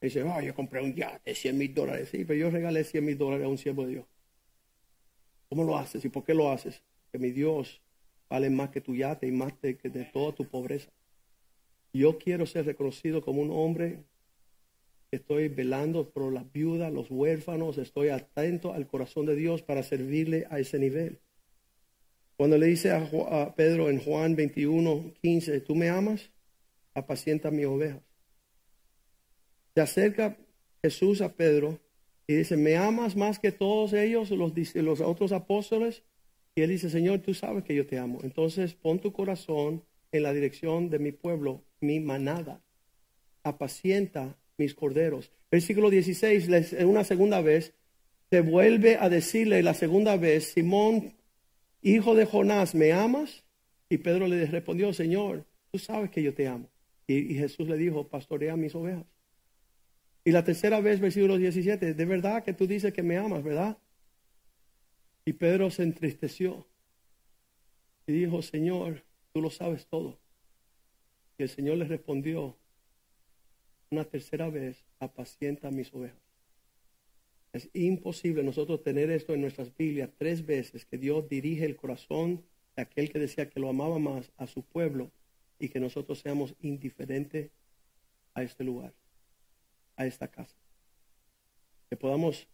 Dice, 0.08 0.24
oh, 0.24 0.42
yo 0.42 0.54
compré 0.54 0.82
un 0.82 0.94
yate 0.94 1.32
de 1.32 1.36
100 1.36 1.58
mil 1.58 1.74
dólares. 1.74 2.10
Sí, 2.10 2.26
pero 2.26 2.40
yo 2.40 2.50
regalé 2.50 2.84
100 2.84 3.06
mil 3.06 3.18
dólares 3.18 3.46
a 3.46 3.50
un 3.50 3.58
siervo 3.58 3.86
de 3.86 3.94
Dios. 3.94 4.06
¿Cómo 5.50 5.64
lo 5.64 5.78
haces 5.78 6.04
y 6.04 6.10
por 6.10 6.24
qué 6.24 6.34
lo 6.34 6.52
haces? 6.52 6.82
Que 7.12 7.20
mi 7.20 7.32
Dios 7.32 7.82
vale 8.30 8.50
más 8.50 8.70
que 8.70 8.82
tu 8.82 8.96
yate 8.96 9.28
y 9.28 9.32
más 9.32 9.54
que 9.54 9.76
de 9.76 10.06
toda 10.06 10.34
tu 10.34 10.48
pobreza. 10.48 10.92
Yo 11.94 12.18
quiero 12.18 12.46
ser 12.46 12.66
reconocido 12.66 13.22
como 13.22 13.42
un 13.42 13.52
hombre 13.52 14.04
estoy 15.16 15.48
velando 15.48 16.10
por 16.10 16.32
las 16.34 16.52
viudas, 16.52 16.92
los 16.92 17.10
huérfanos, 17.10 17.78
estoy 17.78 18.10
atento 18.10 18.74
al 18.74 18.88
corazón 18.88 19.26
de 19.26 19.36
Dios 19.36 19.62
para 19.62 19.84
servirle 19.84 20.48
a 20.50 20.60
ese 20.60 20.80
nivel. 20.80 21.20
Cuando 22.36 22.58
le 22.58 22.68
dice 22.68 22.92
a, 22.92 23.54
Pedro 23.56 23.90
en 23.90 24.00
Juan 24.00 24.36
21, 24.36 25.14
15, 25.22 25.62
¿tú 25.62 25.76
me 25.76 25.90
amas? 25.90 26.32
Apacienta 26.94 27.52
mis 27.52 27.66
ovejas. 27.66 28.02
Se 29.76 29.82
acerca 29.82 30.38
Jesús 30.82 31.22
a 31.22 31.34
Pedro 31.34 31.80
y 32.28 32.36
dice, 32.36 32.58
¿me 32.58 32.78
amas 32.78 33.16
más 33.16 33.40
que 33.40 33.52
todos 33.52 33.94
ellos, 33.94 34.30
los, 34.32 35.02
otros 35.02 35.32
apóstoles? 35.32 36.04
Y 36.56 36.62
él 36.62 36.70
dice, 36.70 36.90
Señor, 36.90 37.20
tú 37.20 37.34
sabes 37.34 37.64
que 37.64 37.76
yo 37.76 37.86
te 37.88 37.98
amo. 37.98 38.20
Entonces 38.24 38.74
pon 38.76 39.00
tu 39.00 39.12
corazón 39.12 39.84
en 40.12 40.24
la 40.24 40.34
dirección 40.34 40.90
de 40.90 41.00
mi 41.00 41.12
pueblo, 41.12 41.64
mi 41.82 42.00
manada. 42.00 42.62
Apacienta 43.44 44.38
mis 44.58 44.76
corderos. 44.76 45.32
Versículo 45.52 45.90
16, 45.90 46.50
una 46.86 47.04
segunda 47.04 47.42
vez, 47.42 47.74
se 48.30 48.42
vuelve 48.42 48.98
a 49.00 49.10
decirle 49.10 49.62
la 49.62 49.74
segunda 49.74 50.18
vez, 50.18 50.54
Simón, 50.54 51.14
hijo 51.82 52.16
de 52.16 52.26
Jonás, 52.26 52.74
¿me 52.74 52.92
amas? 52.92 53.44
Y 53.90 53.98
Pedro 54.00 54.28
le 54.28 54.46
respondió, 54.48 54.92
Señor, 54.94 55.46
tú 55.72 55.78
sabes 55.78 56.10
que 56.10 56.24
yo 56.24 56.34
te 56.34 56.48
amo. 56.48 56.70
Y, 57.06 57.36
Jesús 57.36 57.68
le 57.68 57.78
dijo, 57.78 58.08
pastorea 58.08 58.56
mis 58.56 58.74
ovejas. 58.74 59.06
Y 60.26 60.32
la 60.32 60.44
tercera 60.44 60.80
vez, 60.80 61.00
versículo 61.00 61.38
17, 61.38 61.94
de 61.94 62.06
verdad 62.06 62.44
que 62.44 62.54
tú 62.54 62.66
dices 62.66 62.94
que 62.94 63.04
me 63.04 63.18
amas, 63.18 63.44
¿verdad? 63.44 63.78
Y 65.26 65.34
Pedro 65.34 65.70
se 65.70 65.84
entristeció 65.84 66.66
y 68.08 68.14
dijo, 68.14 68.42
Señor, 68.42 69.04
tú 69.34 69.42
lo 69.42 69.50
sabes 69.50 69.86
todo. 69.88 70.20
Y 71.38 71.44
el 71.44 71.50
Señor 71.50 71.78
le 71.78 71.86
respondió, 71.86 72.58
una 73.90 74.06
tercera 74.06 74.50
vez, 74.50 74.84
apacienta 75.00 75.72
mis 75.72 75.94
ovejas. 75.94 76.18
Es 77.54 77.70
imposible 77.74 78.42
nosotros 78.44 78.82
tener 78.82 79.12
esto 79.12 79.34
en 79.34 79.42
nuestras 79.42 79.76
Biblias 79.76 80.10
tres 80.18 80.46
veces, 80.46 80.86
que 80.86 80.98
Dios 80.98 81.30
dirige 81.30 81.66
el 81.66 81.76
corazón 81.76 82.44
de 82.76 82.82
aquel 82.82 83.12
que 83.12 83.20
decía 83.20 83.50
que 83.50 83.60
lo 83.60 83.70
amaba 83.70 84.00
más 84.00 84.32
a 84.38 84.48
su 84.48 84.64
pueblo 84.64 85.12
y 85.60 85.70
que 85.70 85.80
nosotros 85.80 86.20
seamos 86.20 86.56
indiferentes 86.62 87.52
a 88.34 88.42
este 88.42 88.64
lugar, 88.64 88.94
a 89.96 90.06
esta 90.06 90.30
casa. 90.30 90.56
Que 91.90 91.98
podamos, 91.98 92.48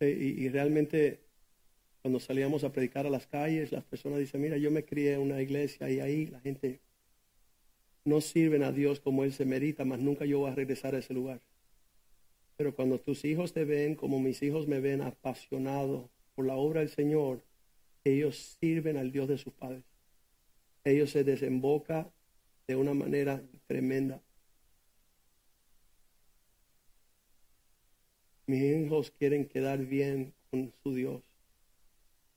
eh, 0.00 0.10
y, 0.10 0.48
realmente 0.48 1.20
cuando 2.02 2.20
salíamos 2.20 2.64
a 2.64 2.72
predicar 2.72 3.06
a 3.06 3.10
las 3.10 3.26
calles, 3.26 3.72
las 3.72 3.84
personas 3.84 4.18
dicen, 4.18 4.40
mira, 4.40 4.56
yo 4.56 4.70
me 4.70 4.84
crié 4.84 5.14
en 5.14 5.20
una 5.20 5.42
iglesia 5.42 5.90
y 5.90 6.00
ahí 6.00 6.26
la 6.26 6.40
gente 6.40 6.80
no 8.04 8.20
sirven 8.20 8.62
a 8.62 8.72
Dios 8.72 9.00
como 9.00 9.24
Él 9.24 9.32
se 9.32 9.44
merita, 9.44 9.84
mas 9.84 9.98
nunca 9.98 10.24
yo 10.24 10.40
voy 10.40 10.50
a 10.50 10.54
regresar 10.54 10.94
a 10.94 10.98
ese 10.98 11.12
lugar. 11.12 11.40
Pero 12.56 12.74
cuando 12.74 12.98
tus 12.98 13.24
hijos 13.24 13.52
te 13.52 13.64
ven 13.64 13.94
como 13.94 14.20
mis 14.20 14.42
hijos 14.42 14.66
me 14.66 14.80
ven 14.80 15.02
apasionado 15.02 16.10
por 16.34 16.46
la 16.46 16.56
obra 16.56 16.80
del 16.80 16.88
Señor, 16.88 17.42
ellos 18.04 18.56
sirven 18.60 18.96
al 18.96 19.12
Dios 19.12 19.28
de 19.28 19.38
sus 19.38 19.52
padres. 19.52 19.84
Ellos 20.84 21.10
se 21.10 21.24
desemboca 21.24 22.10
de 22.66 22.76
una 22.76 22.94
manera 22.94 23.42
tremenda. 23.66 24.22
Mis 28.48 28.62
hijos 28.62 29.10
quieren 29.10 29.44
quedar 29.44 29.84
bien 29.84 30.32
con 30.50 30.72
su 30.82 30.94
Dios 30.94 31.22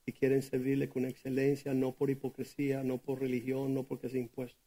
y 0.04 0.12
quieren 0.12 0.42
servirle 0.42 0.90
con 0.90 1.06
excelencia, 1.06 1.72
no 1.72 1.94
por 1.94 2.10
hipocresía, 2.10 2.82
no 2.82 2.98
por 2.98 3.18
religión, 3.18 3.72
no 3.72 3.84
porque 3.84 4.08
es 4.08 4.14
impuesto. 4.14 4.60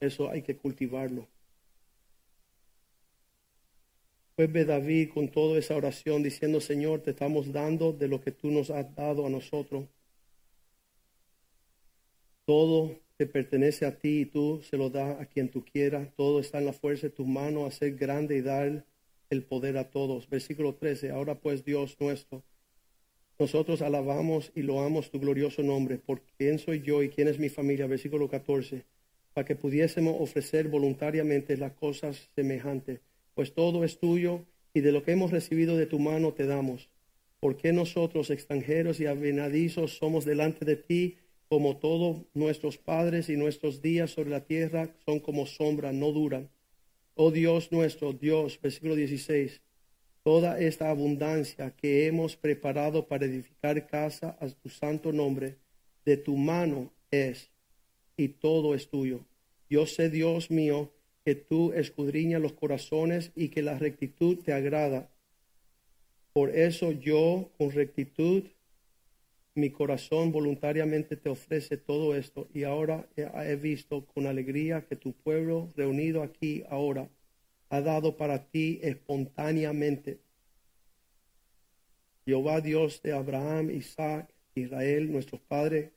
Eso 0.00 0.30
hay 0.30 0.40
que 0.40 0.56
cultivarlo. 0.56 1.28
Pues 4.34 4.66
David 4.66 5.10
con 5.12 5.28
toda 5.28 5.58
esa 5.58 5.76
oración 5.76 6.22
diciendo, 6.22 6.58
Señor, 6.62 7.02
te 7.02 7.10
estamos 7.10 7.52
dando 7.52 7.92
de 7.92 8.08
lo 8.08 8.22
que 8.22 8.32
tú 8.32 8.50
nos 8.50 8.70
has 8.70 8.94
dado 8.94 9.26
a 9.26 9.30
nosotros. 9.30 9.84
Todo 12.46 12.98
te 13.18 13.26
pertenece 13.26 13.84
a 13.84 13.98
ti 13.98 14.20
y 14.20 14.24
tú 14.24 14.62
se 14.62 14.78
lo 14.78 14.88
das 14.88 15.20
a 15.20 15.26
quien 15.26 15.50
tú 15.50 15.62
quieras. 15.62 16.08
Todo 16.16 16.40
está 16.40 16.60
en 16.60 16.64
la 16.64 16.72
fuerza 16.72 17.08
de 17.08 17.12
tus 17.12 17.26
manos, 17.26 17.74
hacer 17.74 17.94
grande 17.94 18.38
y 18.38 18.40
dar 18.40 18.86
el 19.32 19.42
poder 19.42 19.76
a 19.78 19.90
todos. 19.90 20.28
Versículo 20.28 20.74
13. 20.74 21.10
Ahora 21.10 21.34
pues 21.34 21.64
Dios 21.64 21.96
nuestro, 21.98 22.42
nosotros 23.38 23.82
alabamos 23.82 24.52
y 24.54 24.62
loamos 24.62 25.10
tu 25.10 25.18
glorioso 25.18 25.62
nombre. 25.62 25.98
¿Por 25.98 26.22
quién 26.38 26.58
soy 26.58 26.82
yo 26.82 27.02
y 27.02 27.08
quién 27.08 27.28
es 27.28 27.38
mi 27.38 27.48
familia? 27.48 27.86
Versículo 27.86 28.28
14 28.28 28.84
para 29.34 29.46
que 29.46 29.56
pudiésemos 29.56 30.16
ofrecer 30.18 30.68
voluntariamente 30.68 31.56
las 31.56 31.72
cosas 31.72 32.28
semejantes, 32.34 33.00
pues 33.34 33.54
todo 33.54 33.84
es 33.84 33.98
tuyo 33.98 34.44
y 34.74 34.80
de 34.80 34.92
lo 34.92 35.02
que 35.02 35.12
hemos 35.12 35.30
recibido 35.30 35.76
de 35.76 35.86
tu 35.86 35.98
mano 35.98 36.32
te 36.32 36.46
damos. 36.46 36.90
Porque 37.40 37.72
nosotros, 37.72 38.30
extranjeros 38.30 39.00
y 39.00 39.06
avenadizos, 39.06 39.96
somos 39.96 40.24
delante 40.24 40.64
de 40.64 40.76
ti 40.76 41.16
como 41.48 41.76
todos 41.76 42.22
nuestros 42.34 42.78
padres 42.78 43.28
y 43.28 43.36
nuestros 43.36 43.82
días 43.82 44.10
sobre 44.10 44.30
la 44.30 44.44
tierra 44.44 44.94
son 45.04 45.18
como 45.18 45.46
sombra, 45.46 45.92
no 45.92 46.12
duran? 46.12 46.48
Oh 47.14 47.30
Dios 47.30 47.70
nuestro, 47.72 48.14
Dios, 48.14 48.58
versículo 48.60 48.94
16, 48.94 49.60
toda 50.22 50.58
esta 50.58 50.88
abundancia 50.88 51.70
que 51.76 52.06
hemos 52.06 52.36
preparado 52.36 53.06
para 53.06 53.26
edificar 53.26 53.86
casa 53.86 54.36
a 54.40 54.48
tu 54.48 54.70
santo 54.70 55.12
nombre, 55.12 55.58
de 56.06 56.16
tu 56.16 56.36
mano 56.36 56.90
es 57.10 57.50
y 58.16 58.28
todo 58.28 58.74
es 58.74 58.88
tuyo. 58.88 59.26
Yo 59.68 59.86
sé, 59.86 60.08
Dios 60.08 60.50
mío, 60.50 60.90
que 61.24 61.34
tú 61.34 61.72
escudriñas 61.72 62.40
los 62.40 62.54
corazones 62.54 63.30
y 63.36 63.48
que 63.48 63.62
la 63.62 63.78
rectitud 63.78 64.38
te 64.38 64.52
agrada. 64.52 65.10
Por 66.32 66.50
eso 66.56 66.92
yo, 66.92 67.50
con 67.58 67.70
rectitud, 67.72 68.44
mi 69.54 69.70
corazón 69.70 70.32
voluntariamente 70.32 71.16
te 71.16 71.28
ofrece 71.28 71.76
todo 71.76 72.14
esto 72.16 72.48
y 72.54 72.64
ahora 72.64 73.06
he 73.16 73.56
visto 73.56 74.06
con 74.06 74.26
alegría 74.26 74.86
que 74.86 74.96
tu 74.96 75.12
pueblo 75.12 75.68
reunido 75.76 76.22
aquí 76.22 76.64
ahora 76.68 77.08
ha 77.68 77.80
dado 77.80 78.16
para 78.16 78.46
ti 78.50 78.80
espontáneamente. 78.82 80.20
Jehová 82.24 82.60
Dios 82.60 83.02
de 83.02 83.12
Abraham, 83.12 83.70
Isaac, 83.70 84.32
Israel, 84.54 85.10
nuestros 85.10 85.40
padres, 85.40 85.90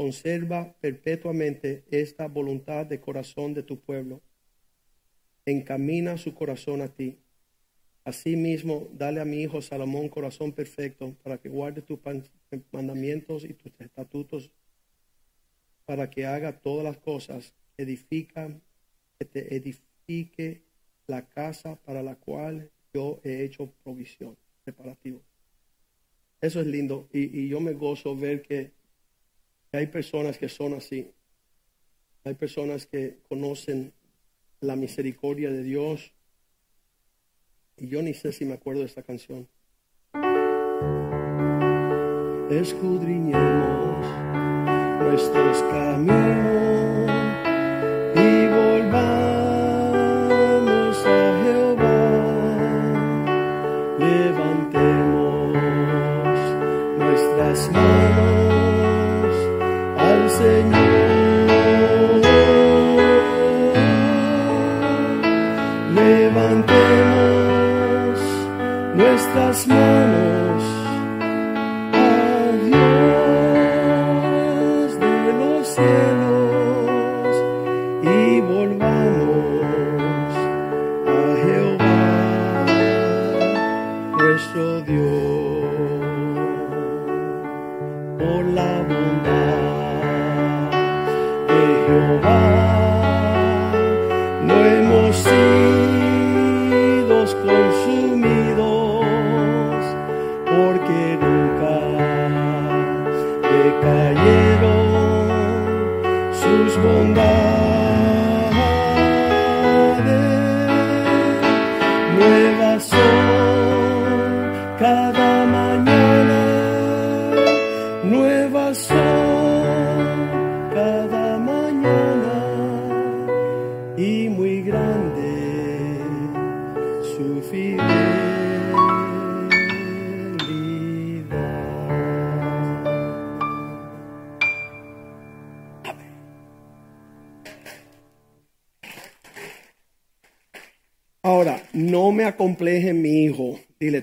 Conserva 0.00 0.74
perpetuamente 0.80 1.84
esta 1.90 2.26
voluntad 2.26 2.86
de 2.86 3.02
corazón 3.02 3.52
de 3.52 3.62
tu 3.62 3.80
pueblo. 3.80 4.22
Encamina 5.44 6.16
su 6.16 6.32
corazón 6.32 6.80
a 6.80 6.88
ti. 6.88 7.18
Asimismo, 8.04 8.88
dale 8.92 9.20
a 9.20 9.24
mi 9.24 9.42
hijo 9.42 9.60
Salomón 9.60 10.08
corazón 10.08 10.52
perfecto 10.52 11.14
para 11.22 11.38
que 11.38 11.48
guarde 11.48 11.82
tus 11.82 11.98
mandamientos 12.72 13.44
y 13.44 13.52
tus 13.54 13.72
estatutos, 13.78 14.50
para 15.84 16.08
que 16.08 16.24
haga 16.24 16.60
todas 16.60 16.84
las 16.84 16.98
cosas, 16.98 17.54
edifica, 17.76 18.48
que 19.18 19.24
te 19.26 19.54
edifique 19.54 20.62
la 21.06 21.28
casa 21.28 21.76
para 21.76 22.02
la 22.02 22.16
cual 22.16 22.70
yo 22.94 23.20
he 23.22 23.44
hecho 23.44 23.72
provisión, 23.84 24.36
preparativo. 24.64 25.20
Eso 26.40 26.60
es 26.60 26.66
lindo 26.66 27.08
y, 27.12 27.40
y 27.40 27.48
yo 27.48 27.60
me 27.60 27.74
gozo 27.74 28.16
ver 28.16 28.42
que 28.42 28.72
hay 29.72 29.86
personas 29.86 30.38
que 30.38 30.48
son 30.48 30.74
así. 30.74 31.12
Hay 32.24 32.34
personas 32.34 32.86
que 32.86 33.18
conocen 33.28 33.92
la 34.60 34.76
misericordia 34.76 35.50
de 35.50 35.62
Dios. 35.62 36.12
Y 37.80 37.88
yo 37.88 38.02
ni 38.02 38.12
sé 38.12 38.30
si 38.30 38.44
me 38.44 38.52
acuerdo 38.54 38.80
de 38.80 38.86
esta 38.86 39.02
canción. 39.02 39.48
Escudriñemos 42.50 44.06
nuestros 45.00 45.62
caminos 45.72 47.10
y 48.16 48.48
volvamos 48.48 49.06
a 51.06 51.42
Jehová. 51.42 52.12
Levantemos 53.98 55.56
nuestras 56.98 57.72
manos. 57.72 58.00
Señor. 60.30 60.99
nuestras 69.20 69.66
manos. 69.66 70.39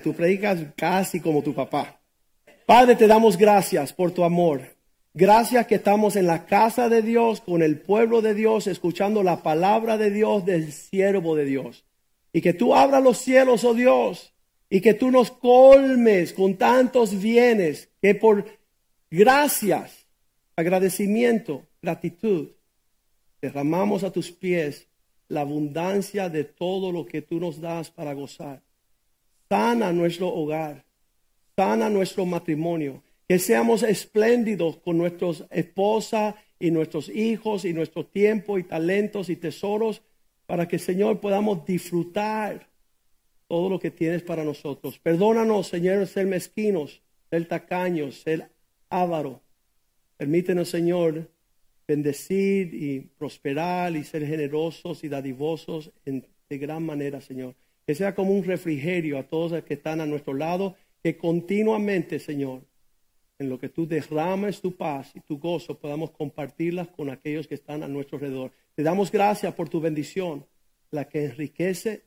Tú 0.00 0.14
predicas 0.14 0.58
casi 0.76 1.20
como 1.20 1.42
tu 1.42 1.54
papá. 1.54 2.00
Padre, 2.66 2.96
te 2.96 3.06
damos 3.06 3.36
gracias 3.36 3.92
por 3.92 4.10
tu 4.10 4.24
amor. 4.24 4.60
Gracias 5.14 5.66
que 5.66 5.76
estamos 5.76 6.16
en 6.16 6.26
la 6.26 6.46
casa 6.46 6.88
de 6.88 7.02
Dios, 7.02 7.40
con 7.40 7.62
el 7.62 7.80
pueblo 7.80 8.22
de 8.22 8.34
Dios, 8.34 8.66
escuchando 8.66 9.22
la 9.22 9.42
palabra 9.42 9.96
de 9.96 10.10
Dios 10.10 10.44
del 10.44 10.72
siervo 10.72 11.34
de 11.34 11.44
Dios. 11.44 11.84
Y 12.32 12.40
que 12.40 12.52
tú 12.52 12.74
abras 12.74 13.02
los 13.02 13.18
cielos, 13.18 13.64
oh 13.64 13.74
Dios, 13.74 14.34
y 14.70 14.80
que 14.80 14.94
tú 14.94 15.10
nos 15.10 15.30
colmes 15.30 16.32
con 16.32 16.56
tantos 16.56 17.20
bienes, 17.20 17.88
que 18.02 18.14
por 18.14 18.44
gracias, 19.10 20.06
agradecimiento, 20.54 21.66
gratitud, 21.80 22.50
derramamos 23.40 24.04
a 24.04 24.12
tus 24.12 24.30
pies 24.30 24.86
la 25.28 25.40
abundancia 25.40 26.28
de 26.28 26.44
todo 26.44 26.92
lo 26.92 27.06
que 27.06 27.22
tú 27.22 27.40
nos 27.40 27.60
das 27.60 27.90
para 27.90 28.12
gozar. 28.12 28.62
Sana 29.48 29.92
nuestro 29.92 30.28
hogar, 30.28 30.84
sana 31.56 31.88
nuestro 31.88 32.26
matrimonio, 32.26 33.02
que 33.26 33.38
seamos 33.38 33.82
espléndidos 33.82 34.76
con 34.78 34.98
nuestras 34.98 35.44
esposas 35.50 36.34
y 36.58 36.70
nuestros 36.70 37.08
hijos 37.08 37.64
y 37.64 37.72
nuestro 37.72 38.04
tiempo 38.04 38.58
y 38.58 38.64
talentos 38.64 39.28
y 39.28 39.36
tesoros 39.36 40.02
para 40.46 40.66
que, 40.66 40.78
Señor, 40.78 41.20
podamos 41.20 41.64
disfrutar 41.64 42.68
todo 43.48 43.68
lo 43.68 43.78
que 43.78 43.90
tienes 43.90 44.22
para 44.22 44.44
nosotros. 44.44 44.98
Perdónanos, 44.98 45.68
Señor, 45.68 46.06
ser 46.06 46.26
mezquinos, 46.26 47.02
ser 47.30 47.46
tacaños, 47.46 48.20
ser 48.22 48.50
avaro. 48.90 49.42
Permítenos, 50.16 50.68
Señor, 50.68 51.30
bendecir 51.86 52.74
y 52.74 53.00
prosperar 53.00 53.96
y 53.96 54.04
ser 54.04 54.26
generosos 54.26 55.04
y 55.04 55.08
dadivosos 55.08 55.90
en, 56.04 56.26
de 56.48 56.58
gran 56.58 56.84
manera, 56.84 57.20
Señor. 57.20 57.54
Que 57.88 57.94
sea 57.94 58.14
como 58.14 58.32
un 58.32 58.44
refrigerio 58.44 59.18
a 59.18 59.22
todos 59.22 59.50
los 59.50 59.64
que 59.64 59.72
están 59.72 60.02
a 60.02 60.06
nuestro 60.06 60.34
lado, 60.34 60.76
que 61.02 61.16
continuamente, 61.16 62.18
Señor, 62.18 62.60
en 63.38 63.48
lo 63.48 63.58
que 63.58 63.70
tú 63.70 63.86
derrames 63.86 64.60
tu 64.60 64.76
paz 64.76 65.10
y 65.14 65.20
tu 65.20 65.38
gozo, 65.38 65.78
podamos 65.78 66.10
compartirlas 66.10 66.88
con 66.88 67.08
aquellos 67.08 67.48
que 67.48 67.54
están 67.54 67.82
a 67.82 67.88
nuestro 67.88 68.18
alrededor. 68.18 68.52
Te 68.74 68.82
damos 68.82 69.10
gracias 69.10 69.54
por 69.54 69.70
tu 69.70 69.80
bendición, 69.80 70.44
la 70.90 71.08
que 71.08 71.24
enriquece 71.24 72.02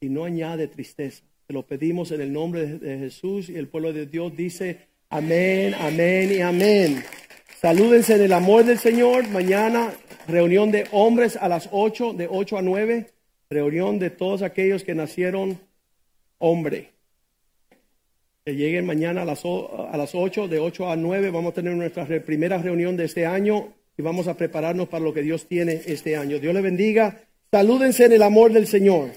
y 0.00 0.08
no 0.08 0.24
añade 0.24 0.66
tristeza. 0.66 1.22
Te 1.46 1.52
lo 1.52 1.64
pedimos 1.68 2.10
en 2.10 2.20
el 2.20 2.32
nombre 2.32 2.66
de, 2.66 2.98
Jesús 2.98 3.48
y 3.48 3.54
el 3.54 3.68
pueblo 3.68 3.92
de 3.92 4.06
Dios 4.06 4.36
dice 4.36 4.88
amén, 5.08 5.72
amén 5.74 6.32
y 6.32 6.40
amén. 6.40 7.00
Salúdense 7.60 8.16
en 8.16 8.22
el 8.22 8.32
amor 8.32 8.64
del 8.64 8.78
Señor. 8.78 9.28
Mañana 9.28 9.92
reunión 10.26 10.72
de 10.72 10.88
hombres 10.90 11.36
a 11.36 11.48
las 11.48 11.68
8, 11.70 12.14
de 12.14 12.26
8 12.28 12.58
a 12.58 12.62
9. 12.62 13.21
Reunión 13.52 13.98
de 13.98 14.10
todos 14.10 14.42
aquellos 14.42 14.84
que 14.84 14.94
nacieron 14.94 15.60
hombre. 16.38 16.90
Que 18.44 18.54
lleguen 18.54 18.86
mañana 18.86 19.22
a 19.22 19.24
las, 19.24 19.44
a 19.44 19.96
las 19.96 20.14
8, 20.14 20.48
de 20.48 20.58
8 20.58 20.90
a 20.90 20.96
9. 20.96 21.30
Vamos 21.30 21.52
a 21.52 21.54
tener 21.54 21.74
nuestra 21.74 22.06
primera 22.24 22.58
reunión 22.58 22.96
de 22.96 23.04
este 23.04 23.26
año 23.26 23.72
y 23.96 24.02
vamos 24.02 24.26
a 24.26 24.36
prepararnos 24.36 24.88
para 24.88 25.04
lo 25.04 25.14
que 25.14 25.22
Dios 25.22 25.46
tiene 25.46 25.80
este 25.86 26.16
año. 26.16 26.38
Dios 26.38 26.54
le 26.54 26.60
bendiga. 26.60 27.20
Salúdense 27.50 28.06
en 28.06 28.12
el 28.12 28.22
amor 28.22 28.52
del 28.52 28.66
Señor. 28.66 29.10